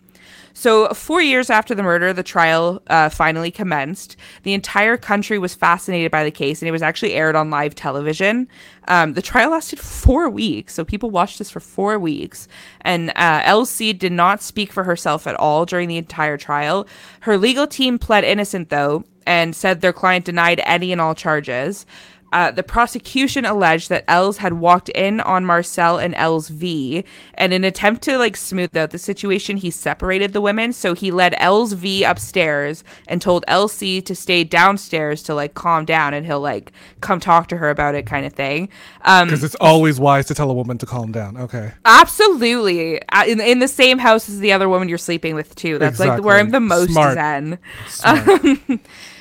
So, 0.60 0.88
four 0.88 1.22
years 1.22 1.52
after 1.52 1.76
the 1.76 1.84
murder, 1.84 2.14
the 2.14 2.24
trial 2.24 2.82
uh, 2.88 3.10
finally 3.10 3.52
commenced. 3.52 4.18
The 4.42 4.56
entire 4.56 4.98
country 4.98 5.38
was 5.38 5.54
fascinated 5.54 6.10
by 6.10 6.24
the 6.24 6.32
case, 6.32 6.64
and 6.64 6.68
it 6.68 6.72
was 6.72 6.82
actually 6.82 7.14
aired 7.14 7.36
on 7.36 7.52
live 7.52 7.76
television. 7.76 8.48
Um, 8.88 9.14
the 9.14 9.22
trial 9.22 9.52
lasted 9.52 9.78
four 9.78 10.32
weeks, 10.32 10.74
so 10.74 10.84
people 10.84 11.12
watched 11.12 11.38
this 11.38 11.52
for 11.52 11.60
four 11.60 12.00
weeks. 12.00 12.48
And 12.82 13.12
uh, 13.12 13.66
did 13.78 14.12
not 14.12 14.42
speak 14.42 14.72
for 14.72 14.84
herself 14.84 15.28
at 15.28 15.36
all 15.36 15.64
during 15.68 15.90
the 15.90 15.98
entire 15.98 16.38
trial. 16.38 16.88
Her 17.20 17.38
legal 17.38 17.68
team 17.68 18.00
pled 18.00 18.24
innocent, 18.24 18.70
though, 18.70 19.04
and 19.28 19.56
said 19.56 19.82
their 19.82 19.94
client 19.94 20.26
denied 20.26 20.60
any 20.64 20.92
and 20.92 21.00
all 21.00 21.14
charges. 21.14 21.86
Uh, 22.34 22.52
the 22.52 22.64
prosecution 22.64 23.46
alleged 23.46 23.90
that 23.90 24.04
Els 24.08 24.38
had 24.38 24.54
walked 24.54 24.90
in 24.90 25.22
on 25.22 25.46
Marcel 25.46 25.98
and 25.98 26.14
Els 26.16 26.50
V, 26.50 27.06
and 27.36 27.54
in 27.54 27.64
an 27.64 27.68
attempt 27.68 28.02
to 28.04 28.18
like 28.18 28.36
smooth 28.36 28.76
out 28.76 28.92
the 28.92 28.98
situation, 28.98 29.58
he 29.58 29.72
separated 29.72 30.34
the 30.34 30.42
women. 30.42 30.74
So 30.74 30.94
he 30.94 31.10
led 31.12 31.36
Els 31.38 31.74
V 31.74 32.04
upstairs 32.04 32.84
and 33.08 33.22
told 33.22 33.46
LC 33.48 34.04
to 34.06 34.14
stay 34.16 34.44
downstairs 34.44 35.24
to 35.24 35.34
like 35.34 35.54
calm 35.54 35.86
down, 35.86 36.14
and 36.14 36.26
he'll 36.26 36.42
like 36.42 36.72
come 37.02 37.20
talk 37.20 37.48
to 37.48 37.58
her 37.58 37.70
about 37.70 37.96
it, 37.96 38.06
kind 38.06 38.26
of 38.26 38.34
thing. 38.34 38.70
Um, 39.04 39.28
Because 39.28 39.44
it's 39.44 39.56
always 39.56 40.00
wise 40.00 40.26
to 40.28 40.34
tell 40.34 40.52
a 40.52 40.54
woman 40.54 40.78
to 40.80 40.86
calm 40.86 41.12
down. 41.14 41.38
Okay. 41.38 41.72
absolutely, 41.86 43.02
uh, 43.10 43.26
in 43.26 43.40
in 43.40 43.60
the 43.60 43.68
same 43.68 44.00
house 44.00 44.28
as 44.28 44.40
the 44.40 44.52
other 44.52 44.68
woman 44.68 44.90
you're 44.90 44.98
sleeping 44.98 45.34
with 45.36 45.56
too. 45.56 45.78
That's 45.78 46.00
like 46.00 46.22
where 46.24 46.38
I'm 46.38 46.52
the 46.52 46.60
most 46.60 46.92
Smart. 46.92 47.14
zen. 47.14 47.60
Smart. 47.88 48.42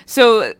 So 0.08 0.54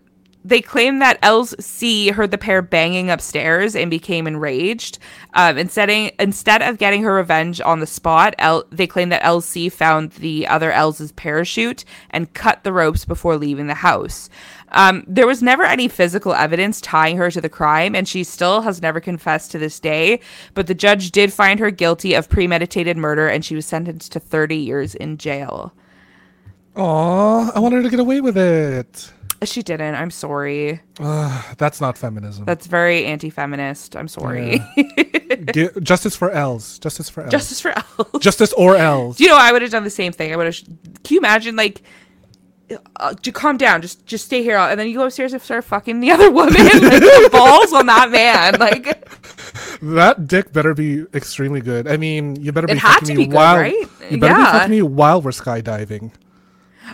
they 0.46 0.60
claim 0.60 1.00
that 1.00 1.18
Els 1.22 1.54
C 1.58 2.10
heard 2.10 2.30
the 2.30 2.38
pair 2.38 2.62
banging 2.62 3.10
upstairs 3.10 3.74
and 3.74 3.90
became 3.90 4.28
enraged. 4.28 4.98
Um, 5.34 5.58
instead, 5.58 5.90
instead 6.20 6.62
of 6.62 6.78
getting 6.78 7.02
her 7.02 7.12
revenge 7.12 7.60
on 7.60 7.80
the 7.80 7.86
spot, 7.86 8.34
El- 8.38 8.64
they 8.70 8.86
claim 8.86 9.08
that 9.08 9.22
LC 9.22 9.70
found 9.70 10.12
the 10.12 10.46
other 10.46 10.70
Els's 10.70 11.10
parachute 11.12 11.84
and 12.10 12.32
cut 12.32 12.62
the 12.62 12.72
ropes 12.72 13.04
before 13.04 13.36
leaving 13.36 13.66
the 13.66 13.74
house. 13.74 14.30
Um, 14.68 15.04
there 15.08 15.26
was 15.26 15.42
never 15.42 15.64
any 15.64 15.88
physical 15.88 16.32
evidence 16.32 16.80
tying 16.80 17.16
her 17.16 17.30
to 17.30 17.40
the 17.40 17.48
crime, 17.48 17.96
and 17.96 18.06
she 18.06 18.22
still 18.22 18.60
has 18.62 18.80
never 18.80 19.00
confessed 19.00 19.50
to 19.50 19.58
this 19.58 19.80
day. 19.80 20.20
But 20.54 20.68
the 20.68 20.74
judge 20.74 21.10
did 21.10 21.32
find 21.32 21.58
her 21.58 21.70
guilty 21.72 22.14
of 22.14 22.28
premeditated 22.28 22.96
murder, 22.96 23.26
and 23.26 23.44
she 23.44 23.56
was 23.56 23.66
sentenced 23.66 24.12
to 24.12 24.20
30 24.20 24.56
years 24.56 24.94
in 24.94 25.18
jail. 25.18 25.72
Aw, 26.76 27.52
I 27.52 27.58
wanted 27.58 27.82
to 27.82 27.90
get 27.90 28.00
away 28.00 28.20
with 28.20 28.36
it. 28.36 29.12
She 29.44 29.62
didn't. 29.62 29.94
I'm 29.94 30.10
sorry. 30.10 30.80
Ugh, 30.98 31.44
that's 31.58 31.80
not 31.80 31.98
feminism. 31.98 32.44
That's 32.46 32.66
very 32.66 33.04
anti-feminist. 33.04 33.94
I'm 33.96 34.08
sorry. 34.08 34.60
Gi- 35.52 35.68
justice 35.82 36.16
for 36.16 36.30
Els. 36.30 36.78
Justice 36.78 37.10
for 37.10 37.22
Els. 37.22 37.30
Justice 37.32 37.60
for 37.60 37.72
Els. 37.76 38.22
Justice 38.22 38.52
or. 38.54 38.74
Do 38.76 39.22
you 39.24 39.28
know 39.28 39.36
I 39.38 39.52
would 39.52 39.62
have 39.62 39.70
done 39.70 39.84
the 39.84 39.90
same 39.90 40.12
thing? 40.12 40.32
I 40.32 40.36
would 40.36 40.46
have. 40.46 40.56
Can 41.04 41.14
you 41.14 41.18
imagine 41.18 41.56
like? 41.56 41.82
Uh, 42.96 43.14
to 43.22 43.30
calm 43.30 43.56
down, 43.56 43.80
just 43.80 44.04
just 44.06 44.24
stay 44.24 44.42
here, 44.42 44.56
and 44.56 44.80
then 44.80 44.88
you 44.88 44.96
go 44.96 45.06
upstairs 45.06 45.32
and 45.32 45.40
start 45.40 45.62
fucking 45.64 46.00
the 46.00 46.10
other 46.10 46.30
woman. 46.32 46.54
like 46.54 46.72
the 46.72 47.28
balls 47.30 47.72
on 47.72 47.86
that 47.86 48.10
man. 48.10 48.54
Like 48.58 49.08
That 49.82 50.26
dick 50.26 50.52
better 50.52 50.74
be 50.74 51.04
extremely 51.14 51.60
good. 51.60 51.86
I 51.86 51.96
mean, 51.96 52.34
you 52.42 52.50
better 52.50 52.66
be 52.66 52.72
It 52.72 52.78
had 52.78 52.94
fucking 52.94 53.06
to 53.08 53.14
me 53.14 53.22
be 53.24 53.26
good, 53.26 53.34
while 53.36 53.56
right? 53.58 53.74
you 54.10 54.18
better 54.18 54.34
Yeah. 54.34 54.52
be 54.52 54.58
fucking 54.58 54.70
me 54.70 54.82
while 54.82 55.22
we're 55.22 55.30
skydiving. 55.30 56.10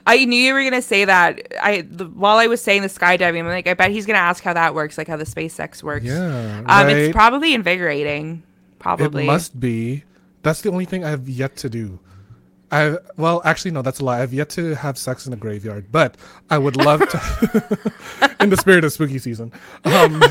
I 0.06 0.24
knew 0.24 0.36
you 0.40 0.54
were 0.54 0.62
gonna 0.64 0.82
say 0.82 1.04
that. 1.04 1.40
I 1.60 1.82
the, 1.82 2.06
while 2.06 2.38
I 2.38 2.46
was 2.46 2.60
saying 2.62 2.82
the 2.82 2.88
skydiving, 2.88 3.40
I'm 3.40 3.46
like, 3.46 3.66
I 3.66 3.74
bet 3.74 3.90
he's 3.90 4.06
gonna 4.06 4.18
ask 4.18 4.42
how 4.42 4.52
that 4.54 4.74
works, 4.74 4.96
like 4.98 5.08
how 5.08 5.16
the 5.16 5.24
SpaceX 5.24 5.82
works. 5.82 6.04
Yeah, 6.04 6.58
Um, 6.60 6.66
right? 6.66 6.96
it's 6.96 7.12
probably 7.12 7.54
invigorating. 7.54 8.42
Probably. 8.78 9.24
It 9.24 9.26
must 9.26 9.58
be. 9.60 10.04
That's 10.42 10.60
the 10.62 10.70
only 10.70 10.84
thing 10.86 11.04
I 11.04 11.10
have 11.10 11.28
yet 11.28 11.56
to 11.58 11.68
do. 11.70 12.00
I 12.72 12.96
well, 13.18 13.42
actually, 13.44 13.72
no, 13.72 13.82
that's 13.82 14.00
a 14.00 14.04
lie. 14.04 14.22
I've 14.22 14.32
yet 14.32 14.48
to 14.50 14.74
have 14.74 14.96
sex 14.96 15.26
in 15.26 15.32
a 15.34 15.36
graveyard, 15.36 15.92
but 15.92 16.16
I 16.48 16.56
would 16.56 16.76
love 16.76 17.00
to. 17.00 17.90
in 18.40 18.48
the 18.48 18.56
spirit 18.56 18.82
of 18.82 18.92
spooky 18.94 19.18
season, 19.18 19.52
um, 19.84 20.22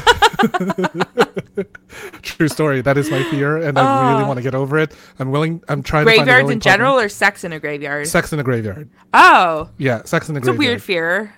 true 2.24 2.48
story. 2.48 2.82
That 2.82 2.98
is 2.98 3.12
my 3.12 3.24
fear, 3.26 3.58
and 3.58 3.78
I 3.78 4.14
really 4.14 4.24
want 4.24 4.38
to 4.38 4.44
get 4.44 4.56
over 4.56 4.80
it. 4.80 4.96
I'm 5.20 5.30
willing. 5.30 5.64
I'm 5.70 5.84
trying 5.84 6.06
to 6.06 6.12
find 6.12 6.22
a. 6.22 6.26
Graveyards 6.26 6.50
in 6.50 6.60
general, 6.60 6.94
partner. 6.94 7.06
or 7.06 7.10
sex 7.10 7.44
in 7.44 7.54
a 7.54 7.60
graveyard. 7.60 8.08
Sex 8.08 8.34
in 8.34 8.40
a 8.40 8.44
graveyard. 8.44 8.90
oh, 9.14 9.70
Yeah, 9.78 10.04
sex 10.06 10.28
in 10.28 10.36
a 10.36 10.40
graveyard. 10.40 10.56
it's 10.56 10.58
a 10.58 10.68
weird 10.68 10.82
fear. 10.82 11.36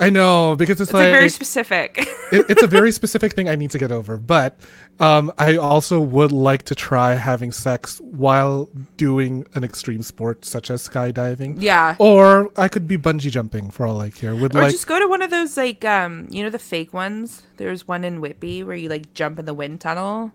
I 0.00 0.10
know 0.10 0.56
because 0.56 0.80
it's, 0.80 0.90
It's 0.90 0.92
like 0.92 1.12
very 1.12 1.28
specific. 1.28 1.98
it, 2.32 2.46
it's 2.48 2.62
a 2.62 2.66
very 2.66 2.90
specific 3.00 3.34
thing 3.34 3.48
I 3.48 3.54
need 3.54 3.70
to 3.70 3.78
get 3.78 3.92
over. 3.92 4.16
But 4.16 4.58
um, 4.98 5.32
I 5.38 5.56
also 5.56 6.00
would 6.00 6.32
like 6.32 6.64
to 6.64 6.74
try 6.74 7.14
having 7.14 7.52
sex 7.52 8.00
while 8.00 8.68
doing 8.96 9.46
an 9.54 9.62
extreme 9.62 10.02
sport 10.02 10.44
such 10.44 10.70
as 10.70 10.86
skydiving. 10.88 11.56
yeah. 11.60 11.94
Or 12.00 12.50
I 12.56 12.66
could 12.68 12.88
be 12.88 12.98
bungee 12.98 13.30
jumping 13.30 13.70
for 13.70 13.86
all 13.86 14.00
I 14.00 14.10
care. 14.10 14.34
Would 14.34 14.56
Or 14.56 14.62
like 14.62 14.72
just 14.72 14.86
go 14.88 14.98
to 14.98 15.06
one 15.06 15.22
of 15.22 15.30
those 15.30 15.56
like 15.56 15.84
um 15.84 16.26
you 16.30 16.42
know 16.42 16.50
the 16.50 16.58
fake 16.58 16.92
ones. 16.92 17.42
There's 17.58 17.86
one 17.86 18.02
in 18.02 18.20
Whippy 18.20 18.64
where 18.64 18.76
you 18.76 18.88
like 18.88 19.14
jump 19.14 19.38
in 19.38 19.44
the 19.44 19.54
wind 19.54 19.80
tunnel. 19.80 20.32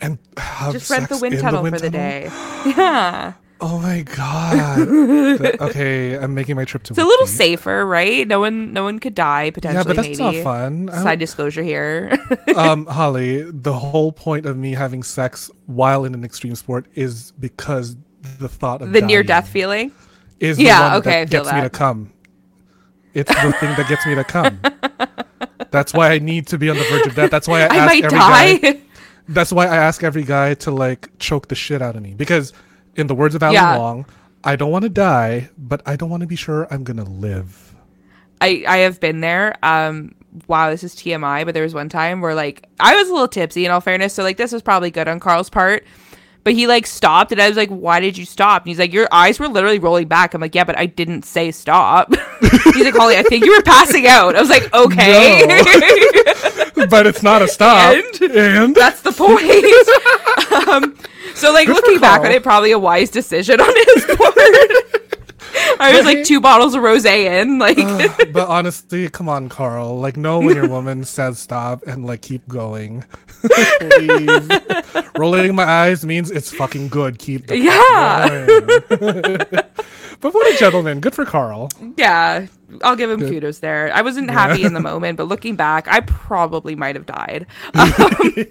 and 0.00 0.18
have 0.36 0.72
Just 0.72 0.90
rent 0.90 1.08
the 1.08 1.18
wind 1.18 1.34
in 1.34 1.40
tunnel 1.40 1.62
wind 1.62 1.74
for 1.76 1.80
the 1.80 1.90
day. 1.90 2.28
Yeah. 2.66 3.32
Oh 3.60 3.78
my 3.78 4.02
god. 4.02 4.88
Okay, 5.60 6.14
I'm 6.16 6.34
making 6.34 6.56
my 6.56 6.64
trip 6.64 6.82
to. 6.84 6.92
It's 6.92 6.98
a 6.98 7.04
little 7.04 7.26
safer, 7.26 7.86
right? 7.86 8.26
No 8.26 8.40
one 8.40 8.72
no 8.72 8.84
one 8.84 8.98
could 8.98 9.14
die 9.14 9.50
potentially 9.50 9.80
Yeah, 9.80 9.84
but 9.84 9.96
that's 9.96 10.18
maybe. 10.18 10.36
not 10.38 10.44
fun. 10.44 10.88
Side 10.88 11.18
disclosure 11.18 11.62
here. 11.62 12.16
um, 12.56 12.86
Holly, 12.98 13.42
the 13.50 13.72
whole 13.72 14.12
point 14.12 14.46
of 14.46 14.56
me 14.56 14.72
having 14.72 15.02
sex 15.02 15.50
while 15.66 16.04
in 16.04 16.14
an 16.14 16.24
extreme 16.24 16.54
sport 16.54 16.86
is 16.94 17.32
because 17.32 17.96
the 18.38 18.48
thought 18.48 18.82
of 18.82 18.92
the 18.92 19.00
near 19.00 19.22
death 19.22 19.48
feeling. 19.48 19.92
is 20.40 20.58
Yeah, 20.58 20.96
okay, 20.96 21.22
I 21.22 21.24
that 21.24 21.30
gets 21.30 21.52
me 21.52 21.60
to 21.60 21.70
come. 21.70 22.12
It's 23.12 23.30
the 23.30 23.52
thing 23.52 23.76
that 23.76 23.86
gets 23.88 24.04
me 24.06 24.14
to 24.16 24.24
come. 24.24 24.60
That's 25.70 25.94
why 25.94 26.10
I 26.12 26.18
need 26.18 26.46
to 26.48 26.58
be 26.58 26.68
on 26.70 26.76
the 26.76 26.84
verge 26.84 27.06
of 27.06 27.14
death. 27.14 27.30
That's 27.30 27.46
why 27.48 27.62
I, 27.62 27.66
I 27.66 27.76
ask 27.76 27.86
might 27.86 28.04
every 28.04 28.18
die. 28.18 28.56
guy. 28.58 28.80
That's 29.28 29.52
why 29.52 29.66
I 29.66 29.76
ask 29.76 30.02
every 30.02 30.24
guy 30.24 30.54
to 30.54 30.70
like 30.70 31.08
choke 31.18 31.48
the 31.48 31.54
shit 31.54 31.80
out 31.82 31.96
of 31.96 32.02
me 32.02 32.14
because, 32.14 32.52
in 32.96 33.06
the 33.06 33.14
words 33.14 33.34
of 33.34 33.42
Alan 33.42 33.54
Yeah. 33.54 33.78
Wong, 33.78 34.06
I 34.42 34.56
don't 34.56 34.70
want 34.70 34.82
to 34.84 34.88
die, 34.88 35.50
but 35.56 35.82
I 35.86 35.96
don't 35.96 36.10
want 36.10 36.20
to 36.22 36.26
be 36.26 36.36
sure 36.36 36.66
I'm 36.70 36.84
gonna 36.84 37.04
live. 37.04 37.74
I 38.40 38.64
I 38.66 38.78
have 38.78 39.00
been 39.00 39.20
there. 39.20 39.54
Um 39.62 40.14
wow, 40.48 40.70
this 40.70 40.82
is 40.82 40.94
TMI, 40.94 41.44
but 41.44 41.54
there 41.54 41.62
was 41.62 41.74
one 41.74 41.88
time 41.88 42.20
where 42.20 42.34
like 42.34 42.66
I 42.80 42.94
was 42.96 43.08
a 43.08 43.12
little 43.12 43.28
tipsy 43.28 43.64
in 43.64 43.70
all 43.70 43.80
fairness, 43.80 44.12
so 44.14 44.22
like 44.22 44.36
this 44.36 44.52
was 44.52 44.62
probably 44.62 44.90
good 44.90 45.08
on 45.08 45.20
Carl's 45.20 45.50
part. 45.50 45.84
But 46.44 46.52
he 46.52 46.66
like 46.66 46.86
stopped 46.86 47.32
and 47.32 47.40
I 47.40 47.48
was 47.48 47.56
like, 47.56 47.70
Why 47.70 48.00
did 48.00 48.18
you 48.18 48.26
stop? 48.26 48.62
And 48.62 48.68
he's 48.68 48.78
like, 48.78 48.92
Your 48.92 49.08
eyes 49.10 49.40
were 49.40 49.48
literally 49.48 49.78
rolling 49.78 50.08
back. 50.08 50.34
I'm 50.34 50.42
like, 50.42 50.54
Yeah, 50.54 50.64
but 50.64 50.76
I 50.78 50.84
didn't 50.84 51.24
say 51.24 51.50
stop. 51.50 52.14
he's 52.40 52.84
like, 52.84 52.94
Holly, 52.94 53.16
I 53.16 53.22
think 53.22 53.46
you 53.46 53.56
were 53.56 53.62
passing 53.62 54.06
out. 54.06 54.36
I 54.36 54.40
was 54.40 54.50
like, 54.50 54.72
Okay. 54.74 55.46
but 56.90 57.06
it's 57.06 57.22
not 57.22 57.40
a 57.40 57.48
stop. 57.48 57.94
And? 57.96 58.30
and 58.30 58.74
That's 58.74 59.00
the 59.00 59.12
point. 59.12 60.68
um, 60.68 60.94
so 61.34 61.52
like 61.52 61.66
Good 61.66 61.76
looking 61.76 62.00
back 62.00 62.20
on 62.20 62.30
it, 62.30 62.42
probably 62.42 62.72
a 62.72 62.78
wise 62.78 63.10
decision 63.10 63.60
on 63.60 63.74
his 63.94 64.04
part. 64.16 64.34
I 65.80 65.92
was 65.96 66.04
like 66.04 66.24
two 66.24 66.40
bottles 66.40 66.74
of 66.74 66.82
rosé 66.82 67.26
in, 67.40 67.58
like 67.58 67.76
but 68.32 68.48
honestly, 68.48 69.08
come 69.08 69.28
on, 69.28 69.48
Carl. 69.48 69.98
Like, 69.98 70.16
know 70.16 70.38
when 70.40 70.56
your 70.56 70.68
woman 70.68 71.04
says 71.04 71.38
stop 71.38 71.82
and 71.86 72.06
like 72.06 72.22
keep 72.22 72.46
going. 72.48 73.04
Please. 73.80 74.48
Rolling 75.16 75.54
my 75.54 75.64
eyes 75.64 76.04
means 76.04 76.30
it's 76.30 76.52
fucking 76.52 76.88
good. 76.88 77.18
Keep 77.18 77.46
the 77.48 77.66
fuck 77.66 78.98
going. 79.00 79.48
but 80.20 80.34
what 80.34 80.54
a 80.54 80.58
gentleman. 80.58 81.00
Good 81.00 81.14
for 81.14 81.24
Carl. 81.24 81.70
yeah, 81.96 82.46
I'll 82.82 82.96
give 82.96 83.10
him 83.10 83.20
kudos 83.20 83.58
there. 83.60 83.92
I 83.94 84.02
wasn't 84.02 84.30
happy 84.30 84.64
in 84.64 84.74
the 84.74 84.80
moment, 84.80 85.16
but 85.16 85.24
looking 85.24 85.56
back, 85.56 85.86
I 85.88 86.00
probably 86.00 86.74
might 86.74 86.96
have 86.96 87.06
died. 87.06 87.46
Um, 87.74 88.46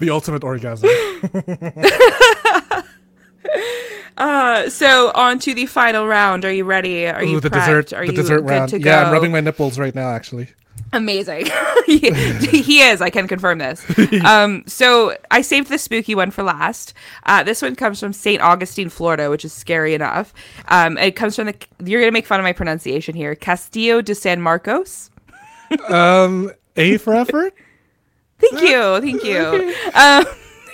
The 0.00 0.10
ultimate 0.10 0.42
orgasm. 0.42 0.88
Uh, 4.16 4.68
so 4.68 5.10
on 5.14 5.38
to 5.38 5.54
the 5.54 5.64
final 5.64 6.06
round. 6.06 6.44
Are 6.44 6.52
you 6.52 6.64
ready? 6.64 7.08
Are 7.08 7.24
you 7.24 7.38
Ooh, 7.38 7.40
the 7.40 7.48
prepped? 7.48 7.60
dessert. 7.60 7.92
Are 7.94 8.04
the 8.04 8.12
you 8.12 8.16
dessert 8.16 8.40
good 8.42 8.50
round. 8.50 8.70
to 8.70 8.78
go? 8.78 8.90
Yeah, 8.90 9.04
I'm 9.04 9.12
rubbing 9.14 9.32
my 9.32 9.40
nipples 9.40 9.78
right 9.78 9.94
now. 9.94 10.10
Actually. 10.10 10.48
Amazing. 10.92 11.46
he, 11.86 11.98
he 12.00 12.82
is. 12.82 13.00
I 13.00 13.08
can 13.08 13.26
confirm 13.28 13.58
this. 13.58 13.82
Um, 14.24 14.62
so 14.66 15.16
I 15.30 15.40
saved 15.40 15.70
the 15.70 15.78
spooky 15.78 16.14
one 16.14 16.30
for 16.30 16.42
last. 16.42 16.92
Uh, 17.24 17.42
this 17.44 17.62
one 17.62 17.76
comes 17.76 17.98
from 17.98 18.12
St. 18.12 18.42
Augustine, 18.42 18.90
Florida, 18.90 19.30
which 19.30 19.44
is 19.44 19.54
scary 19.54 19.94
enough. 19.94 20.34
Um, 20.68 20.98
it 20.98 21.12
comes 21.12 21.36
from 21.36 21.46
the. 21.46 21.54
You're 21.82 22.02
gonna 22.02 22.12
make 22.12 22.26
fun 22.26 22.40
of 22.40 22.44
my 22.44 22.52
pronunciation 22.52 23.14
here. 23.14 23.34
Castillo 23.34 24.02
de 24.02 24.14
San 24.14 24.42
Marcos. 24.42 25.10
Um, 25.88 26.50
A 26.76 26.98
for 26.98 27.14
effort. 27.14 27.54
Thank 28.40 28.60
you. 28.62 29.00
Thank 29.00 29.24
you. 29.24 29.74
Um, 29.94 30.24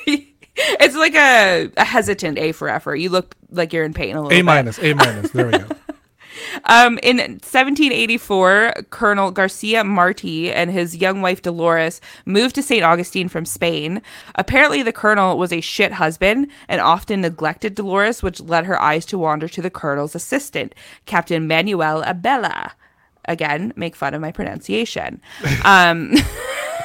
it's 0.56 0.96
like 0.96 1.14
a, 1.14 1.70
a 1.76 1.84
hesitant 1.84 2.38
A 2.38 2.52
for 2.52 2.68
effort. 2.68 2.96
You 2.96 3.10
look 3.10 3.34
like 3.50 3.72
you're 3.72 3.84
in 3.84 3.94
pain 3.94 4.16
a 4.16 4.22
little 4.22 4.30
bit. 4.30 4.40
A 4.40 4.44
minus. 4.44 4.78
A 4.78 4.94
minus. 4.94 5.30
There 5.30 5.46
we 5.46 5.52
go. 5.52 5.66
Um, 6.64 6.98
in 7.02 7.16
1784, 7.16 8.74
Colonel 8.90 9.30
Garcia 9.30 9.84
Marti 9.84 10.52
and 10.52 10.70
his 10.70 10.96
young 10.96 11.22
wife 11.22 11.42
Dolores 11.42 12.00
moved 12.24 12.54
to 12.56 12.62
St. 12.62 12.82
Augustine 12.82 13.28
from 13.28 13.44
Spain. 13.44 14.02
Apparently, 14.34 14.82
the 14.82 14.92
colonel 14.92 15.38
was 15.38 15.52
a 15.52 15.60
shit 15.60 15.92
husband 15.92 16.48
and 16.68 16.80
often 16.80 17.20
neglected 17.20 17.74
Dolores, 17.74 18.22
which 18.22 18.40
led 18.40 18.66
her 18.66 18.80
eyes 18.80 19.06
to 19.06 19.18
wander 19.18 19.48
to 19.48 19.62
the 19.62 19.70
colonel's 19.70 20.14
assistant, 20.14 20.74
Captain 21.04 21.46
Manuel 21.46 22.02
Abella. 22.02 22.72
Again, 23.26 23.72
make 23.76 23.96
fun 23.96 24.14
of 24.14 24.20
my 24.20 24.32
pronunciation. 24.32 25.20
Um, 25.64 26.14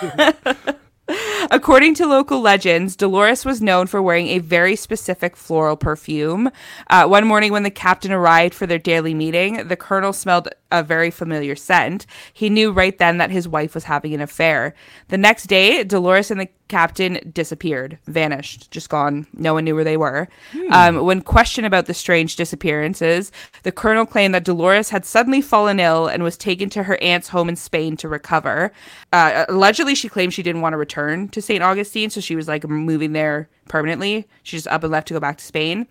According 1.51 1.95
to 1.95 2.05
local 2.05 2.39
legends, 2.39 2.95
Dolores 2.95 3.43
was 3.43 3.61
known 3.61 3.87
for 3.87 4.01
wearing 4.01 4.27
a 4.27 4.39
very 4.39 4.75
specific 4.75 5.35
floral 5.35 5.75
perfume. 5.75 6.49
Uh, 6.89 7.05
one 7.07 7.27
morning, 7.27 7.51
when 7.51 7.63
the 7.63 7.69
captain 7.69 8.11
arrived 8.11 8.53
for 8.53 8.65
their 8.65 8.77
daily 8.77 9.13
meeting, 9.13 9.67
the 9.67 9.75
colonel 9.75 10.13
smelled 10.13 10.47
a 10.71 10.83
very 10.83 11.11
familiar 11.11 11.55
scent. 11.55 12.05
He 12.31 12.49
knew 12.49 12.71
right 12.71 12.97
then 12.97 13.17
that 13.17 13.31
his 13.31 13.47
wife 13.47 13.73
was 13.73 13.85
having 13.85 14.13
an 14.13 14.21
affair. 14.21 14.73
The 15.09 15.17
next 15.17 15.47
day, 15.47 15.83
Dolores 15.83 16.31
and 16.31 16.39
the 16.39 16.49
captain 16.71 17.19
disappeared, 17.33 17.99
vanished, 18.07 18.71
just 18.71 18.89
gone. 18.89 19.27
No 19.33 19.53
one 19.53 19.65
knew 19.65 19.75
where 19.75 19.83
they 19.83 19.97
were. 19.97 20.29
Um, 20.71 21.03
when 21.03 21.21
questioned 21.21 21.67
about 21.67 21.85
the 21.85 21.93
strange 21.93 22.37
disappearances, 22.37 23.29
the 23.63 23.73
colonel 23.73 24.05
claimed 24.05 24.33
that 24.33 24.45
Dolores 24.45 24.89
had 24.89 25.05
suddenly 25.05 25.41
fallen 25.41 25.81
ill 25.81 26.07
and 26.07 26.23
was 26.23 26.37
taken 26.37 26.69
to 26.69 26.83
her 26.83 26.97
aunt's 27.01 27.27
home 27.27 27.49
in 27.49 27.57
Spain 27.57 27.97
to 27.97 28.07
recover. 28.07 28.71
Uh, 29.11 29.45
allegedly, 29.49 29.95
she 29.95 30.07
claimed 30.07 30.33
she 30.33 30.43
didn't 30.43 30.61
want 30.61 30.71
to 30.71 30.77
return 30.77 31.27
to 31.29 31.41
St. 31.41 31.61
Augustine, 31.61 32.09
so 32.09 32.21
she 32.21 32.37
was 32.37 32.47
like 32.47 32.65
moving 32.65 33.11
there 33.11 33.49
permanently. 33.67 34.25
She 34.43 34.55
just 34.55 34.67
up 34.67 34.83
and 34.83 34.91
left 34.91 35.09
to 35.09 35.13
go 35.13 35.19
back 35.19 35.37
to 35.39 35.43
Spain. 35.43 35.87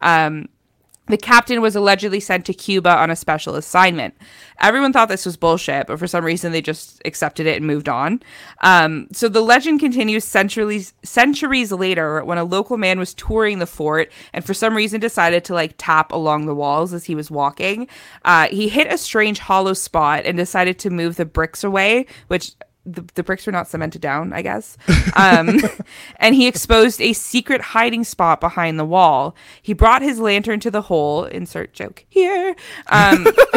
Um, 0.00 0.48
the 1.10 1.18
captain 1.18 1.60
was 1.60 1.76
allegedly 1.76 2.20
sent 2.20 2.44
to 2.46 2.54
Cuba 2.54 2.90
on 2.90 3.10
a 3.10 3.16
special 3.16 3.56
assignment. 3.56 4.14
Everyone 4.60 4.92
thought 4.92 5.08
this 5.08 5.26
was 5.26 5.36
bullshit, 5.36 5.86
but 5.86 5.98
for 5.98 6.06
some 6.06 6.24
reason 6.24 6.52
they 6.52 6.60
just 6.60 7.00
accepted 7.04 7.46
it 7.46 7.56
and 7.56 7.66
moved 7.66 7.88
on. 7.88 8.22
Um, 8.62 9.08
so 9.12 9.28
the 9.28 9.40
legend 9.40 9.80
continues 9.80 10.24
centuries 10.24 10.92
centuries 11.02 11.72
later 11.72 12.24
when 12.24 12.38
a 12.38 12.44
local 12.44 12.76
man 12.76 12.98
was 12.98 13.14
touring 13.14 13.58
the 13.58 13.66
fort 13.66 14.10
and 14.32 14.44
for 14.44 14.54
some 14.54 14.76
reason 14.76 15.00
decided 15.00 15.44
to 15.44 15.54
like 15.54 15.74
tap 15.78 16.12
along 16.12 16.46
the 16.46 16.54
walls 16.54 16.92
as 16.92 17.04
he 17.04 17.14
was 17.14 17.30
walking. 17.30 17.88
Uh, 18.24 18.48
he 18.48 18.68
hit 18.68 18.92
a 18.92 18.98
strange 18.98 19.38
hollow 19.38 19.72
spot 19.72 20.24
and 20.24 20.36
decided 20.36 20.78
to 20.78 20.90
move 20.90 21.16
the 21.16 21.24
bricks 21.24 21.64
away, 21.64 22.06
which 22.28 22.54
the, 22.86 23.04
the 23.14 23.22
bricks 23.22 23.46
were 23.46 23.52
not 23.52 23.68
cemented 23.68 24.00
down, 24.00 24.32
I 24.32 24.42
guess. 24.42 24.76
Um, 25.14 25.60
and 26.16 26.34
he 26.34 26.46
exposed 26.46 27.00
a 27.00 27.12
secret 27.12 27.60
hiding 27.60 28.04
spot 28.04 28.40
behind 28.40 28.78
the 28.78 28.84
wall. 28.84 29.36
He 29.60 29.72
brought 29.72 30.02
his 30.02 30.18
lantern 30.18 30.60
to 30.60 30.70
the 30.70 30.82
hole. 30.82 31.24
Insert 31.24 31.72
joke 31.72 32.04
here. 32.08 32.54
Um, 32.88 33.26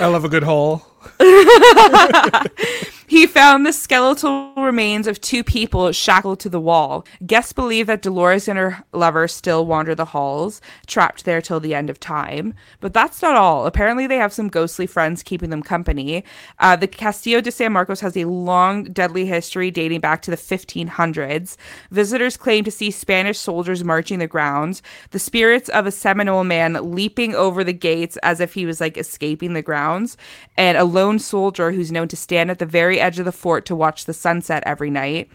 I 0.00 0.06
love 0.06 0.24
a 0.24 0.28
good 0.28 0.42
hole. 0.42 0.82
He 3.12 3.26
found 3.26 3.66
the 3.66 3.74
skeletal 3.74 4.54
remains 4.56 5.06
of 5.06 5.20
two 5.20 5.44
people 5.44 5.92
shackled 5.92 6.40
to 6.40 6.48
the 6.48 6.58
wall. 6.58 7.04
Guests 7.26 7.52
believe 7.52 7.86
that 7.86 8.00
Dolores 8.00 8.48
and 8.48 8.58
her 8.58 8.84
lover 8.90 9.28
still 9.28 9.66
wander 9.66 9.94
the 9.94 10.06
halls, 10.06 10.62
trapped 10.86 11.26
there 11.26 11.42
till 11.42 11.60
the 11.60 11.74
end 11.74 11.90
of 11.90 12.00
time. 12.00 12.54
But 12.80 12.94
that's 12.94 13.20
not 13.20 13.36
all. 13.36 13.66
Apparently, 13.66 14.06
they 14.06 14.16
have 14.16 14.32
some 14.32 14.48
ghostly 14.48 14.86
friends 14.86 15.22
keeping 15.22 15.50
them 15.50 15.62
company. 15.62 16.24
Uh, 16.58 16.74
the 16.74 16.88
Castillo 16.88 17.42
de 17.42 17.50
San 17.50 17.72
Marcos 17.72 18.00
has 18.00 18.16
a 18.16 18.24
long, 18.24 18.84
deadly 18.84 19.26
history 19.26 19.70
dating 19.70 20.00
back 20.00 20.22
to 20.22 20.30
the 20.30 20.36
1500s. 20.38 21.58
Visitors 21.90 22.38
claim 22.38 22.64
to 22.64 22.70
see 22.70 22.90
Spanish 22.90 23.38
soldiers 23.38 23.84
marching 23.84 24.20
the 24.20 24.26
grounds, 24.26 24.82
the 25.10 25.18
spirits 25.18 25.68
of 25.68 25.84
a 25.84 25.90
Seminole 25.90 26.44
man 26.44 26.94
leaping 26.94 27.34
over 27.34 27.62
the 27.62 27.74
gates 27.74 28.16
as 28.22 28.40
if 28.40 28.54
he 28.54 28.64
was 28.64 28.80
like 28.80 28.96
escaping 28.96 29.52
the 29.52 29.60
grounds, 29.60 30.16
and 30.56 30.78
a 30.78 30.84
lone 30.84 31.18
soldier 31.18 31.72
who's 31.72 31.92
known 31.92 32.08
to 32.08 32.16
stand 32.16 32.50
at 32.50 32.58
the 32.58 32.64
very 32.64 33.01
edge 33.02 33.18
of 33.18 33.24
the 33.24 33.32
fort 33.32 33.66
to 33.66 33.76
watch 33.76 34.04
the 34.04 34.14
sunset 34.14 34.62
every 34.64 34.90
night. 34.90 35.28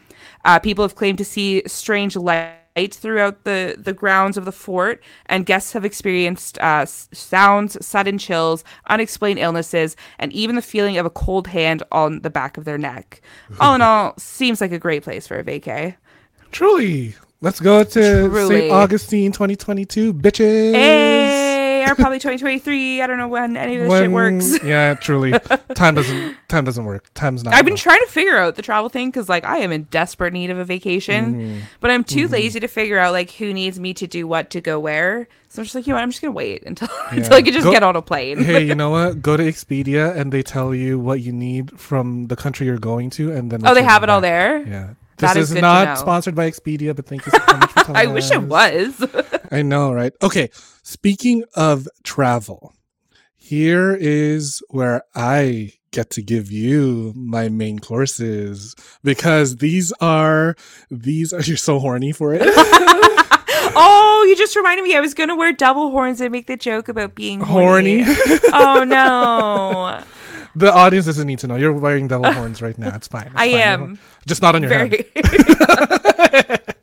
Uh, 0.46 0.60
people 0.60 0.84
have 0.84 0.96
claimed 0.96 1.18
to 1.18 1.26
see 1.26 1.62
strange 1.68 2.16
lights 2.16 2.98
throughout 2.98 3.44
the, 3.44 3.76
the 3.78 3.94
grounds 3.94 4.38
of 4.38 4.46
the 4.46 4.52
fort, 4.52 5.04
and 5.26 5.46
guests 5.46 5.74
have 5.74 5.84
experienced 5.84 6.58
uh, 6.60 6.82
s- 6.84 7.10
sounds, 7.12 7.84
sudden 7.86 8.18
chills, 8.18 8.64
unexplained 8.88 9.40
illnesses, 9.40 9.96
and 10.20 10.32
even 10.34 10.56
the 10.56 10.62
feeling 10.62 10.98
of 10.98 11.06
a 11.06 11.10
cold 11.10 11.48
hand 11.48 11.84
on 11.92 12.22
the 12.22 12.30
back 12.30 12.58
of 12.58 12.66
their 12.66 12.78
neck. 12.78 13.22
All 13.60 13.76
in 13.76 13.82
all, 13.82 14.14
seems 14.18 14.62
like 14.62 14.72
a 14.72 14.80
great 14.80 15.04
place 15.04 15.28
for 15.28 15.38
a 15.38 15.44
vacay. 15.44 15.96
Truly. 16.52 17.16
Let's 17.40 17.60
go 17.60 17.84
to 17.84 18.48
St. 18.48 18.72
Augustine 18.72 19.32
2022, 19.32 20.12
bitches. 20.12 20.74
Hey, 20.74 21.57
there, 21.88 21.96
probably 21.96 22.20
2023. 22.20 23.02
I 23.02 23.08
don't 23.08 23.18
know 23.18 23.28
when 23.28 23.58
any 23.58 23.78
of 23.78 23.90
this 23.90 24.00
shit 24.00 24.12
works. 24.12 24.64
yeah, 24.64 24.94
truly, 24.94 25.32
time 25.76 25.96
doesn't 25.96 26.38
time 26.48 26.66
doesn't 26.66 26.86
work. 26.86 27.10
Time's 27.14 27.44
not. 27.44 27.54
I've 27.54 27.66
been 27.66 27.74
enough. 27.74 27.82
trying 27.82 28.02
to 28.02 28.08
figure 28.08 28.38
out 28.38 28.56
the 28.56 28.62
travel 28.62 28.90
thing 28.90 29.10
because, 29.10 29.28
like, 29.30 29.44
I 29.46 29.58
am 29.58 29.72
in 29.72 29.84
desperate 29.84 30.34
need 30.34 30.50
of 30.50 30.58
a 30.60 30.66
vacation, 30.66 31.36
Mm-hmm. 31.36 31.60
but 31.80 31.92
I'm 31.92 32.04
too 32.04 32.28
lazy 32.28 32.60
to 32.60 32.68
figure 32.68 32.98
out 33.00 33.12
like 33.14 33.32
who 33.32 33.54
needs 33.54 33.80
me 33.80 33.94
to 33.96 34.08
do 34.08 34.28
what 34.28 34.50
to 34.52 34.62
go 34.62 34.80
where. 34.80 35.28
So 35.50 35.62
I'm 35.62 35.66
just 35.66 35.76
like, 35.76 35.88
you 35.88 35.92
know, 35.92 35.98
what, 35.98 36.04
I'm 36.04 36.10
just 36.12 36.22
gonna 36.22 36.32
wait 36.34 36.64
until 36.66 36.90
until 37.10 37.34
I 37.34 37.42
can 37.42 37.54
just 37.54 37.64
Go- 37.66 37.72
get 37.72 37.84
on 37.84 37.96
a 37.96 38.02
plane. 38.02 38.38
hey, 38.44 38.64
you 38.66 38.76
know 38.76 38.90
what? 38.90 39.22
Go 39.22 39.38
to 39.38 39.44
Expedia 39.44 40.16
and 40.16 40.32
they 40.32 40.44
tell 40.44 40.76
you 40.76 41.00
what 41.00 41.22
you 41.22 41.32
need 41.32 41.80
from 41.80 42.28
the 42.28 42.36
country 42.36 42.68
you're 42.68 42.78
going 42.78 43.10
to, 43.12 43.32
and 43.32 43.52
then 43.52 43.66
oh, 43.66 43.74
they 43.74 43.84
have 43.84 44.04
it 44.04 44.10
all 44.10 44.22
there. 44.22 44.60
Yeah. 44.68 44.90
That 45.18 45.34
This 45.34 45.50
is 45.50 45.56
is, 45.56 45.62
not 45.62 45.98
sponsored 45.98 46.36
by 46.36 46.50
Expedia, 46.50 46.96
but 46.96 47.08
thank 47.08 47.26
you 47.26 47.32
so 47.32 47.58
much 47.58 47.72
for 47.72 47.80
telling 47.84 47.96
I 47.98 48.06
wish 48.06 48.30
it 48.32 48.44
was. 48.44 49.04
I 49.52 49.64
know, 49.64 49.92
right? 49.92 50.14
Okay. 50.22 50.50
Speaking 50.84 51.44
of 51.56 51.88
travel, 52.04 52.74
here 53.36 53.96
is 53.96 54.62
where 54.70 55.04
I 55.16 55.74
get 55.92 56.10
to 56.12 56.22
give 56.22 56.52
you 56.52 57.14
my 57.16 57.50
main 57.50 57.80
courses 57.80 58.76
because 59.04 59.56
these 59.56 59.92
are 60.02 60.56
these 60.92 61.34
are 61.34 61.42
you're 61.44 61.58
so 61.58 61.80
horny 61.80 62.12
for 62.12 62.34
it. 62.36 62.42
oh, 62.46 64.26
you 64.30 64.36
just 64.36 64.56
reminded 64.56 64.84
me. 64.84 64.96
I 64.96 65.00
was 65.00 65.16
gonna 65.16 65.36
wear 65.36 65.52
double 65.52 65.90
horns 65.90 66.22
and 66.22 66.32
make 66.32 66.46
the 66.46 66.58
joke 66.58 66.90
about 66.90 67.16
being 67.16 67.40
horny. 67.40 68.04
horny. 68.04 68.40
oh 68.54 68.84
no, 68.84 70.04
the 70.58 70.74
audience 70.74 71.06
doesn't 71.06 71.28
need 71.28 71.40
to 71.40 71.48
know. 71.48 71.56
You're 71.56 71.74
wearing 71.74 72.08
devil 72.08 72.26
uh, 72.26 72.34
horns 72.34 72.62
right 72.62 72.78
now. 72.78 72.96
It's 72.96 73.08
fine. 73.08 73.28
It's 73.28 73.36
I 73.36 73.52
fine. 73.52 73.60
am. 73.62 74.00
Just 74.26 74.42
not 74.42 74.56
on 74.56 74.64
your 74.64 74.72
head. 74.72 75.06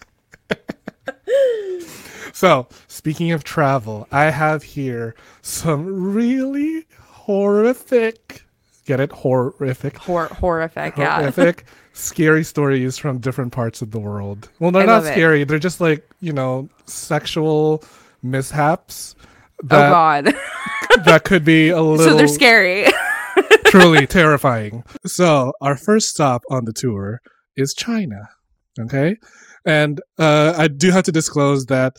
So, 2.33 2.67
speaking 2.89 3.31
of 3.31 3.45
travel, 3.45 4.09
I 4.11 4.25
have 4.25 4.63
here 4.65 5.15
some 5.41 6.13
really 6.13 6.85
horrific, 7.01 8.45
get 8.87 8.99
it? 8.99 9.13
Horrific, 9.13 9.97
Hor- 9.97 10.27
horrific. 10.27 10.97
Yeah. 10.97 11.21
horrific, 11.21 11.65
scary 11.93 12.43
stories 12.43 12.99
from 12.99 13.19
different 13.19 13.53
parts 13.53 13.83
of 13.83 13.93
the 13.93 14.01
world. 14.01 14.49
Well, 14.59 14.73
they're 14.73 14.83
I 14.83 14.87
not 14.87 14.93
love 15.05 15.07
it. 15.07 15.13
scary. 15.13 15.45
They're 15.45 15.61
just 15.61 15.81
like, 15.81 16.07
you 16.21 16.33
know, 16.33 16.69
sexual 16.87 17.85
mishaps 18.23 19.15
Oh 19.63 19.67
God. 19.69 20.35
that 21.05 21.23
could 21.25 21.45
be 21.45 21.69
a 21.69 21.81
little 21.81 22.05
so 22.05 22.17
they're 22.17 22.27
scary. 22.29 22.87
Truly 23.75 24.07
terrifying. 24.07 24.85
So, 25.05 25.53
our 25.61 25.77
first 25.77 26.09
stop 26.09 26.43
on 26.51 26.65
the 26.65 26.73
tour 26.73 27.21
is 27.57 27.75
China. 27.75 28.29
Okay. 28.79 29.17
And 29.67 30.01
uh, 30.19 30.55
I 30.57 30.69
do 30.69 30.91
have 30.91 31.05
to 31.05 31.13
disclose 31.13 31.67
that 31.67 31.97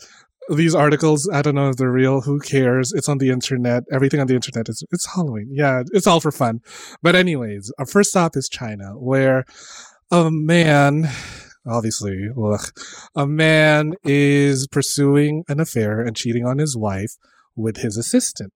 these 0.48 0.74
articles, 0.74 1.28
I 1.32 1.42
don't 1.42 1.54
know 1.54 1.68
if 1.68 1.76
they're 1.76 1.90
real. 1.90 2.20
Who 2.20 2.38
cares? 2.38 2.92
It's 2.92 3.08
on 3.08 3.18
the 3.18 3.30
internet. 3.30 3.82
Everything 3.90 4.20
on 4.20 4.26
the 4.26 4.34
internet 4.34 4.68
is 4.68 4.84
it's 4.92 5.14
Halloween. 5.14 5.48
Yeah, 5.50 5.82
it's 5.92 6.06
all 6.06 6.20
for 6.20 6.30
fun. 6.30 6.60
But 7.02 7.16
anyways, 7.16 7.72
our 7.78 7.86
first 7.86 8.10
stop 8.10 8.36
is 8.36 8.48
China, 8.48 8.92
where 8.92 9.44
a 10.10 10.30
man, 10.30 11.10
obviously, 11.66 12.28
ugh, 12.42 12.70
a 13.16 13.26
man 13.26 13.94
is 14.04 14.68
pursuing 14.68 15.44
an 15.48 15.58
affair 15.58 16.00
and 16.00 16.16
cheating 16.16 16.46
on 16.46 16.58
his 16.58 16.76
wife 16.76 17.16
with 17.56 17.78
his 17.78 17.96
assistant. 17.96 18.52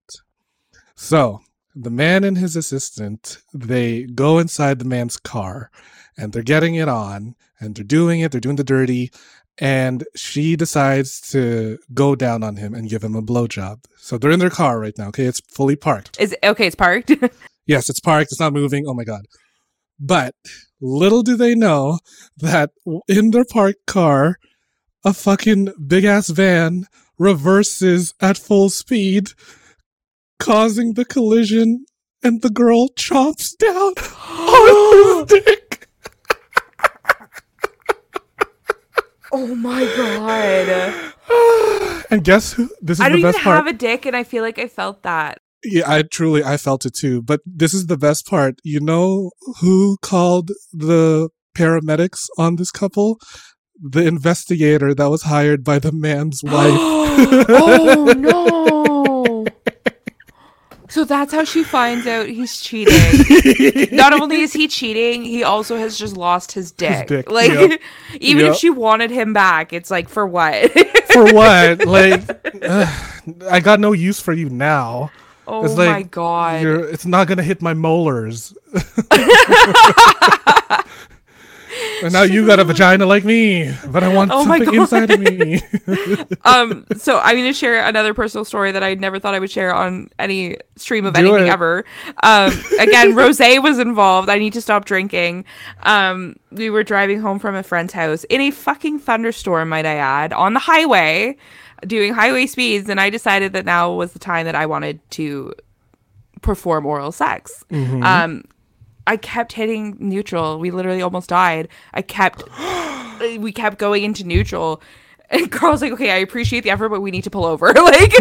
So 0.94 1.40
the 1.74 1.90
man 1.90 2.24
and 2.24 2.38
his 2.38 2.56
assistant 2.56 3.38
they 3.54 4.04
go 4.04 4.38
inside 4.38 4.78
the 4.78 4.84
man's 4.84 5.16
car 5.16 5.70
and 6.16 6.32
they're 6.32 6.42
getting 6.42 6.74
it 6.74 6.88
on 6.88 7.34
and 7.60 7.74
they're 7.74 7.84
doing 7.84 8.20
it 8.20 8.32
they're 8.32 8.40
doing 8.40 8.56
the 8.56 8.64
dirty 8.64 9.10
and 9.58 10.04
she 10.16 10.56
decides 10.56 11.20
to 11.20 11.78
go 11.92 12.14
down 12.14 12.42
on 12.42 12.56
him 12.56 12.74
and 12.74 12.88
give 12.88 13.04
him 13.04 13.14
a 13.14 13.22
blowjob 13.22 13.84
so 13.96 14.18
they're 14.18 14.30
in 14.30 14.40
their 14.40 14.50
car 14.50 14.80
right 14.80 14.96
now 14.98 15.08
okay 15.08 15.24
it's 15.26 15.40
fully 15.40 15.76
parked 15.76 16.18
Is 16.20 16.34
okay? 16.42 16.66
It's 16.66 16.76
parked. 16.76 17.12
yes 17.66 17.88
it's 17.88 18.00
parked 18.00 18.32
it's 18.32 18.40
not 18.40 18.52
moving 18.52 18.84
oh 18.86 18.94
my 18.94 19.04
god 19.04 19.26
but 19.98 20.34
little 20.80 21.22
do 21.22 21.36
they 21.36 21.54
know 21.54 21.98
that 22.36 22.70
in 23.06 23.30
their 23.30 23.44
parked 23.44 23.86
car 23.86 24.38
a 25.04 25.12
fucking 25.12 25.72
big 25.86 26.04
ass 26.04 26.28
van 26.28 26.86
reverses 27.18 28.14
at 28.20 28.38
full 28.38 28.70
speed 28.70 29.28
causing 30.40 30.94
the 30.94 31.04
collision 31.04 31.84
and 32.22 32.42
the 32.42 32.50
girl 32.50 32.88
chomps 32.98 33.56
down 33.56 33.92
on 34.28 35.28
his 35.28 35.44
dick 35.44 35.88
oh 39.32 39.54
my 39.54 39.84
God. 39.96 41.12
and 42.10 42.24
guess 42.24 42.52
who 42.54 42.68
this 42.80 42.98
is 42.98 43.00
I 43.00 43.08
don't 43.08 43.18
even 43.18 43.32
best 43.32 43.44
part 43.44 43.56
have 43.56 43.66
a 43.66 43.72
dick, 43.72 44.04
and 44.06 44.16
I 44.16 44.24
feel 44.24 44.42
like 44.42 44.58
I 44.58 44.66
felt 44.66 45.02
that. 45.04 45.38
yeah 45.62 45.84
i 45.86 46.02
truly 46.02 46.42
i 46.42 46.56
felt 46.56 46.86
it 46.86 46.94
too 46.94 47.22
but 47.22 47.40
this 47.46 47.74
is 47.74 47.86
the 47.86 47.98
best 47.98 48.26
part 48.26 48.54
you 48.64 48.80
know 48.80 49.30
who 49.60 49.98
called 50.02 50.50
the 50.72 51.28
paramedics 51.56 52.22
on 52.38 52.56
this 52.56 52.70
couple 52.70 53.18
the 53.82 54.06
investigator 54.06 54.94
that 54.94 55.10
was 55.10 55.22
hired 55.22 55.62
by 55.64 55.78
the 55.78 55.92
man's 55.92 56.40
wife 56.44 56.80
oh 57.48 58.14
no. 58.16 59.06
So 60.90 61.04
that's 61.04 61.32
how 61.32 61.44
she 61.44 61.62
finds 61.64 62.06
out 62.06 62.26
he's 62.28 62.60
cheating. 62.60 63.88
Not 63.96 64.12
only 64.12 64.40
is 64.40 64.52
he 64.52 64.66
cheating, 64.68 65.22
he 65.24 65.42
also 65.44 65.76
has 65.78 65.96
just 65.98 66.16
lost 66.16 66.52
his 66.52 66.72
dick. 66.72 67.06
dick, 67.06 67.30
Like 67.30 67.50
yep. 67.50 67.80
even 68.20 68.44
Yep. 68.46 68.52
if 68.54 68.58
she 68.58 68.70
wanted 68.70 69.10
him 69.10 69.32
back, 69.32 69.72
it's 69.72 69.90
like 69.90 70.08
for 70.08 70.26
what? 70.26 70.70
for 71.12 71.32
what 71.34 71.84
like 71.86 72.22
ugh, 72.62 72.88
i 73.50 73.58
got 73.58 73.80
no 73.80 73.90
use 73.90 74.20
for 74.20 74.32
you 74.32 74.48
now 74.48 75.10
oh 75.48 75.64
It's 75.64 75.74
like 75.76 75.90
my 75.90 76.02
god. 76.02 76.64
It's 76.64 77.04
not 77.04 77.26
gonna 77.26 77.42
hit 77.42 77.60
my 77.62 77.74
molars. 77.74 78.54
And 82.02 82.12
now 82.12 82.22
you 82.22 82.46
got 82.46 82.58
a 82.60 82.64
vagina 82.64 83.06
like 83.06 83.24
me, 83.24 83.74
but 83.88 84.02
I 84.02 84.08
want 84.14 84.30
Oh 84.32 84.44
something 84.44 84.74
inside 84.74 85.10
of 85.10 85.20
me. 85.20 85.60
um 86.44 86.86
so 86.96 87.18
i'm 87.18 87.36
going 87.36 87.46
to 87.46 87.52
share 87.52 87.84
another 87.86 88.14
personal 88.14 88.44
story 88.44 88.72
that 88.72 88.82
i 88.82 88.94
never 88.94 89.18
thought 89.18 89.34
i 89.34 89.38
would 89.38 89.50
share 89.50 89.74
on 89.74 90.08
any 90.18 90.56
stream 90.76 91.04
of 91.06 91.14
Do 91.14 91.20
anything 91.20 91.46
it. 91.48 91.50
ever 91.50 91.84
um 92.22 92.52
again 92.78 93.14
rose 93.20 93.38
was 93.40 93.78
involved 93.78 94.28
i 94.28 94.38
need 94.38 94.52
to 94.54 94.60
stop 94.60 94.84
drinking 94.84 95.44
um 95.82 96.36
we 96.52 96.70
were 96.70 96.82
driving 96.82 97.20
home 97.20 97.38
from 97.38 97.54
a 97.54 97.62
friend's 97.62 97.92
house 97.92 98.24
in 98.24 98.40
a 98.40 98.50
fucking 98.50 98.98
thunderstorm 99.00 99.68
might 99.68 99.86
i 99.86 99.94
add 99.94 100.32
on 100.32 100.54
the 100.54 100.60
highway 100.60 101.36
doing 101.86 102.12
highway 102.14 102.46
speeds 102.46 102.88
and 102.88 103.00
i 103.00 103.10
decided 103.10 103.52
that 103.52 103.64
now 103.64 103.92
was 103.92 104.12
the 104.12 104.18
time 104.18 104.46
that 104.46 104.54
i 104.54 104.66
wanted 104.66 105.00
to 105.10 105.52
perform 106.42 106.86
oral 106.86 107.12
sex 107.12 107.64
Mm-hmm. 107.70 108.02
um 108.02 108.44
I 109.10 109.16
kept 109.16 109.52
hitting 109.52 109.96
neutral. 109.98 110.60
We 110.60 110.70
literally 110.70 111.02
almost 111.02 111.30
died. 111.30 111.66
I 111.92 112.00
kept, 112.00 112.44
uh, 112.58 113.18
we 113.40 113.50
kept 113.50 113.76
going 113.78 114.04
into 114.04 114.22
neutral. 114.24 114.80
And 115.30 115.50
Carl's 115.50 115.82
like, 115.82 115.90
okay, 115.90 116.12
I 116.12 116.18
appreciate 116.18 116.60
the 116.60 116.70
effort, 116.70 116.90
but 116.90 117.00
we 117.00 117.10
need 117.10 117.24
to 117.24 117.30
pull 117.30 117.44
over. 117.44 117.72
Like, 117.74 118.12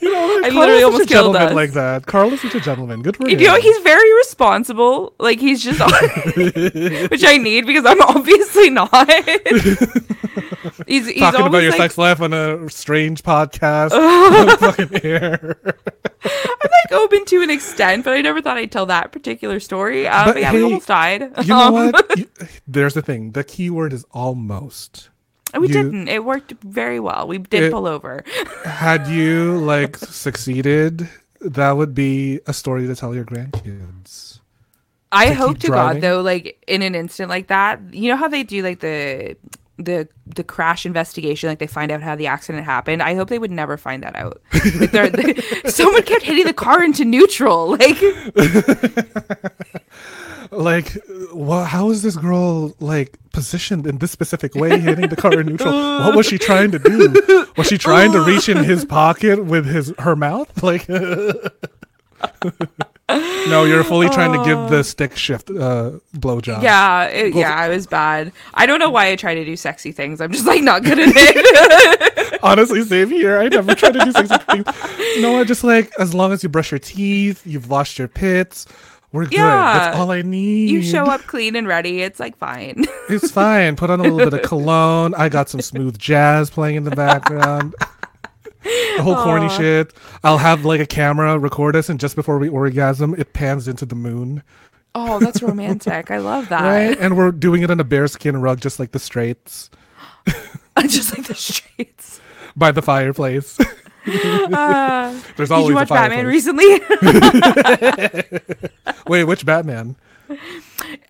you 0.00 0.12
know, 0.12 0.42
I 0.44 0.50
Carl 0.50 0.60
literally 0.60 0.82
almost 0.84 1.04
a 1.04 1.06
killed 1.06 1.34
gentleman 1.34 1.42
us. 1.48 1.54
like 1.54 1.72
that. 1.72 2.06
Carl 2.06 2.32
is 2.32 2.40
such 2.40 2.54
a 2.54 2.60
gentleman. 2.60 3.02
Good 3.02 3.16
for 3.16 3.28
you 3.28 3.36
him. 3.36 3.42
know, 3.42 3.56
he's 3.56 3.78
very 3.78 4.14
responsible. 4.18 5.12
Like, 5.18 5.40
he's 5.40 5.60
just, 5.60 5.80
which 7.10 7.24
I 7.24 7.36
need 7.36 7.66
because 7.66 7.84
I'm 7.84 8.00
obviously 8.00 8.70
not. 8.70 9.10
he's, 10.86 11.08
he's 11.08 11.18
talking 11.18 11.46
about 11.46 11.62
your 11.62 11.72
like, 11.72 11.80
sex 11.80 11.98
life 11.98 12.20
on 12.20 12.32
a 12.32 12.70
strange 12.70 13.24
podcast. 13.24 13.90
fucking 14.60 15.00
air. 15.02 15.58
I'm 16.24 16.70
like 16.70 16.77
open 16.92 17.24
to 17.26 17.42
an 17.42 17.50
extent, 17.50 18.04
but 18.04 18.14
I 18.14 18.20
never 18.20 18.40
thought 18.40 18.56
I'd 18.56 18.72
tell 18.72 18.86
that 18.86 19.12
particular 19.12 19.60
story. 19.60 20.06
Um, 20.06 20.26
But 20.26 20.32
but, 20.34 20.40
yeah, 20.42 20.52
we 20.52 20.62
almost 20.62 20.88
died. 20.88 21.32
You 21.42 21.48
know 21.48 21.76
Um, 21.76 21.92
what? 21.92 22.18
There's 22.66 22.94
the 22.94 23.02
thing. 23.02 23.32
The 23.32 23.44
key 23.44 23.70
word 23.70 23.92
is 23.92 24.04
almost. 24.12 25.08
We 25.58 25.68
You- 25.68 25.72
didn't. 25.72 26.08
It 26.08 26.24
worked 26.24 26.52
very 26.62 27.00
well. 27.00 27.26
We 27.26 27.38
did 27.38 27.64
It- 27.64 27.72
pull 27.72 27.86
over. 27.86 28.22
Had 28.64 29.06
you 29.08 29.58
like 29.74 29.96
succeeded, 29.96 31.08
that 31.40 31.72
would 31.72 31.94
be 31.94 32.40
a 32.46 32.52
story 32.52 32.86
to 32.86 32.94
tell 32.94 33.14
your 33.14 33.24
grandkids. 33.24 34.40
I 35.10 35.28
to 35.28 35.34
hope 35.34 35.58
to 35.60 35.68
driving? 35.68 36.00
God 36.02 36.08
though, 36.08 36.20
like 36.20 36.62
in 36.66 36.82
an 36.82 36.94
instant 36.94 37.30
like 37.30 37.46
that, 37.48 37.80
you 37.94 38.10
know 38.10 38.16
how 38.16 38.28
they 38.28 38.42
do 38.42 38.62
like 38.62 38.80
the 38.80 39.36
the 39.78 40.08
the 40.26 40.44
crash 40.44 40.84
investigation, 40.84 41.48
like 41.48 41.58
they 41.58 41.66
find 41.66 41.90
out 41.90 42.02
how 42.02 42.16
the 42.16 42.26
accident 42.26 42.64
happened. 42.64 43.02
I 43.02 43.14
hope 43.14 43.28
they 43.28 43.38
would 43.38 43.50
never 43.50 43.76
find 43.76 44.02
that 44.02 44.16
out. 44.16 44.42
Like 44.78 44.90
they're, 44.90 45.08
they, 45.08 45.34
someone 45.70 46.02
kept 46.02 46.22
hitting 46.22 46.44
the 46.44 46.52
car 46.52 46.82
into 46.82 47.04
neutral. 47.04 47.76
Like 47.78 47.96
like 50.50 50.96
well 51.32 51.64
how 51.64 51.90
is 51.90 52.02
this 52.02 52.16
girl 52.16 52.74
like 52.80 53.18
positioned 53.32 53.86
in 53.86 53.98
this 53.98 54.10
specific 54.10 54.54
way 54.54 54.78
hitting 54.78 55.08
the 55.08 55.16
car 55.16 55.40
in 55.40 55.46
neutral 55.46 55.72
what 55.72 56.16
was 56.16 56.26
she 56.26 56.38
trying 56.38 56.70
to 56.70 56.78
do 56.78 57.46
was 57.56 57.66
she 57.66 57.76
trying 57.76 58.12
to 58.12 58.24
reach 58.24 58.48
in 58.48 58.64
his 58.64 58.84
pocket 58.84 59.44
with 59.44 59.66
his 59.66 59.92
her 59.98 60.16
mouth 60.16 60.62
like 60.62 60.88
No, 63.08 63.64
you're 63.64 63.84
fully 63.84 64.08
trying 64.10 64.32
to 64.38 64.44
give 64.44 64.58
Oh. 64.58 64.68
the 64.68 64.84
stick 64.84 65.16
shift 65.16 65.48
uh, 65.50 65.92
blowjob. 66.16 66.62
Yeah, 66.62 67.04
it, 67.06 67.34
yeah, 67.34 67.64
it 67.64 67.70
was 67.70 67.86
bad. 67.86 68.32
I 68.52 68.66
don't 68.66 68.78
know 68.78 68.90
why 68.90 69.10
I 69.10 69.16
try 69.16 69.34
to 69.34 69.44
do 69.44 69.56
sexy 69.56 69.92
things. 69.92 70.20
I'm 70.20 70.30
just 70.30 70.44
like 70.46 70.62
not 70.62 70.84
good 70.84 70.98
at 70.98 71.08
it. 71.14 72.38
Honestly, 72.42 72.82
same 72.82 73.08
here. 73.08 73.38
I 73.38 73.48
never 73.48 73.74
try 73.74 73.90
to 73.90 73.98
do 73.98 74.12
sexy 74.12 74.36
things. 74.50 74.66
No, 75.22 75.40
I? 75.40 75.44
Just 75.44 75.64
like 75.64 75.90
as 75.98 76.12
long 76.12 76.32
as 76.32 76.42
you 76.42 76.48
brush 76.50 76.70
your 76.70 76.78
teeth, 76.80 77.46
you've 77.46 77.70
washed 77.70 77.98
your 77.98 78.08
pits, 78.08 78.66
we're 79.12 79.24
good. 79.24 79.32
Yeah. 79.34 79.78
That's 79.78 79.96
all 79.96 80.10
I 80.10 80.20
need. 80.20 80.68
you 80.68 80.82
show 80.82 81.04
up 81.04 81.22
clean 81.22 81.56
and 81.56 81.66
ready. 81.66 82.02
It's 82.02 82.20
like 82.20 82.36
fine. 82.36 82.84
It's 83.08 83.30
fine. 83.30 83.74
Put 83.76 83.88
on 83.88 84.00
a 84.00 84.02
little 84.02 84.18
bit 84.18 84.34
of 84.34 84.42
cologne. 84.48 85.14
I 85.14 85.30
got 85.30 85.48
some 85.48 85.62
smooth 85.62 85.98
jazz 85.98 86.50
playing 86.50 86.76
in 86.76 86.84
the 86.84 86.90
background. 86.94 87.74
The 88.62 89.02
whole 89.02 89.14
corny 89.16 89.48
shit. 89.50 89.92
I'll 90.24 90.38
have 90.38 90.64
like 90.64 90.80
a 90.80 90.86
camera 90.86 91.38
record 91.38 91.76
us, 91.76 91.88
and 91.88 92.00
just 92.00 92.16
before 92.16 92.38
we 92.38 92.48
orgasm, 92.48 93.14
it 93.16 93.32
pans 93.32 93.68
into 93.68 93.86
the 93.86 93.94
moon. 93.94 94.42
Oh, 94.94 95.18
that's 95.20 95.42
romantic. 95.42 96.10
I 96.10 96.18
love 96.18 96.48
that. 96.50 96.62
Right? 96.62 96.98
And 96.98 97.16
we're 97.16 97.30
doing 97.32 97.62
it 97.62 97.70
on 97.70 97.78
a 97.78 97.84
bearskin 97.84 98.40
rug, 98.40 98.60
just 98.60 98.78
like 98.80 98.92
the 98.92 98.98
straights 98.98 99.70
just 100.86 101.16
like 101.16 101.26
the 101.26 101.34
streets. 101.34 102.20
by 102.56 102.72
the 102.72 102.82
fireplace. 102.82 103.58
Uh, 104.10 105.10
There's 105.36 105.50
did 105.50 105.54
always 105.54 105.68
you 105.68 105.76
a 105.76 105.80
watch 105.80 105.90
Batman 105.90 106.24
recently? 106.24 106.64
Wait, 109.06 109.24
which 109.24 109.44
Batman? 109.44 109.96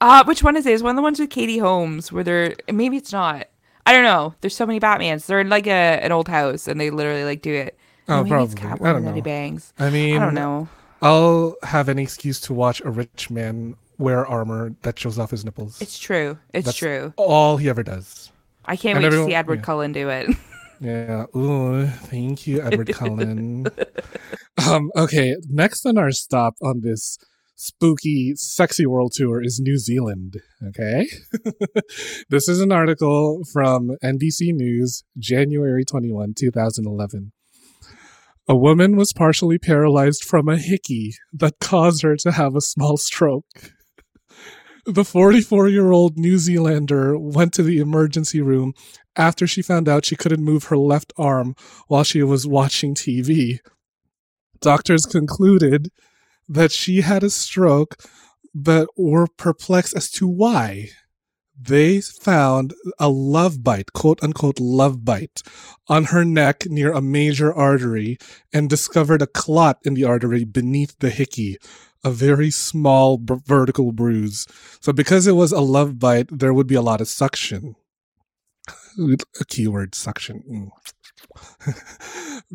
uh, 0.01 0.25
which 0.25 0.43
one 0.43 0.57
is 0.57 0.67
it? 0.67 0.73
Is 0.73 0.83
one 0.83 0.91
of 0.91 0.97
the 0.97 1.03
ones 1.03 1.21
with 1.21 1.31
Katie 1.31 1.59
Holmes 1.59 2.11
where 2.11 2.25
they're 2.25 2.57
maybe 2.73 2.97
it's 2.97 3.13
not. 3.13 3.47
I 3.89 3.93
don't 3.93 4.03
know. 4.03 4.35
There's 4.43 4.55
so 4.55 4.67
many 4.67 4.79
Batmans. 4.79 5.25
They're 5.25 5.41
in 5.41 5.49
like 5.49 5.67
a 5.67 5.71
an 5.71 6.13
old 6.13 6.29
house 6.29 6.69
and 6.69 6.79
they 6.79 6.91
literally 6.91 7.25
like 7.25 7.41
do 7.41 7.55
it. 7.55 7.79
Oh, 8.07 8.23
maybe 8.23 8.45
it's 8.45 8.55
probably. 8.55 8.85
Catwoman 8.85 8.87
I 8.87 8.93
don't 8.93 9.05
that 9.07 9.15
he 9.15 9.23
bangs. 9.23 9.73
I 9.79 9.89
mean, 9.89 10.15
I 10.19 10.21
don't 10.27 10.35
know. 10.35 10.69
I'll 11.01 11.57
have 11.63 11.89
any 11.89 12.03
excuse 12.03 12.39
to 12.43 12.53
watch 12.53 12.83
a 12.83 12.91
rich 12.91 13.31
man 13.31 13.77
wear 13.97 14.27
armor 14.27 14.75
that 14.83 14.99
shows 14.99 15.19
off 15.19 15.31
his 15.31 15.43
nipples. 15.43 15.81
It's 15.81 15.99
true. 15.99 16.37
It's 16.53 16.67
That's 16.67 16.77
true. 16.77 17.15
all 17.17 17.57
he 17.57 17.71
ever 17.71 17.83
does. 17.83 18.31
I 18.67 18.77
can't 18.77 18.99
and 18.99 19.05
wait 19.05 19.11
to 19.11 19.25
see 19.25 19.35
Edward 19.35 19.61
yeah. 19.61 19.65
Cullen 19.65 19.93
do 19.93 20.11
it. 20.11 20.37
Yeah. 20.81 21.25
Ooh, 21.35 21.89
thank 21.89 22.47
you, 22.47 22.63
Edward 22.63 22.93
Cullen. 22.95 23.67
um, 24.69 24.93
okay, 24.95 25.35
next 25.49 25.85
on 25.87 25.99
our 25.99 26.13
stop 26.13 26.55
on 26.63 26.83
this 26.83 27.19
spooky, 27.59 28.35
sexy 28.37 28.87
world 28.87 29.13
tour 29.13 29.43
is 29.43 29.61
New 29.61 29.79
Zealand. 29.79 30.37
Okay. 30.69 31.09
this 32.31 32.49
is 32.49 32.61
an 32.61 32.73
article 32.73 33.43
from 33.53 33.97
NBC 34.03 34.55
News, 34.55 35.03
January 35.19 35.85
21, 35.85 36.35
2011. 36.39 37.33
A 38.49 38.57
woman 38.57 38.97
was 38.97 39.13
partially 39.13 39.59
paralyzed 39.59 40.25
from 40.25 40.49
a 40.49 40.57
hickey 40.57 41.15
that 41.33 41.59
caused 41.61 42.03
her 42.03 42.17
to 42.17 42.33
have 42.33 42.55
a 42.55 42.63
small 42.63 42.97
stroke. 42.97 43.75
The 44.87 45.05
44 45.05 45.69
year 45.69 45.91
old 45.91 46.17
New 46.17 46.39
Zealander 46.39 47.19
went 47.19 47.53
to 47.55 47.63
the 47.63 47.79
emergency 47.79 48.41
room 48.41 48.73
after 49.17 49.47
she 49.47 49.61
found 49.61 49.87
out 49.89 50.07
she 50.07 50.17
couldn't 50.17 50.43
move 50.43 50.65
her 50.65 50.79
left 50.79 51.13
arm 51.19 51.55
while 51.89 52.05
she 52.05 52.23
was 52.23 52.47
watching 52.47 52.95
TV. 52.95 53.59
Doctors 54.61 55.05
concluded 55.05 55.89
that 56.49 56.73
she 56.73 57.01
had 57.03 57.23
a 57.23 57.31
stroke, 57.31 57.97
but 58.55 58.89
were 58.97 59.27
perplexed 59.27 59.97
as 59.97 60.11
to 60.13 60.27
why. 60.27 60.91
They 61.61 62.01
found 62.01 62.73
a 63.01 63.09
love 63.09 63.65
bite, 63.65 63.93
quote 63.93 64.23
unquote 64.23 64.61
love 64.61 65.05
bite, 65.05 65.43
on 65.89 66.05
her 66.05 66.25
neck 66.25 66.67
near 66.67 66.93
a 66.93 67.03
major 67.03 67.53
artery 67.53 68.17
and 68.53 68.71
discovered 68.71 69.23
a 69.23 69.27
clot 69.27 69.79
in 69.85 69.95
the 69.95 70.05
artery 70.05 70.45
beneath 70.45 70.97
the 71.01 71.11
hickey, 71.11 71.59
a 72.05 72.11
very 72.13 72.51
small 72.51 73.19
b- 73.19 73.35
vertical 73.45 73.91
bruise. 73.91 74.47
So, 74.81 74.93
because 74.93 75.27
it 75.27 75.33
was 75.33 75.51
a 75.51 75.61
love 75.61 75.99
bite, 75.99 76.29
there 76.31 76.55
would 76.55 76.69
be 76.69 76.77
a 76.77 76.83
lot 76.83 77.01
of 77.01 77.09
suction 77.09 77.75
a 79.41 79.45
keyword 79.45 79.95
suction. 79.95 80.43
Mm. 80.51 80.71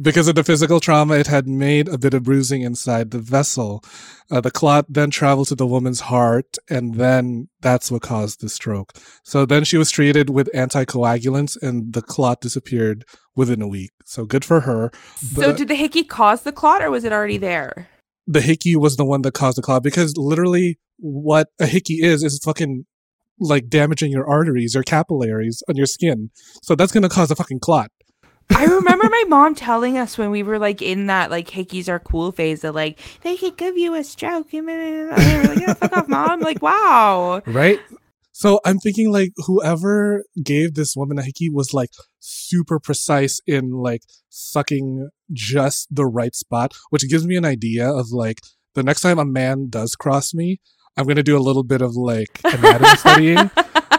Because 0.01 0.27
of 0.27 0.35
the 0.35 0.43
physical 0.43 0.79
trauma, 0.79 1.15
it 1.15 1.27
had 1.27 1.47
made 1.47 1.87
a 1.87 1.97
bit 1.97 2.13
of 2.13 2.23
bruising 2.23 2.61
inside 2.61 3.11
the 3.11 3.19
vessel. 3.19 3.83
Uh, 4.31 4.41
the 4.41 4.51
clot 4.51 4.85
then 4.89 5.09
traveled 5.09 5.47
to 5.47 5.55
the 5.55 5.67
woman's 5.67 6.01
heart, 6.01 6.57
and 6.69 6.95
then 6.95 7.49
that's 7.61 7.91
what 7.91 8.01
caused 8.01 8.41
the 8.41 8.49
stroke. 8.49 8.93
So 9.23 9.45
then 9.45 9.63
she 9.63 9.77
was 9.77 9.91
treated 9.91 10.29
with 10.29 10.49
anticoagulants, 10.53 11.61
and 11.61 11.93
the 11.93 12.01
clot 12.01 12.41
disappeared 12.41 13.05
within 13.35 13.61
a 13.61 13.67
week. 13.67 13.91
So 14.05 14.25
good 14.25 14.45
for 14.45 14.61
her. 14.61 14.91
so 15.33 15.53
did 15.53 15.67
the 15.67 15.75
hickey 15.75 16.03
cause 16.03 16.43
the 16.43 16.51
clot 16.51 16.81
or 16.81 16.91
was 16.91 17.03
it 17.03 17.13
already 17.13 17.37
there? 17.37 17.89
the 18.27 18.41
hickey 18.41 18.75
was 18.75 18.95
the 18.95 19.05
one 19.05 19.21
that 19.23 19.33
caused 19.33 19.57
the 19.57 19.61
clot 19.61 19.83
because 19.83 20.15
literally 20.17 20.79
what 20.97 21.49
a 21.59 21.65
hickey 21.65 21.95
is 21.95 22.23
is 22.23 22.39
fucking 22.43 22.85
like 23.39 23.67
damaging 23.67 24.11
your 24.11 24.27
arteries 24.27 24.75
or 24.75 24.83
capillaries 24.83 25.63
on 25.67 25.75
your 25.75 25.85
skin. 25.85 26.29
So 26.61 26.75
that's 26.75 26.91
gonna 26.91 27.09
cause 27.09 27.31
a 27.31 27.35
fucking 27.35 27.59
clot. 27.59 27.91
I 28.49 28.65
remember 28.65 29.09
my 29.09 29.23
mom 29.27 29.55
telling 29.55 29.97
us 29.97 30.17
when 30.17 30.31
we 30.31 30.43
were 30.43 30.59
like 30.59 30.81
in 30.81 31.07
that 31.07 31.31
like 31.31 31.49
hickeys 31.49 31.89
are 31.89 31.99
cool 31.99 32.31
phase 32.31 32.61
that 32.61 32.73
like 32.73 32.99
they 33.21 33.37
could 33.37 33.57
give 33.57 33.77
you 33.77 33.95
a 33.95 34.03
stroke. 34.03 34.53
And 34.53 34.67
we 34.67 34.73
were 34.73 35.43
like, 35.43 35.59
yeah, 35.59 35.73
fuck 35.73 35.97
off, 35.97 36.07
mom. 36.07 36.39
Like, 36.39 36.61
wow. 36.61 37.41
right? 37.45 37.79
So 38.31 38.59
I'm 38.65 38.79
thinking 38.79 39.11
like 39.11 39.31
whoever 39.45 40.23
gave 40.41 40.73
this 40.73 40.95
woman 40.95 41.19
a 41.19 41.23
hickey 41.23 41.49
was 41.49 41.73
like 41.73 41.91
super 42.19 42.79
precise 42.79 43.39
in 43.45 43.71
like 43.71 44.01
sucking 44.29 45.09
just 45.31 45.87
the 45.93 46.05
right 46.05 46.35
spot, 46.35 46.73
which 46.89 47.07
gives 47.09 47.25
me 47.25 47.35
an 47.35 47.45
idea 47.45 47.89
of 47.89 48.11
like 48.11 48.41
the 48.73 48.83
next 48.83 49.01
time 49.01 49.19
a 49.19 49.25
man 49.25 49.67
does 49.69 49.95
cross 49.95 50.33
me, 50.33 50.59
I'm 50.97 51.07
gonna 51.07 51.23
do 51.23 51.37
a 51.37 51.39
little 51.39 51.63
bit 51.63 51.81
of 51.81 51.95
like 51.95 52.39
anatomy 52.43 52.95
studying. 52.97 53.51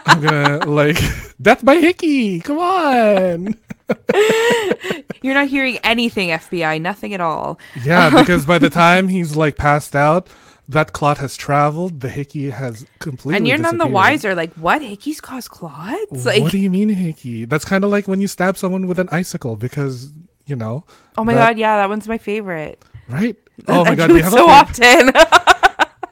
I'm 0.06 0.20
gonna 0.20 0.66
like 0.66 0.98
death 1.42 1.64
by 1.64 1.76
hickey. 1.76 2.40
Come 2.40 2.58
on. 2.58 3.54
You're 5.22 5.34
not 5.34 5.48
hearing 5.48 5.78
anything, 5.78 6.28
FBI. 6.28 6.80
Nothing 6.80 7.14
at 7.14 7.20
all. 7.20 7.58
Yeah, 7.82 8.06
um, 8.08 8.14
because 8.16 8.44
by 8.44 8.58
the 8.58 8.70
time 8.84 9.08
he's 9.08 9.36
like 9.36 9.56
passed 9.56 9.96
out, 9.96 10.28
that 10.68 10.92
clot 10.92 11.18
has 11.18 11.36
traveled. 11.36 12.00
The 12.00 12.08
hickey 12.08 12.50
has 12.50 12.86
completely. 12.98 13.36
and 13.38 13.48
you're 13.48 13.58
none 13.58 13.78
the 13.78 13.86
wiser. 13.86 14.34
Like, 14.34 14.52
what? 14.54 14.82
Hickeys 14.82 15.20
cause 15.22 15.48
clots? 15.48 16.24
Like, 16.26 16.42
what 16.42 16.52
do 16.52 16.58
you 16.58 16.70
mean 16.70 16.88
hickey? 16.90 17.44
That's 17.44 17.64
kind 17.64 17.84
of 17.84 17.90
like 17.90 18.06
when 18.08 18.20
you 18.20 18.28
stab 18.28 18.56
someone 18.56 18.86
with 18.86 18.98
an 18.98 19.08
icicle 19.12 19.56
because 19.56 20.12
you 20.46 20.56
know, 20.56 20.84
oh 21.16 21.24
my 21.24 21.32
that- 21.34 21.48
god, 21.50 21.58
yeah, 21.58 21.76
that 21.78 21.88
one's 21.88 22.06
my 22.08 22.18
favorite. 22.18 22.82
right? 23.08 23.36
Oh 23.68 23.84
my 23.84 23.94
god, 23.94 24.08
do 24.08 24.14
we 24.14 24.20
have 24.20 24.32
so 24.32 24.48
often. 24.48 25.12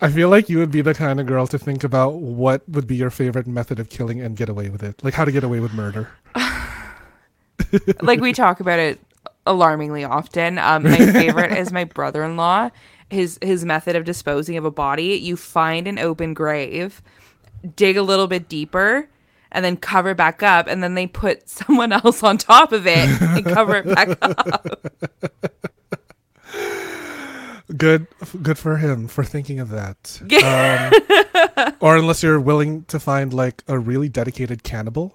I 0.00 0.10
feel 0.12 0.28
like 0.28 0.48
you 0.48 0.58
would 0.58 0.70
be 0.70 0.80
the 0.80 0.94
kind 0.94 1.18
of 1.18 1.26
girl 1.26 1.46
to 1.48 1.58
think 1.58 1.82
about 1.82 2.14
what 2.14 2.68
would 2.68 2.86
be 2.86 2.94
your 2.94 3.10
favorite 3.10 3.48
method 3.48 3.80
of 3.80 3.88
killing 3.88 4.20
and 4.20 4.36
get 4.36 4.48
away 4.48 4.68
with 4.68 4.82
it, 4.84 5.02
like 5.02 5.14
how 5.14 5.24
to 5.24 5.32
get 5.32 5.42
away 5.42 5.58
with 5.58 5.72
murder. 5.74 6.08
like 8.02 8.20
we 8.20 8.32
talk 8.32 8.60
about 8.60 8.78
it 8.78 9.00
alarmingly 9.46 10.04
often. 10.04 10.58
Um, 10.58 10.84
my 10.84 10.96
favorite 10.96 11.52
is 11.52 11.72
my 11.72 11.84
brother-in-law. 11.84 12.70
His 13.10 13.38
his 13.42 13.64
method 13.64 13.96
of 13.96 14.04
disposing 14.04 14.56
of 14.56 14.64
a 14.64 14.70
body: 14.70 15.14
you 15.16 15.36
find 15.36 15.86
an 15.86 15.98
open 15.98 16.34
grave, 16.34 17.02
dig 17.76 17.96
a 17.96 18.02
little 18.02 18.26
bit 18.26 18.48
deeper, 18.48 19.08
and 19.50 19.64
then 19.64 19.76
cover 19.76 20.14
back 20.14 20.42
up, 20.42 20.66
and 20.66 20.82
then 20.82 20.94
they 20.94 21.06
put 21.06 21.48
someone 21.48 21.92
else 21.92 22.22
on 22.22 22.38
top 22.38 22.72
of 22.72 22.86
it 22.86 23.20
and 23.20 23.44
cover 23.44 23.76
it 23.76 23.94
back 23.94 24.16
up. 24.22 24.66
Good, 27.76 28.06
good 28.42 28.58
for 28.58 28.76
him 28.78 29.08
for 29.08 29.24
thinking 29.24 29.60
of 29.60 29.70
that. 29.70 30.20
Um, 31.54 31.74
or 31.80 31.96
unless 31.96 32.22
you're 32.22 32.40
willing 32.40 32.84
to 32.84 32.98
find 32.98 33.32
like 33.32 33.62
a 33.68 33.78
really 33.78 34.08
dedicated 34.08 34.62
cannibal, 34.62 35.14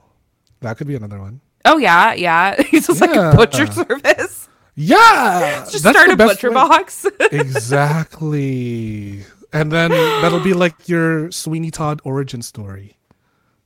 that 0.61 0.77
could 0.77 0.87
be 0.87 0.95
another 0.95 1.19
one. 1.19 1.41
Oh 1.67 1.77
yeah, 1.77 2.13
yeah. 2.13 2.61
He's 2.71 2.87
just 2.87 3.01
like 3.01 3.15
a 3.15 3.35
butcher 3.35 3.67
service. 3.71 4.49
Yeah, 4.79 5.65
Just 5.71 5.79
start 5.79 6.09
a 6.09 6.15
butcher 6.15 6.49
way. 6.49 6.53
box. 6.55 7.05
exactly. 7.31 9.23
And 9.53 9.71
then 9.71 9.89
that'll 10.21 10.39
be 10.39 10.53
like 10.53 10.87
your 10.87 11.31
Sweeney 11.31 11.71
Todd 11.71 11.99
origin 12.03 12.41
story. 12.41 12.97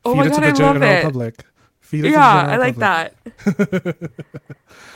Oh 0.06 0.14
Feed 0.14 0.18
my 0.20 0.26
it 0.28 0.30
God, 0.30 0.36
to 0.36 0.42
the 0.42 0.48
I 0.48 0.52
love 0.52 0.82
it. 0.82 1.04
public. 1.04 1.46
Feed 1.82 2.06
it 2.06 2.12
to 2.14 2.18
the 2.18 2.18
yeah, 2.18 2.34
general 2.34 2.54
I 2.54 2.58
like 2.58 2.80
public. 2.80 3.96
that. 3.96 4.12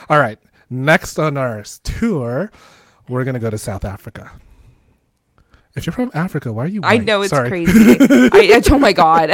All 0.08 0.18
right. 0.18 0.38
Next 0.70 1.18
on 1.18 1.36
our 1.36 1.62
tour, 1.84 2.50
we're 3.08 3.24
gonna 3.24 3.38
go 3.38 3.50
to 3.50 3.58
South 3.58 3.84
Africa. 3.84 4.32
If 5.76 5.86
you're 5.86 5.92
from 5.92 6.10
Africa, 6.14 6.52
why 6.52 6.64
are 6.64 6.68
you? 6.68 6.80
I 6.82 6.98
know 6.98 7.20
it's 7.22 7.30
Sorry. 7.30 7.48
crazy. 7.48 7.96
I, 8.00 8.54
I- 8.56 8.62
oh 8.70 8.78
my 8.78 8.92
god, 8.92 9.30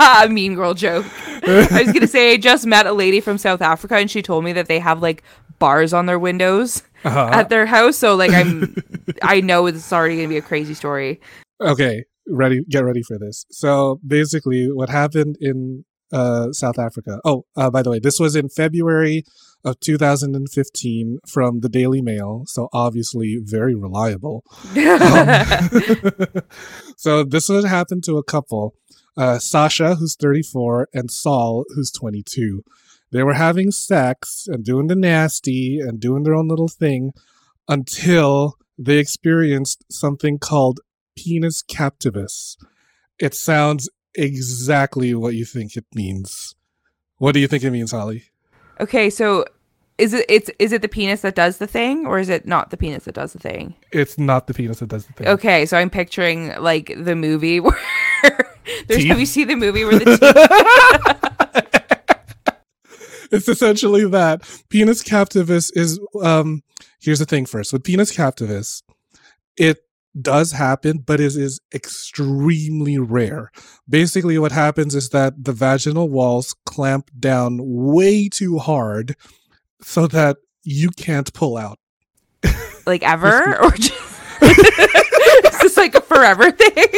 a 0.00 0.28
mean 0.30 0.54
girl 0.54 0.74
joke. 0.74 1.06
I 1.44 1.82
was 1.84 1.92
gonna 1.92 2.06
say 2.06 2.32
I 2.34 2.36
just 2.36 2.66
met 2.66 2.86
a 2.86 2.92
lady 2.92 3.20
from 3.20 3.36
South 3.38 3.60
Africa, 3.60 3.96
and 3.96 4.10
she 4.10 4.22
told 4.22 4.44
me 4.44 4.52
that 4.52 4.66
they 4.68 4.78
have 4.78 5.02
like 5.02 5.22
bars 5.58 5.92
on 5.92 6.06
their 6.06 6.18
windows 6.18 6.82
Uh-huh. 7.04 7.30
at 7.32 7.48
their 7.48 7.66
house. 7.66 7.96
So 7.96 8.14
like 8.14 8.32
I'm, 8.32 8.76
I 9.22 9.40
know 9.40 9.66
it's 9.66 9.92
already 9.92 10.16
gonna 10.16 10.28
be 10.28 10.36
a 10.36 10.42
crazy 10.42 10.74
story. 10.74 11.20
Okay, 11.60 12.04
ready. 12.28 12.62
Get 12.68 12.84
ready 12.84 13.02
for 13.02 13.18
this. 13.18 13.44
So 13.50 14.00
basically, 14.06 14.70
what 14.70 14.88
happened 14.88 15.36
in 15.40 15.84
uh, 16.12 16.52
South 16.52 16.78
Africa. 16.78 17.18
Oh, 17.24 17.44
uh, 17.56 17.70
by 17.70 17.82
the 17.82 17.90
way, 17.90 17.98
this 17.98 18.20
was 18.20 18.36
in 18.36 18.48
February 18.48 19.24
of 19.64 19.78
2015 19.80 21.18
from 21.26 21.60
the 21.60 21.68
Daily 21.68 22.02
Mail, 22.02 22.44
so 22.46 22.68
obviously 22.72 23.38
very 23.40 23.74
reliable. 23.74 24.44
Um, 24.70 25.44
so 26.96 27.24
this 27.24 27.48
would 27.48 27.64
happen 27.64 28.00
to 28.02 28.18
a 28.18 28.24
couple, 28.24 28.74
uh, 29.16 29.38
Sasha, 29.38 29.96
who's 29.96 30.16
34, 30.16 30.88
and 30.92 31.10
Saul, 31.10 31.64
who's 31.74 31.92
22. 31.92 32.62
They 33.12 33.22
were 33.22 33.34
having 33.34 33.70
sex 33.70 34.46
and 34.48 34.64
doing 34.64 34.86
the 34.86 34.96
nasty 34.96 35.78
and 35.78 36.00
doing 36.00 36.22
their 36.22 36.34
own 36.34 36.48
little 36.48 36.68
thing 36.68 37.12
until 37.68 38.56
they 38.78 38.98
experienced 38.98 39.84
something 39.90 40.38
called 40.38 40.80
penis 41.16 41.62
captivus. 41.62 42.56
It 43.18 43.34
sounds 43.34 43.88
exactly 44.14 45.14
what 45.14 45.34
you 45.34 45.44
think 45.44 45.76
it 45.76 45.84
means. 45.94 46.56
What 47.18 47.32
do 47.32 47.40
you 47.40 47.48
think 47.48 47.62
it 47.62 47.70
means, 47.70 47.92
Holly? 47.92 48.31
Okay, 48.82 49.08
so 49.10 49.44
is 49.98 50.12
it 50.14 50.26
it's 50.28 50.50
is 50.58 50.72
it 50.72 50.82
the 50.82 50.88
penis 50.88 51.20
that 51.20 51.34
does 51.34 51.58
the 51.58 51.66
thing 51.66 52.06
or 52.06 52.18
is 52.18 52.28
it 52.28 52.46
not 52.46 52.70
the 52.70 52.76
penis 52.76 53.04
that 53.04 53.14
does 53.14 53.32
the 53.32 53.38
thing? 53.38 53.74
It's 53.92 54.18
not 54.18 54.46
the 54.46 54.54
penis 54.54 54.80
that 54.80 54.88
does 54.88 55.06
the 55.06 55.12
thing. 55.12 55.28
Okay, 55.28 55.64
so 55.66 55.76
I'm 55.76 55.90
picturing 55.90 56.54
like 56.60 56.92
the 56.96 57.14
movie 57.14 57.60
where 57.60 57.78
there's 58.86 59.02
Teeth? 59.02 59.08
have 59.08 59.20
you 59.20 59.26
seen 59.26 59.48
the 59.48 59.56
movie 59.56 59.84
where 59.84 59.98
the 59.98 60.04
teeth 60.04 60.22
it's 63.32 63.48
essentially 63.48 64.06
that 64.06 64.42
penis 64.68 65.02
captivus 65.02 65.70
is 65.72 65.98
um 66.22 66.62
here's 67.00 67.18
the 67.18 67.24
thing 67.24 67.44
first 67.44 67.72
with 67.72 67.82
penis 67.82 68.14
captivus 68.14 68.82
it 69.56 69.81
does 70.20 70.52
happen 70.52 70.98
but 70.98 71.20
it 71.20 71.36
is 71.36 71.60
extremely 71.74 72.98
rare. 72.98 73.50
Basically 73.88 74.38
what 74.38 74.52
happens 74.52 74.94
is 74.94 75.08
that 75.10 75.44
the 75.44 75.52
vaginal 75.52 76.08
walls 76.08 76.54
clamp 76.66 77.10
down 77.18 77.58
way 77.60 78.28
too 78.28 78.58
hard 78.58 79.16
so 79.80 80.06
that 80.06 80.36
you 80.62 80.90
can't 80.90 81.32
pull 81.32 81.56
out. 81.56 81.78
Like 82.84 83.04
ever? 83.04 83.62
or 83.62 83.70
just 83.70 83.92
is 84.42 85.58
this 85.60 85.76
like 85.76 85.94
a 85.94 86.00
forever 86.00 86.50
thing? 86.50 86.88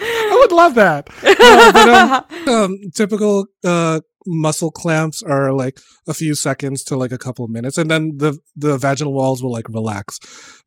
i 0.00 0.36
would 0.40 0.52
love 0.52 0.76
that. 0.76 1.08
But, 1.22 1.88
um, 1.88 2.48
um, 2.48 2.78
typical 2.94 3.46
uh, 3.64 4.00
muscle 4.28 4.70
clamps 4.70 5.22
are 5.22 5.52
like 5.52 5.80
a 6.06 6.14
few 6.14 6.34
seconds 6.34 6.84
to 6.84 6.96
like 6.96 7.12
a 7.12 7.18
couple 7.18 7.44
of 7.44 7.50
minutes, 7.50 7.78
and 7.78 7.90
then 7.90 8.18
the 8.18 8.38
the 8.54 8.76
vaginal 8.76 9.12
walls 9.12 9.42
will 9.42 9.52
like 9.52 9.68
relax. 9.68 10.18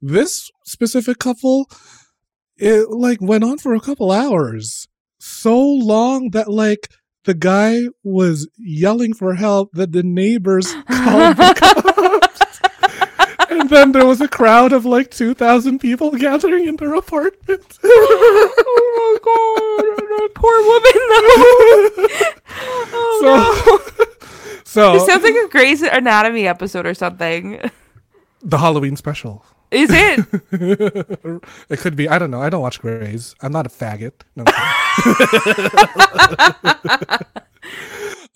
This 0.02 0.50
specific 0.66 1.20
couple, 1.20 1.70
it 2.58 2.90
like 2.90 3.22
went 3.22 3.44
on 3.44 3.60
for 3.60 3.74
a 3.74 3.80
couple 3.80 4.12
hours, 4.12 4.88
so 5.20 5.60
long 5.60 6.32
that 6.32 6.50
like 6.50 6.90
the 7.26 7.34
guy 7.36 7.82
was 8.04 8.50
yelling 8.58 9.14
for 9.14 9.36
help 9.36 9.72
that 9.74 9.92
the 9.92 10.04
neighbors 10.04 10.74
called 10.92 11.38
the 11.38 11.54
cops. 11.58 12.28
And 13.52 13.70
then 13.70 13.92
there 13.92 14.06
was 14.06 14.22
a 14.22 14.30
crowd 14.30 14.72
of 14.72 14.86
like 14.86 15.12
2,000 15.12 15.80
people 15.80 16.12
gathering 16.12 16.68
in 16.68 16.78
their 16.78 16.94
apartment. 16.94 17.80
oh 17.84 18.60
my 18.98 19.18
god, 19.22 20.34
poor 20.36 20.58
woman 20.64 20.94
though. 22.08 22.32
Oh, 22.64 23.82
so, 23.94 24.06
so 24.64 24.94
This 24.94 25.06
sounds 25.06 25.24
like 25.24 25.34
a 25.36 25.48
Grey's 25.50 25.82
Anatomy 25.82 26.48
episode 26.48 26.86
or 26.86 26.94
something. 26.94 27.60
the 28.42 28.58
Halloween 28.58 28.96
special. 28.96 29.46
Is 29.72 29.90
it? 29.94 30.26
it 31.70 31.80
could 31.80 31.96
be. 31.96 32.10
I 32.10 32.20
don't 32.20 32.30
know. 32.30 32.42
I 32.42 32.50
don't 32.50 32.62
watch 32.62 32.82
Grey's. 32.82 33.36
I'm 33.42 33.54
not 33.54 33.66
a 33.66 33.70
faggot. 33.70 34.12
No, 34.36 34.44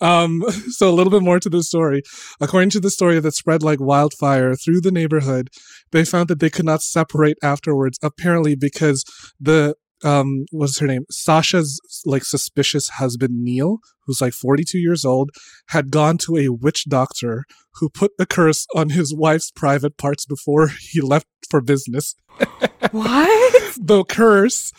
um. 0.00 0.42
So 0.70 0.88
a 0.88 0.94
little 0.94 1.10
bit 1.10 1.22
more 1.22 1.38
to 1.38 1.50
the 1.50 1.62
story. 1.62 2.02
According 2.40 2.70
to 2.70 2.80
the 2.80 2.90
story 2.90 3.20
that 3.20 3.32
spread 3.34 3.62
like 3.62 3.80
wildfire 3.80 4.54
through 4.54 4.80
the 4.80 4.90
neighborhood, 4.90 5.50
they 5.92 6.06
found 6.06 6.28
that 6.28 6.40
they 6.40 6.48
could 6.48 6.64
not 6.64 6.80
separate 6.80 7.36
afterwards. 7.42 7.98
Apparently, 8.02 8.54
because 8.54 9.04
the 9.38 9.74
um 10.06 10.46
what's 10.50 10.78
her 10.78 10.86
name 10.86 11.04
sasha's 11.10 11.80
like 12.06 12.24
suspicious 12.24 12.88
husband 12.90 13.42
neil 13.42 13.78
who's 14.06 14.20
like 14.20 14.32
42 14.32 14.78
years 14.78 15.04
old 15.04 15.30
had 15.68 15.90
gone 15.90 16.16
to 16.18 16.36
a 16.36 16.48
witch 16.48 16.84
doctor 16.88 17.44
who 17.74 17.90
put 17.90 18.12
the 18.16 18.26
curse 18.26 18.66
on 18.74 18.90
his 18.90 19.14
wife's 19.14 19.50
private 19.50 19.96
parts 19.96 20.24
before 20.24 20.68
he 20.68 21.00
left 21.00 21.26
for 21.50 21.60
business 21.60 22.14
what? 22.90 23.72
the 23.80 24.04
curse, 24.04 24.72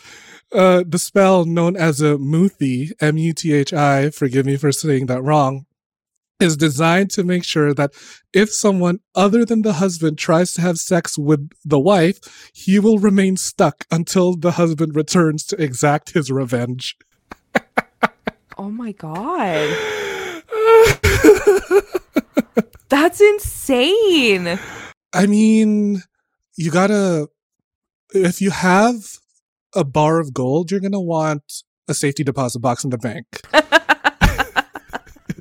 uh, 0.52 0.84
the 0.86 0.98
spell 0.98 1.44
known 1.44 1.76
as 1.76 2.00
a 2.00 2.16
muthi, 2.16 2.92
M 3.00 3.16
U 3.18 3.32
T 3.32 3.52
H 3.52 3.72
I, 3.72 4.10
forgive 4.10 4.46
me 4.46 4.56
for 4.56 4.72
saying 4.72 5.06
that 5.06 5.22
wrong, 5.22 5.66
is 6.40 6.56
designed 6.56 7.10
to 7.10 7.24
make 7.24 7.44
sure 7.44 7.74
that 7.74 7.92
if 8.32 8.52
someone 8.52 9.00
other 9.14 9.44
than 9.44 9.62
the 9.62 9.74
husband 9.74 10.18
tries 10.18 10.52
to 10.54 10.60
have 10.60 10.78
sex 10.78 11.18
with 11.18 11.50
the 11.64 11.80
wife, 11.80 12.18
he 12.52 12.78
will 12.78 12.98
remain 12.98 13.36
stuck 13.36 13.84
until 13.90 14.36
the 14.36 14.52
husband 14.52 14.94
returns 14.94 15.44
to 15.46 15.62
exact 15.62 16.10
his 16.10 16.30
revenge. 16.30 16.96
Oh 18.60 18.70
my 18.70 18.90
god. 18.90 19.68
That's 22.88 23.20
insane. 23.20 24.58
I 25.12 25.26
mean, 25.26 26.02
you 26.56 26.72
gotta, 26.72 27.28
if 28.12 28.40
you 28.40 28.50
have 28.50 28.96
a 29.76 29.84
bar 29.84 30.18
of 30.18 30.34
gold, 30.34 30.72
you're 30.72 30.80
gonna 30.80 31.00
want 31.00 31.62
a 31.86 31.94
safety 31.94 32.24
deposit 32.24 32.58
box 32.58 32.82
in 32.82 32.90
the 32.90 32.98
bank. 32.98 33.26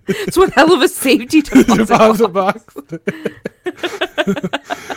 It's 0.07 0.37
one 0.37 0.49
hell 0.51 0.71
of 0.73 0.81
a 0.81 0.87
safety 0.87 1.41
deposit. 1.49 1.87
deposit 1.87 2.27
box 2.29 2.63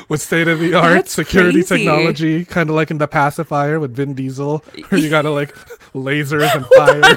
with 0.08 0.20
state 0.22 0.46
of 0.48 0.58
the 0.60 0.74
art 0.74 1.08
security 1.08 1.62
crazy. 1.64 1.84
technology, 1.84 2.44
kind 2.44 2.70
of 2.70 2.76
like 2.76 2.90
in 2.90 2.98
the 2.98 3.08
pacifier 3.08 3.80
with 3.80 3.94
Vin 3.94 4.14
Diesel, 4.14 4.58
where 4.88 5.00
you 5.00 5.10
gotta 5.16 5.30
like 5.30 5.54
lasers 5.94 6.54
and 6.54 6.64
fire 6.76 7.16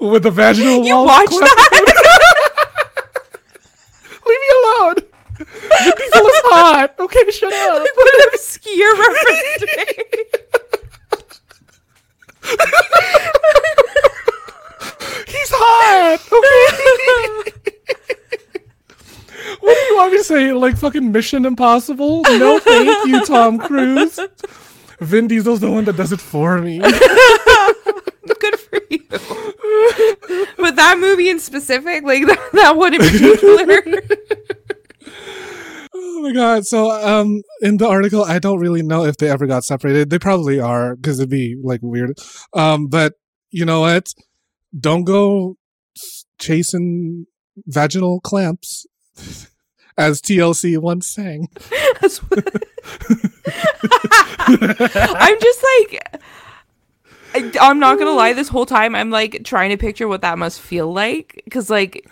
with 0.00 0.22
the 0.22 0.30
vaginal 0.30 0.84
You 0.84 0.94
walls 0.96 1.28
clamped- 1.28 1.56
that? 1.56 1.84
Leave 4.26 4.40
me 4.40 4.48
alone. 4.58 4.94
Vin 5.38 5.92
Diesel 5.96 6.26
is 6.26 6.40
hot. 6.44 6.94
Okay, 6.98 7.30
shut 7.30 7.52
up. 7.52 7.86
what 7.94 8.14
an 8.14 8.20
obscure 8.34 8.96
reference. 8.98 9.64
He's 15.38 15.50
hot. 15.52 16.18
Okay. 16.32 17.52
what 19.60 19.74
do 19.74 19.80
you 19.80 19.96
want 19.96 20.12
me 20.12 20.18
to 20.18 20.24
say? 20.24 20.52
Like 20.52 20.76
fucking 20.76 21.12
Mission 21.12 21.44
Impossible? 21.44 22.22
No, 22.24 22.58
thank 22.58 23.08
you, 23.08 23.24
Tom 23.24 23.58
Cruise. 23.58 24.18
Vin 25.00 25.28
Diesel's 25.28 25.60
the 25.60 25.70
one 25.70 25.84
that 25.84 25.96
does 25.96 26.12
it 26.12 26.20
for 26.20 26.58
me. 26.58 26.78
Good 28.40 28.58
for 28.58 28.80
you. 28.90 28.98
But 30.58 30.76
that 30.76 30.96
movie 30.98 31.28
in 31.28 31.38
specific, 31.38 32.04
like 32.04 32.26
that, 32.26 32.50
that 32.52 32.76
one 32.76 32.94
in 32.94 33.00
particular. 33.00 33.82
Oh 35.94 36.22
my 36.22 36.32
god! 36.32 36.66
So, 36.66 36.90
um, 36.90 37.42
in 37.60 37.76
the 37.76 37.86
article, 37.88 38.24
I 38.24 38.38
don't 38.38 38.58
really 38.58 38.82
know 38.82 39.04
if 39.04 39.16
they 39.16 39.30
ever 39.30 39.46
got 39.46 39.64
separated. 39.64 40.10
They 40.10 40.18
probably 40.18 40.58
are 40.58 40.96
because 40.96 41.20
it'd 41.20 41.30
be 41.30 41.56
like 41.62 41.80
weird. 41.82 42.18
Um, 42.52 42.88
but 42.88 43.14
you 43.50 43.64
know 43.64 43.80
what? 43.80 44.08
Don't 44.78 45.04
go 45.04 45.56
chasing 46.38 47.26
vaginal 47.66 48.20
clamps, 48.20 48.86
as 49.98 50.20
TLC 50.22 50.78
once 50.78 51.06
sang. 51.06 51.48
I'm 54.50 55.40
just 55.40 55.64
like, 55.64 56.22
I, 57.34 57.52
I'm 57.60 57.78
not 57.78 57.98
gonna 57.98 58.12
lie. 58.12 58.32
This 58.32 58.48
whole 58.48 58.66
time, 58.66 58.94
I'm 58.94 59.10
like 59.10 59.42
trying 59.44 59.70
to 59.70 59.76
picture 59.76 60.08
what 60.08 60.22
that 60.22 60.38
must 60.38 60.60
feel 60.60 60.92
like, 60.92 61.42
because 61.44 61.68
like 61.68 62.06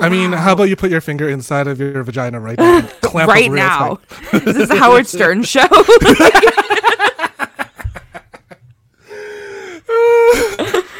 I 0.00 0.08
mean, 0.08 0.32
how 0.32 0.52
about 0.52 0.64
you 0.64 0.76
put 0.76 0.90
your 0.90 1.00
finger 1.00 1.28
inside 1.28 1.66
of 1.66 1.80
your 1.80 2.02
vagina 2.04 2.40
right 2.40 2.58
now? 2.58 2.88
right 3.12 3.50
now, 3.50 3.96
tight. 4.08 4.44
this 4.44 4.56
is 4.56 4.68
the 4.68 4.76
Howard 4.76 5.06
Stern 5.06 5.42
show. 5.42 5.66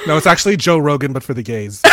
No, 0.09 0.17
it's 0.17 0.27
actually 0.27 0.57
Joe 0.57 0.79
Rogan, 0.79 1.13
but 1.13 1.23
for 1.23 1.35
the 1.35 1.43
gays. 1.43 1.83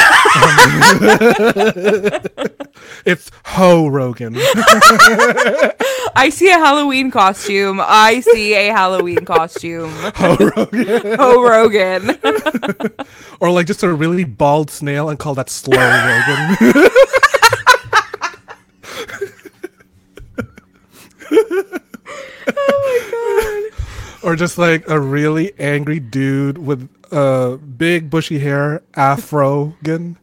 it's 3.05 3.30
Ho 3.43 3.89
Rogan. 3.89 4.38
I 6.16 6.30
see 6.32 6.49
a 6.49 6.53
Halloween 6.53 7.11
costume. 7.11 7.82
I 7.84 8.22
see 8.22 8.53
a 8.53 8.68
Halloween 8.68 9.26
costume. 9.26 9.91
Ho 10.16 10.38
Rogan. 10.55 11.18
Ho 11.18 11.43
Rogan. 11.43 12.18
Or 13.41 13.51
like 13.51 13.68
just 13.68 13.84
a 13.84 13.93
really 13.93 14.24
bald 14.24 14.72
snail 14.72 15.09
and 15.09 15.20
call 15.20 15.36
that 15.36 15.49
Slow 15.49 15.78
Rogan. 15.78 16.55
Oh 22.47 22.80
my 22.86 22.99
god. 23.11 23.63
Or 24.24 24.38
just 24.38 24.57
like 24.57 24.88
a 24.88 25.01
really 25.01 25.51
angry 25.59 25.99
dude 25.99 26.57
with 26.57 26.88
uh, 27.16 27.55
big 27.57 28.09
bushy 28.09 28.39
hair, 28.39 28.84
Afrogan. 28.93 30.18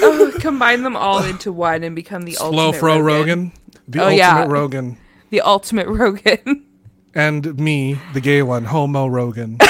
oh, 0.00 0.32
combine 0.40 0.82
them 0.82 0.96
all 0.96 1.22
into 1.24 1.52
one 1.52 1.82
and 1.82 1.94
become 1.94 2.22
the 2.22 2.32
Slow 2.32 2.66
ultimate 2.66 2.78
Fro 2.80 2.98
Rogan. 3.00 3.04
Rogan. 3.06 3.52
The 3.88 4.00
Oh, 4.00 4.04
ultimate 4.04 4.16
yeah. 4.16 4.46
Rogan. 4.48 4.98
The 5.30 5.40
ultimate 5.42 5.88
Rogan. 5.88 6.64
And 7.14 7.58
me, 7.58 7.98
the 8.12 8.20
gay 8.20 8.42
one, 8.42 8.64
Homo 8.64 9.06
Rogan. 9.06 9.58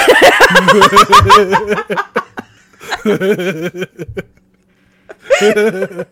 oh, 5.42 6.04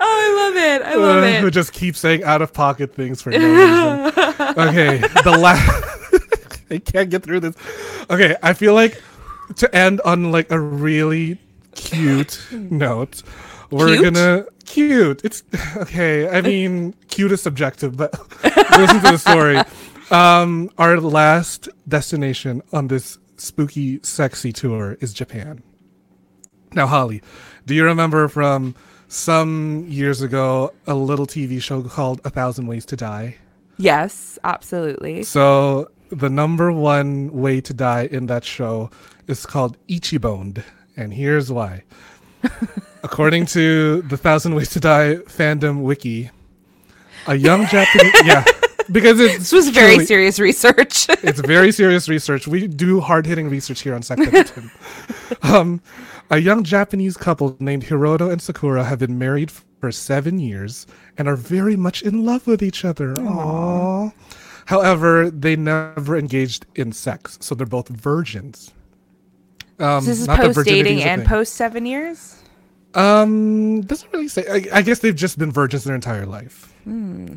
I 0.00 0.34
love 0.36 0.56
it. 0.56 0.82
I 0.82 0.94
love 0.94 1.22
Uh, 1.24 1.40
who 1.40 1.46
it. 1.48 1.50
just 1.50 1.72
keeps 1.72 1.98
saying 1.98 2.22
out 2.24 2.42
of 2.42 2.52
pocket 2.52 2.94
things 2.94 3.20
for 3.22 3.30
no 3.30 3.38
reason. 3.38 4.24
okay, 4.68 4.98
the 5.24 5.36
last. 5.38 5.84
I 6.70 6.78
can't 6.78 7.10
get 7.10 7.22
through 7.22 7.40
this. 7.40 7.56
Okay, 8.10 8.36
I 8.42 8.52
feel 8.52 8.74
like 8.74 9.02
to 9.56 9.74
end 9.74 10.00
on 10.02 10.30
like 10.32 10.50
a 10.50 10.60
really 10.60 11.38
cute 11.74 12.40
note, 12.52 13.22
we're 13.70 13.88
Cute? 13.96 14.02
gonna 14.14 14.44
cute. 14.66 15.22
It's 15.24 15.42
okay. 15.76 16.28
I 16.28 16.40
mean, 16.42 16.94
cute 17.08 17.32
is 17.32 17.42
subjective, 17.42 17.96
but 17.96 18.12
listen 18.78 18.96
to 19.02 19.12
the 19.12 19.16
story. 19.18 19.58
Um, 20.10 20.70
our 20.78 21.00
last 21.00 21.68
destination 21.88 22.62
on 22.72 22.88
this 22.88 23.18
spooky, 23.36 24.00
sexy 24.02 24.52
tour 24.52 24.96
is 25.00 25.12
Japan. 25.12 25.62
Now, 26.72 26.86
Holly, 26.86 27.22
do 27.68 27.74
you 27.74 27.84
remember 27.84 28.28
from 28.28 28.74
some 29.08 29.84
years 29.88 30.22
ago 30.22 30.72
a 30.86 30.94
little 30.94 31.26
TV 31.26 31.60
show 31.62 31.82
called 31.82 32.20
A 32.24 32.30
Thousand 32.30 32.66
Ways 32.66 32.86
to 32.86 32.96
Die? 32.96 33.36
Yes, 33.76 34.38
absolutely. 34.42 35.22
So, 35.22 35.90
the 36.10 36.30
number 36.30 36.72
one 36.72 37.30
way 37.30 37.60
to 37.60 37.74
die 37.74 38.08
in 38.10 38.26
that 38.26 38.44
show 38.44 38.90
is 39.26 39.44
called 39.44 39.76
Ichiboned. 39.86 40.64
And 40.96 41.12
here's 41.12 41.52
why. 41.52 41.84
According 43.04 43.46
to 43.46 44.00
the 44.02 44.16
Thousand 44.16 44.54
Ways 44.54 44.70
to 44.70 44.80
Die 44.80 45.16
fandom 45.26 45.82
wiki, 45.82 46.30
a 47.26 47.34
young 47.34 47.66
Japanese. 47.66 48.12
yeah. 48.24 48.44
Because 48.90 49.20
it's 49.20 49.38
This 49.38 49.52
was 49.52 49.68
very 49.68 49.96
truly- 49.96 50.06
serious 50.06 50.40
research. 50.40 51.06
it's 51.22 51.40
very 51.40 51.70
serious 51.72 52.08
research. 52.08 52.48
We 52.48 52.66
do 52.66 53.00
hard 53.00 53.26
hitting 53.26 53.50
research 53.50 53.82
here 53.82 53.94
on 53.94 54.00
Sex 54.02 54.22
Edition. 54.26 54.70
um, 55.42 55.82
a 56.30 56.38
young 56.38 56.64
Japanese 56.64 57.16
couple 57.16 57.56
named 57.60 57.84
Hiroto 57.84 58.30
and 58.30 58.40
Sakura 58.40 58.84
have 58.84 58.98
been 58.98 59.18
married 59.18 59.50
for 59.80 59.92
seven 59.92 60.38
years 60.38 60.86
and 61.16 61.28
are 61.28 61.36
very 61.36 61.76
much 61.76 62.02
in 62.02 62.24
love 62.24 62.46
with 62.46 62.62
each 62.62 62.84
other. 62.84 63.14
Aww. 63.14 64.12
However, 64.66 65.30
they 65.30 65.56
never 65.56 66.16
engaged 66.16 66.66
in 66.74 66.92
sex, 66.92 67.38
so 67.40 67.54
they're 67.54 67.66
both 67.66 67.88
virgins. 67.88 68.72
Um, 69.78 70.04
this 70.04 70.20
is 70.20 70.26
post 70.26 70.64
dating 70.64 71.02
and 71.02 71.24
post 71.24 71.54
seven 71.54 71.86
years. 71.86 72.42
Um, 72.94 73.82
doesn't 73.82 74.12
really 74.12 74.28
say. 74.28 74.44
I, 74.50 74.78
I 74.78 74.82
guess 74.82 74.98
they've 74.98 75.14
just 75.14 75.38
been 75.38 75.52
virgins 75.52 75.84
their 75.84 75.94
entire 75.94 76.26
life. 76.26 76.74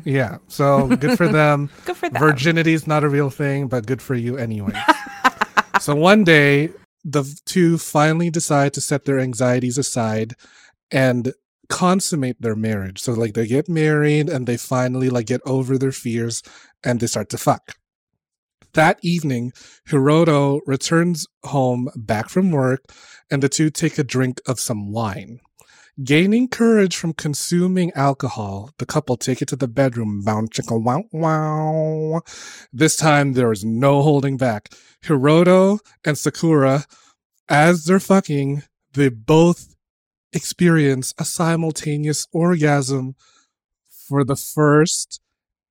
Yeah, 0.04 0.38
so 0.48 0.88
good 0.96 1.18
for 1.18 1.28
them. 1.28 1.68
Good 1.84 1.96
for 1.96 2.08
them. 2.08 2.18
Virginity 2.18 2.72
is 2.72 2.86
not 2.86 3.04
a 3.04 3.08
real 3.08 3.28
thing, 3.28 3.66
but 3.66 3.84
good 3.84 4.00
for 4.00 4.14
you 4.14 4.38
anyway. 4.38 4.72
so 5.80 5.94
one 5.94 6.24
day, 6.24 6.70
the 7.04 7.24
two 7.46 7.78
finally 7.78 8.30
decide 8.30 8.74
to 8.74 8.80
set 8.80 9.04
their 9.04 9.18
anxieties 9.18 9.78
aside 9.78 10.34
and 10.90 11.32
consummate 11.68 12.40
their 12.40 12.56
marriage. 12.56 13.00
So 13.00 13.12
like 13.12 13.34
they 13.34 13.46
get 13.46 13.68
married 13.68 14.28
and 14.28 14.46
they 14.46 14.56
finally 14.56 15.10
like 15.10 15.26
get 15.26 15.40
over 15.46 15.78
their 15.78 15.92
fears 15.92 16.42
and 16.84 17.00
they 17.00 17.06
start 17.06 17.30
to 17.30 17.38
fuck. 17.38 17.76
That 18.74 18.98
evening, 19.02 19.52
Hiroto 19.88 20.60
returns 20.66 21.26
home 21.44 21.88
back 21.94 22.28
from 22.28 22.50
work 22.50 22.84
and 23.30 23.42
the 23.42 23.48
two 23.48 23.70
take 23.70 23.98
a 23.98 24.04
drink 24.04 24.40
of 24.46 24.60
some 24.60 24.92
wine. 24.92 25.40
Gaining 26.00 26.48
courage 26.48 26.96
from 26.96 27.12
consuming 27.12 27.92
alcohol, 27.92 28.70
the 28.78 28.86
couple 28.86 29.18
take 29.18 29.42
it 29.42 29.48
to 29.48 29.56
the 29.56 29.68
bedroom. 29.68 30.22
Bow, 30.22 30.40
chicka, 30.46 30.82
wow, 30.82 31.04
wow. 31.12 32.22
This 32.72 32.96
time, 32.96 33.34
there 33.34 33.52
is 33.52 33.62
no 33.62 34.00
holding 34.00 34.38
back. 34.38 34.70
Hiroto 35.04 35.80
and 36.02 36.16
Sakura, 36.16 36.86
as 37.46 37.84
they're 37.84 38.00
fucking, 38.00 38.62
they 38.94 39.10
both 39.10 39.76
experience 40.32 41.12
a 41.18 41.26
simultaneous 41.26 42.26
orgasm 42.32 43.14
for 44.08 44.24
the 44.24 44.36
first 44.36 45.20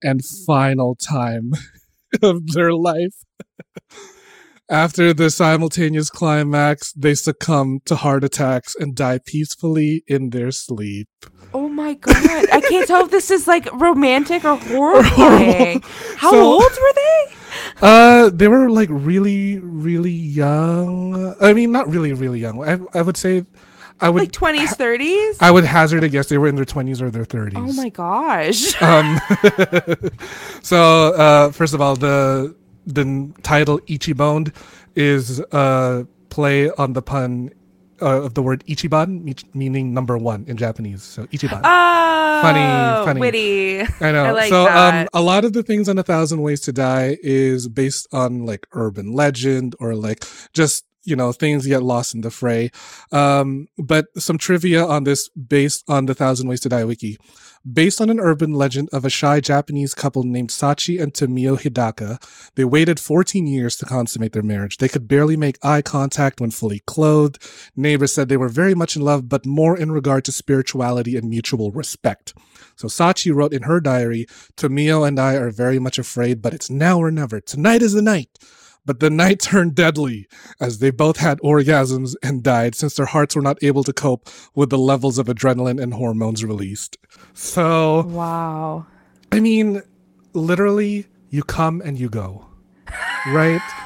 and 0.03 0.23
final 0.23 0.93
time 0.93 1.53
of 2.21 2.45
their 2.51 2.73
life. 2.73 3.25
After 4.71 5.13
the 5.13 5.29
simultaneous 5.29 6.09
climax, 6.09 6.93
they 6.93 7.13
succumb 7.13 7.81
to 7.85 7.95
heart 7.97 8.23
attacks 8.23 8.73
and 8.73 8.95
die 8.95 9.19
peacefully 9.25 10.03
in 10.07 10.29
their 10.29 10.49
sleep. 10.51 11.09
Oh 11.53 11.67
my 11.67 11.95
god! 11.95 12.15
I 12.53 12.61
can't 12.61 12.87
tell 12.87 13.03
if 13.03 13.11
this 13.11 13.29
is 13.29 13.45
like 13.47 13.67
romantic 13.73 14.45
or 14.45 14.55
horrifying. 14.55 15.81
How 16.15 16.31
So- 16.31 16.41
old 16.53 16.63
were 16.71 16.93
they? 16.95 17.33
Uh, 17.81 18.29
they 18.33 18.47
were 18.47 18.69
like 18.69 18.87
really, 18.89 19.59
really 19.59 20.11
young. 20.11 21.35
I 21.41 21.51
mean, 21.51 21.73
not 21.73 21.89
really, 21.89 22.13
really 22.13 22.39
young. 22.39 22.63
I, 22.63 22.79
I 22.97 23.01
would 23.01 23.17
say, 23.17 23.45
I 23.99 24.09
would, 24.09 24.21
Like 24.21 24.31
twenties, 24.31 24.73
thirties? 24.75 25.35
I 25.41 25.51
would 25.51 25.65
hazard 25.65 26.05
a 26.05 26.09
guess 26.09 26.29
they 26.29 26.37
were 26.37 26.47
in 26.47 26.55
their 26.55 26.63
twenties 26.63 27.01
or 27.01 27.11
their 27.11 27.25
thirties. 27.25 27.59
Oh 27.59 27.73
my 27.73 27.89
gosh! 27.89 28.81
Um, 28.81 29.19
so 30.61 31.13
uh, 31.13 31.51
first 31.51 31.73
of 31.73 31.81
all, 31.81 31.95
the 31.97 32.55
the 32.85 33.31
title 33.43 33.79
Ichiboned 33.81 34.53
is 34.95 35.39
a 35.51 36.07
play 36.29 36.69
on 36.71 36.93
the 36.93 37.01
pun 37.01 37.51
uh, 38.01 38.23
of 38.23 38.33
the 38.33 38.41
word 38.41 38.63
Ichiban, 38.65 39.53
meaning 39.53 39.93
number 39.93 40.17
one 40.17 40.45
in 40.47 40.57
Japanese. 40.57 41.03
So 41.03 41.25
Ichiban. 41.27 41.61
Oh, 41.63 42.41
funny. 42.41 43.19
witty. 43.19 43.81
I 43.81 44.11
know. 44.11 44.25
I 44.25 44.31
like 44.31 44.49
so 44.49 44.67
um, 44.67 45.07
a 45.13 45.21
lot 45.21 45.45
of 45.45 45.53
the 45.53 45.63
things 45.63 45.87
on 45.87 45.97
A 45.97 46.03
Thousand 46.03 46.41
Ways 46.41 46.61
to 46.61 46.73
Die 46.73 47.17
is 47.21 47.67
based 47.67 48.07
on 48.11 48.45
like 48.45 48.67
urban 48.71 49.13
legend 49.13 49.75
or 49.79 49.95
like 49.95 50.25
just 50.53 50.85
you 51.03 51.15
know 51.15 51.31
things 51.31 51.65
get 51.65 51.83
lost 51.83 52.15
in 52.15 52.21
the 52.21 52.31
fray. 52.31 52.71
Um, 53.11 53.67
but 53.77 54.05
some 54.17 54.37
trivia 54.37 54.85
on 54.85 55.03
this 55.03 55.29
based 55.29 55.83
on 55.87 56.05
the 56.05 56.15
Thousand 56.15 56.47
Ways 56.47 56.61
to 56.61 56.69
Die 56.69 56.83
wiki. 56.83 57.17
Based 57.69 58.01
on 58.01 58.09
an 58.09 58.19
urban 58.19 58.53
legend 58.53 58.89
of 58.91 59.05
a 59.05 59.09
shy 59.09 59.39
Japanese 59.39 59.93
couple 59.93 60.23
named 60.23 60.49
Sachi 60.49 60.99
and 60.99 61.13
Tomio 61.13 61.61
Hidaka, 61.61 62.19
they 62.55 62.65
waited 62.65 62.99
14 62.99 63.45
years 63.45 63.75
to 63.77 63.85
consummate 63.85 64.33
their 64.33 64.41
marriage. 64.41 64.77
They 64.77 64.87
could 64.87 65.07
barely 65.07 65.37
make 65.37 65.63
eye 65.63 65.83
contact 65.83 66.41
when 66.41 66.49
fully 66.49 66.79
clothed. 66.87 67.37
Neighbors 67.75 68.13
said 68.13 68.29
they 68.29 68.37
were 68.37 68.49
very 68.49 68.73
much 68.73 68.95
in 68.95 69.03
love, 69.03 69.29
but 69.29 69.45
more 69.45 69.77
in 69.77 69.91
regard 69.91 70.25
to 70.25 70.31
spirituality 70.31 71.15
and 71.15 71.29
mutual 71.29 71.71
respect. 71.71 72.33
So 72.75 72.87
Sachi 72.87 73.31
wrote 73.31 73.53
in 73.53 73.63
her 73.63 73.79
diary, 73.79 74.25
Tomio 74.57 75.07
and 75.07 75.19
I 75.19 75.35
are 75.35 75.51
very 75.51 75.77
much 75.77 75.99
afraid, 75.99 76.41
but 76.41 76.55
it's 76.55 76.71
now 76.71 76.97
or 76.97 77.11
never. 77.11 77.39
Tonight 77.39 77.83
is 77.83 77.93
the 77.93 78.01
night. 78.01 78.39
But 78.85 78.99
the 78.99 79.09
night 79.11 79.39
turned 79.39 79.75
deadly 79.75 80.27
as 80.59 80.79
they 80.79 80.89
both 80.89 81.17
had 81.17 81.39
orgasms 81.41 82.15
and 82.23 82.41
died 82.43 82.73
since 82.73 82.95
their 82.95 83.05
hearts 83.05 83.35
were 83.35 83.41
not 83.41 83.63
able 83.63 83.83
to 83.83 83.93
cope 83.93 84.27
with 84.55 84.69
the 84.71 84.77
levels 84.77 85.17
of 85.19 85.27
adrenaline 85.27 85.81
and 85.81 85.93
hormones 85.93 86.43
released. 86.43 86.97
So, 87.33 88.01
Wow. 88.07 88.87
I 89.31 89.39
mean, 89.39 89.81
literally, 90.33 91.05
you 91.29 91.43
come 91.43 91.81
and 91.85 91.99
you 91.99 92.09
go. 92.09 92.47
Right? 93.27 93.61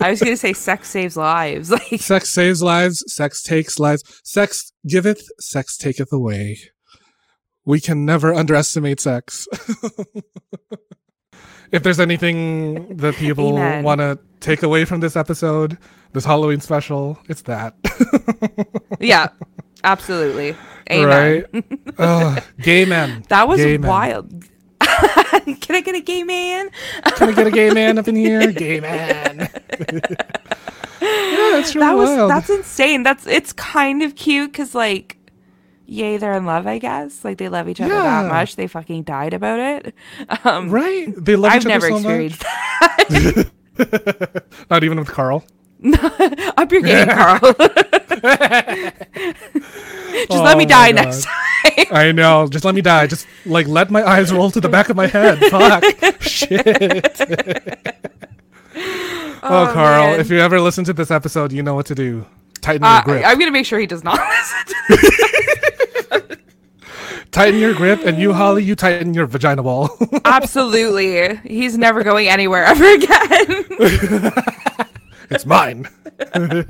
I 0.00 0.10
was 0.10 0.20
gonna 0.20 0.36
say 0.36 0.52
sex 0.52 0.88
saves 0.88 1.16
lives. 1.16 1.70
Like 1.90 2.00
sex 2.00 2.28
saves 2.30 2.62
lives, 2.62 3.04
sex 3.12 3.42
takes 3.42 3.78
lives, 3.78 4.02
sex 4.24 4.72
giveth, 4.86 5.26
sex 5.38 5.76
taketh 5.76 6.12
away. 6.12 6.58
We 7.64 7.80
can 7.80 8.04
never 8.04 8.34
underestimate 8.34 9.00
sex. 9.00 9.46
if 11.74 11.82
there's 11.82 11.98
anything 12.00 12.96
that 12.96 13.14
people 13.16 13.54
want 13.82 14.00
to 14.00 14.18
take 14.40 14.62
away 14.62 14.84
from 14.84 15.00
this 15.00 15.16
episode, 15.16 15.76
this 16.12 16.24
Halloween 16.24 16.60
special, 16.60 17.18
it's 17.28 17.42
that. 17.42 17.74
yeah, 19.00 19.28
absolutely. 19.82 20.56
Amen. 20.90 21.44
right? 21.98 22.44
Gay 22.60 22.84
men. 22.84 23.24
That 23.28 23.48
was 23.48 23.58
Gay 23.58 23.76
wild. 23.78 24.44
Can 24.80 25.76
I 25.76 25.80
get 25.80 25.94
a 25.94 26.00
gay 26.00 26.22
man? 26.22 26.70
Can 27.16 27.30
I 27.30 27.32
get 27.32 27.46
a 27.46 27.50
gay 27.50 27.70
man 27.70 27.98
up 27.98 28.06
in 28.06 28.16
here? 28.16 28.52
Gay 28.52 28.80
man. 28.80 29.38
yeah, 29.38 29.48
that's 31.00 31.74
really 31.74 31.86
that 31.86 31.96
was 31.96 32.08
wild. 32.10 32.30
that's 32.30 32.50
insane. 32.50 33.02
That's 33.02 33.26
it's 33.26 33.52
kind 33.52 34.02
of 34.02 34.14
cute 34.14 34.52
because 34.52 34.74
like, 34.74 35.16
yay, 35.86 36.16
they're 36.16 36.34
in 36.34 36.44
love. 36.46 36.66
I 36.66 36.78
guess 36.78 37.24
like 37.24 37.38
they 37.38 37.48
love 37.48 37.68
each 37.68 37.80
other 37.80 37.94
that 37.94 38.28
much. 38.30 38.56
They 38.56 38.66
fucking 38.66 39.02
died 39.04 39.34
about 39.34 39.58
it. 39.60 39.94
Um, 40.44 40.70
right? 40.70 41.12
They 41.16 41.36
love 41.36 41.52
I've 41.52 41.62
each 41.62 41.68
never 41.68 41.90
other 41.90 42.02
so 42.02 42.08
experienced 42.08 42.44
much. 43.78 44.60
Not 44.70 44.84
even 44.84 44.98
with 44.98 45.08
Carl. 45.08 45.44
Up 46.56 46.72
your 46.72 46.80
game, 46.82 47.08
Carl. 47.08 47.40
Just 50.30 50.42
let 50.42 50.56
me 50.56 50.64
Oh 50.64 50.68
die 50.68 50.92
next 50.92 51.24
time. 51.24 51.86
I 51.90 52.12
know. 52.12 52.46
Just 52.48 52.64
let 52.64 52.74
me 52.74 52.80
die. 52.80 53.06
Just 53.06 53.26
like 53.44 53.66
let 53.66 53.90
my 53.90 54.02
eyes 54.02 54.32
roll 54.32 54.50
to 54.52 54.60
the 54.60 54.68
back 54.68 54.88
of 54.88 54.96
my 54.96 55.06
head. 55.06 55.38
Fuck. 55.50 55.84
Shit. 56.22 56.66
oh, 59.42 59.70
Carl, 59.72 60.06
man. 60.12 60.20
if 60.20 60.30
you 60.30 60.38
ever 60.38 60.60
listen 60.60 60.84
to 60.84 60.92
this 60.92 61.10
episode, 61.10 61.52
you 61.52 61.62
know 61.62 61.74
what 61.74 61.86
to 61.86 61.94
do. 61.94 62.24
Tighten 62.60 62.82
your 62.82 62.90
Uh, 62.90 63.02
grip. 63.02 63.22
I'm 63.26 63.38
gonna 63.38 63.50
make 63.50 63.66
sure 63.66 63.78
he 63.78 63.86
does 63.86 64.04
not 64.04 64.18
listen. 64.88 64.98
Tighten 67.34 67.58
your 67.58 67.74
grip, 67.74 68.00
and 68.04 68.16
you, 68.18 68.32
Holly, 68.32 68.62
you 68.62 68.76
tighten 68.76 69.12
your 69.12 69.26
vagina 69.26 69.60
wall. 69.62 69.90
Absolutely, 70.24 71.36
he's 71.38 71.76
never 71.76 72.04
going 72.04 72.28
anywhere 72.28 72.62
ever 72.64 72.84
again. 72.84 73.64
it's 75.30 75.44
mine. 75.44 75.88
oh 76.34 76.62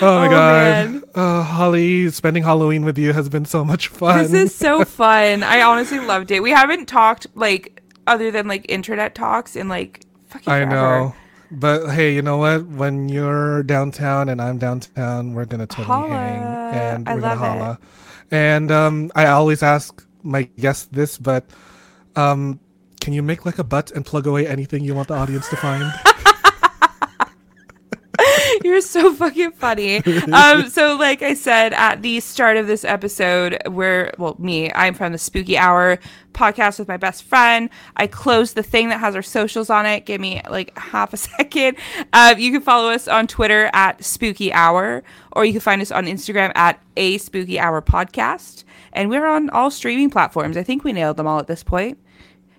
my 0.00 0.26
Oh, 0.26 0.28
god. 0.30 1.02
Uh, 1.14 1.42
Holly, 1.42 2.10
spending 2.10 2.42
Halloween 2.42 2.84
with 2.84 2.98
you 2.98 3.14
has 3.14 3.30
been 3.30 3.46
so 3.46 3.64
much 3.64 3.88
fun. 3.88 4.18
this 4.18 4.32
is 4.32 4.54
so 4.54 4.84
fun. 5.02 5.42
I 5.42 5.62
honestly 5.62 6.00
loved 6.00 6.30
it. 6.30 6.42
We 6.42 6.50
haven't 6.50 6.86
talked 6.86 7.26
like 7.34 7.82
other 8.06 8.30
than 8.30 8.46
like 8.48 8.66
internet 8.68 9.14
talks 9.14 9.56
in 9.56 9.68
like 9.70 10.04
fucking 10.28 10.52
I 10.52 10.58
forever. 10.66 10.70
know. 10.74 11.14
But 11.50 11.90
hey, 11.92 12.14
you 12.14 12.20
know 12.22 12.36
what? 12.36 12.66
When 12.66 13.08
you're 13.08 13.62
downtown 13.62 14.28
and 14.28 14.42
I'm 14.42 14.58
downtown, 14.58 15.32
we're 15.32 15.44
gonna 15.46 15.66
totally 15.66 16.10
hang 16.10 16.42
and 16.74 17.06
we're 17.06 17.20
gonna 17.20 17.36
holla. 17.36 17.78
it. 17.80 17.88
And 18.30 18.70
um, 18.70 19.10
I 19.14 19.26
always 19.26 19.62
ask 19.62 20.04
my 20.22 20.42
guests 20.58 20.86
this, 20.86 21.18
but 21.18 21.48
um, 22.16 22.60
can 23.00 23.12
you 23.12 23.22
make 23.22 23.46
like 23.46 23.58
a 23.58 23.64
butt 23.64 23.90
and 23.92 24.04
plug 24.04 24.26
away 24.26 24.46
anything 24.46 24.84
you 24.84 24.94
want 24.94 25.08
the 25.08 25.14
audience 25.14 25.48
to 25.50 25.56
find? 25.56 25.92
You're 28.64 28.80
so 28.80 29.12
fucking 29.14 29.52
funny. 29.52 29.98
Um, 30.32 30.68
so 30.68 30.96
like 30.96 31.22
I 31.22 31.34
said 31.34 31.72
at 31.72 32.02
the 32.02 32.20
start 32.20 32.56
of 32.56 32.66
this 32.66 32.84
episode, 32.84 33.58
where 33.68 34.12
well, 34.18 34.36
me, 34.38 34.72
I'm 34.72 34.94
from 34.94 35.12
the 35.12 35.18
Spooky 35.18 35.58
Hour 35.58 35.98
podcast 36.32 36.78
with 36.78 36.88
my 36.88 36.96
best 36.96 37.24
friend. 37.24 37.70
I 37.96 38.06
closed 38.06 38.54
the 38.54 38.62
thing 38.62 38.90
that 38.90 39.00
has 39.00 39.14
our 39.14 39.22
socials 39.22 39.70
on 39.70 39.86
it. 39.86 40.06
Give 40.06 40.20
me 40.20 40.42
like 40.48 40.76
half 40.78 41.12
a 41.12 41.16
second. 41.16 41.76
Uh, 42.12 42.34
you 42.36 42.52
can 42.52 42.60
follow 42.60 42.90
us 42.90 43.08
on 43.08 43.26
Twitter 43.26 43.70
at 43.72 44.04
Spooky 44.04 44.52
Hour, 44.52 45.02
or 45.32 45.44
you 45.44 45.52
can 45.52 45.60
find 45.60 45.82
us 45.82 45.90
on 45.90 46.06
Instagram 46.06 46.52
at 46.54 46.80
a 46.96 47.18
Spooky 47.18 47.58
Hour 47.58 47.82
Podcast. 47.82 48.64
And 48.92 49.10
we're 49.10 49.26
on 49.26 49.50
all 49.50 49.70
streaming 49.70 50.10
platforms. 50.10 50.56
I 50.56 50.62
think 50.62 50.84
we 50.84 50.92
nailed 50.92 51.16
them 51.16 51.26
all 51.26 51.38
at 51.38 51.46
this 51.46 51.62
point. 51.62 51.98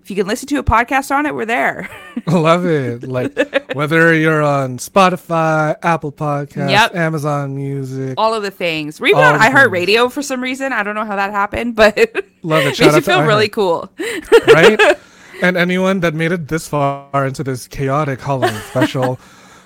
If 0.08 0.12
you 0.12 0.16
can 0.16 0.26
listen 0.28 0.48
to 0.48 0.56
a 0.56 0.64
podcast 0.64 1.12
on 1.14 1.26
it, 1.26 1.36
we're 1.36 1.44
there. 1.46 1.90
Love 2.28 2.66
it. 2.66 3.04
Like 3.04 3.74
whether 3.74 4.14
you're 4.14 4.42
on 4.42 4.78
Spotify, 4.78 5.76
Apple 5.84 6.14
Podcasts, 6.14 6.70
Yep. 6.70 6.96
Amazon 6.96 7.58
Music. 7.58 8.14
all 8.18 8.34
of 8.34 8.42
the 8.42 8.50
things. 8.50 9.02
We're 9.02 9.08
even 9.08 9.22
on 9.26 9.38
iHeartRadio 9.38 10.10
for 10.10 10.22
some 10.22 10.42
reason. 10.42 10.72
I 10.72 10.84
don't 10.84 10.96
know 10.96 11.04
how 11.04 11.18
that 11.18 11.32
happened, 11.32 11.76
but 11.76 11.98
Love 12.42 12.62
it. 12.62 12.66
makes 12.68 12.78
Shout 12.78 12.86
you 12.86 12.92
out 12.94 12.96
to 12.96 13.02
feel 13.02 13.24
really 13.24 13.50
cool. 13.50 13.92
right? 14.48 14.80
and 15.44 15.58
anyone 15.58 16.00
that 16.00 16.14
made 16.14 16.32
it 16.32 16.48
this 16.48 16.70
far 16.70 17.26
into 17.26 17.44
this 17.44 17.68
chaotic 17.68 18.22
Halloween 18.22 18.56
special, 18.70 19.20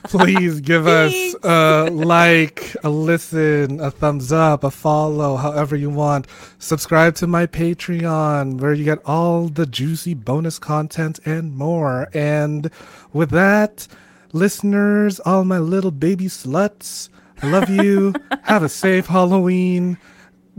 please 0.03 0.61
give 0.61 0.87
us 0.87 1.35
a 1.43 1.89
like, 1.91 2.75
a 2.83 2.89
listen, 2.89 3.79
a 3.79 3.91
thumbs 3.91 4.31
up, 4.31 4.63
a 4.63 4.71
follow, 4.71 5.35
however 5.37 5.75
you 5.75 5.89
want. 5.89 6.27
Subscribe 6.59 7.15
to 7.15 7.27
my 7.27 7.47
Patreon 7.47 8.59
where 8.59 8.73
you 8.73 8.83
get 8.83 8.99
all 9.05 9.47
the 9.47 9.65
juicy 9.65 10.13
bonus 10.13 10.59
content 10.59 11.19
and 11.25 11.55
more. 11.55 12.09
And 12.13 12.69
with 13.13 13.29
that, 13.31 13.87
listeners, 14.33 15.19
all 15.21 15.43
my 15.43 15.59
little 15.59 15.91
baby 15.91 16.25
sluts, 16.25 17.09
I 17.41 17.49
love 17.49 17.69
you. 17.69 18.13
Have 18.43 18.63
a 18.63 18.69
safe 18.69 19.07
Halloween. 19.07 19.97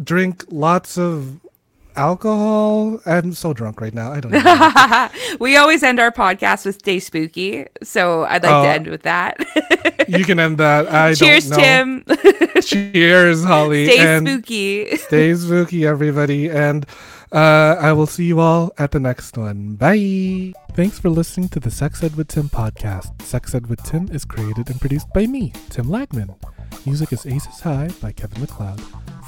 Drink 0.03 0.45
lots 0.49 0.97
of 0.97 1.42
alcohol. 1.97 3.01
I'm 3.07 3.33
so 3.33 3.53
drunk 3.53 3.81
right 3.81 3.95
now. 3.95 4.13
I 4.13 4.21
don't 4.21 4.33
know. 4.33 5.09
we 5.41 5.57
always 5.57 5.83
end 5.83 5.99
our 6.01 6.11
podcast 6.11 6.65
with 6.67 6.77
"Stay 6.77 6.99
Spooky," 7.01 7.67
so 7.83 8.25
I'd 8.25 8.43
like 8.43 8.53
Oh. 8.53 8.63
to 8.65 8.69
end 8.69 8.87
with 8.89 9.03
that. 9.03 9.37
you 10.09 10.25
can 10.25 10.39
end 10.39 10.59
that. 10.59 10.93
I 10.93 11.15
Cheers, 11.15 11.49
don't 11.51 11.59
know. 11.59 12.15
Tim. 12.15 12.53
Cheers, 12.63 13.45
Holly. 13.45 13.87
Stay 13.87 13.99
and 13.99 14.29
spooky. 14.29 14.97
Stay 14.97 15.35
spooky, 15.35 15.87
everybody. 15.87 16.49
And 16.51 16.87
uh, 17.33 17.77
I 17.81 17.93
will 17.93 18.07
see 18.07 18.25
you 18.25 18.41
all 18.41 18.73
at 18.79 18.91
the 18.93 19.01
next 19.01 19.37
one. 19.37 19.75
Bye. 19.77 20.53
Thanks 20.75 20.99
for 20.99 21.11
listening 21.11 21.49
to 21.51 21.61
the 21.61 21.71
Sex 21.71 22.03
Ed 22.03 22.17
with 22.17 22.29
Tim 22.29 22.49
podcast. 22.49 23.21
Sex 23.23 23.55
Ed 23.55 23.67
with 23.67 23.83
Tim 23.83 24.09
is 24.13 24.25
created 24.25 24.71
and 24.71 24.81
produced 24.81 25.13
by 25.13 25.27
me, 25.27 25.53
Tim 25.71 25.87
Lagman. 25.87 26.35
Music 26.87 27.13
is 27.13 27.27
Aces 27.27 27.61
High 27.61 27.91
by 28.01 28.13
Kevin 28.13 28.41
MacLeod. 28.41 28.81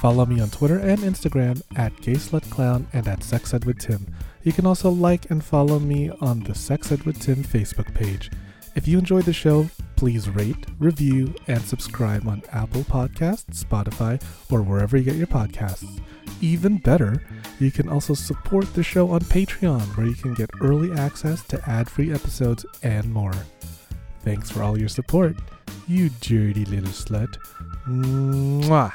Follow 0.05 0.27
me 0.27 0.39
on 0.39 0.51
Twitter 0.51 0.81
and 0.81 0.99
Instagram 0.99 1.63
at 1.77 1.97
GaySlutClown 1.97 2.85
and 2.93 3.09
at 3.09 3.25
Sex 3.25 3.55
Ed 3.55 3.65
with 3.65 3.79
Tim. 3.79 4.07
You 4.43 4.53
can 4.53 4.67
also 4.67 4.91
like 4.91 5.31
and 5.31 5.43
follow 5.43 5.79
me 5.79 6.11
on 6.21 6.41
the 6.41 6.55
Sex 6.55 6.93
Ed 6.93 7.05
with 7.05 7.19
Tim 7.19 7.37
Facebook 7.43 7.95
page. 7.95 8.31
If 8.75 8.87
you 8.87 8.99
enjoyed 8.99 9.25
the 9.25 9.33
show, 9.33 9.67
please 9.97 10.29
rate, 10.29 10.67
review, 10.79 11.35
and 11.47 11.63
subscribe 11.63 12.29
on 12.29 12.43
Apple 12.53 12.83
Podcasts, 12.83 13.65
Spotify, 13.65 14.23
or 14.53 14.61
wherever 14.61 14.99
you 14.99 15.05
get 15.05 15.17
your 15.17 15.27
podcasts. 15.27 16.03
Even 16.43 16.77
better, 16.77 17.23
you 17.59 17.71
can 17.71 17.89
also 17.89 18.13
support 18.13 18.75
the 18.75 18.83
show 18.83 19.09
on 19.09 19.21
Patreon, 19.21 19.97
where 19.97 20.07
you 20.07 20.17
can 20.17 20.35
get 20.35 20.51
early 20.61 20.93
access 20.93 21.43
to 21.45 21.67
ad 21.67 21.89
free 21.89 22.13
episodes 22.13 22.67
and 22.83 23.11
more. 23.11 23.33
Thanks 24.21 24.51
for 24.51 24.63
all 24.63 24.79
your 24.79 24.91
support, 24.91 25.35
you 25.89 26.11
dirty 26.21 26.67
little 26.67 26.91
slut. 26.91 27.39
Mua. 27.87 28.93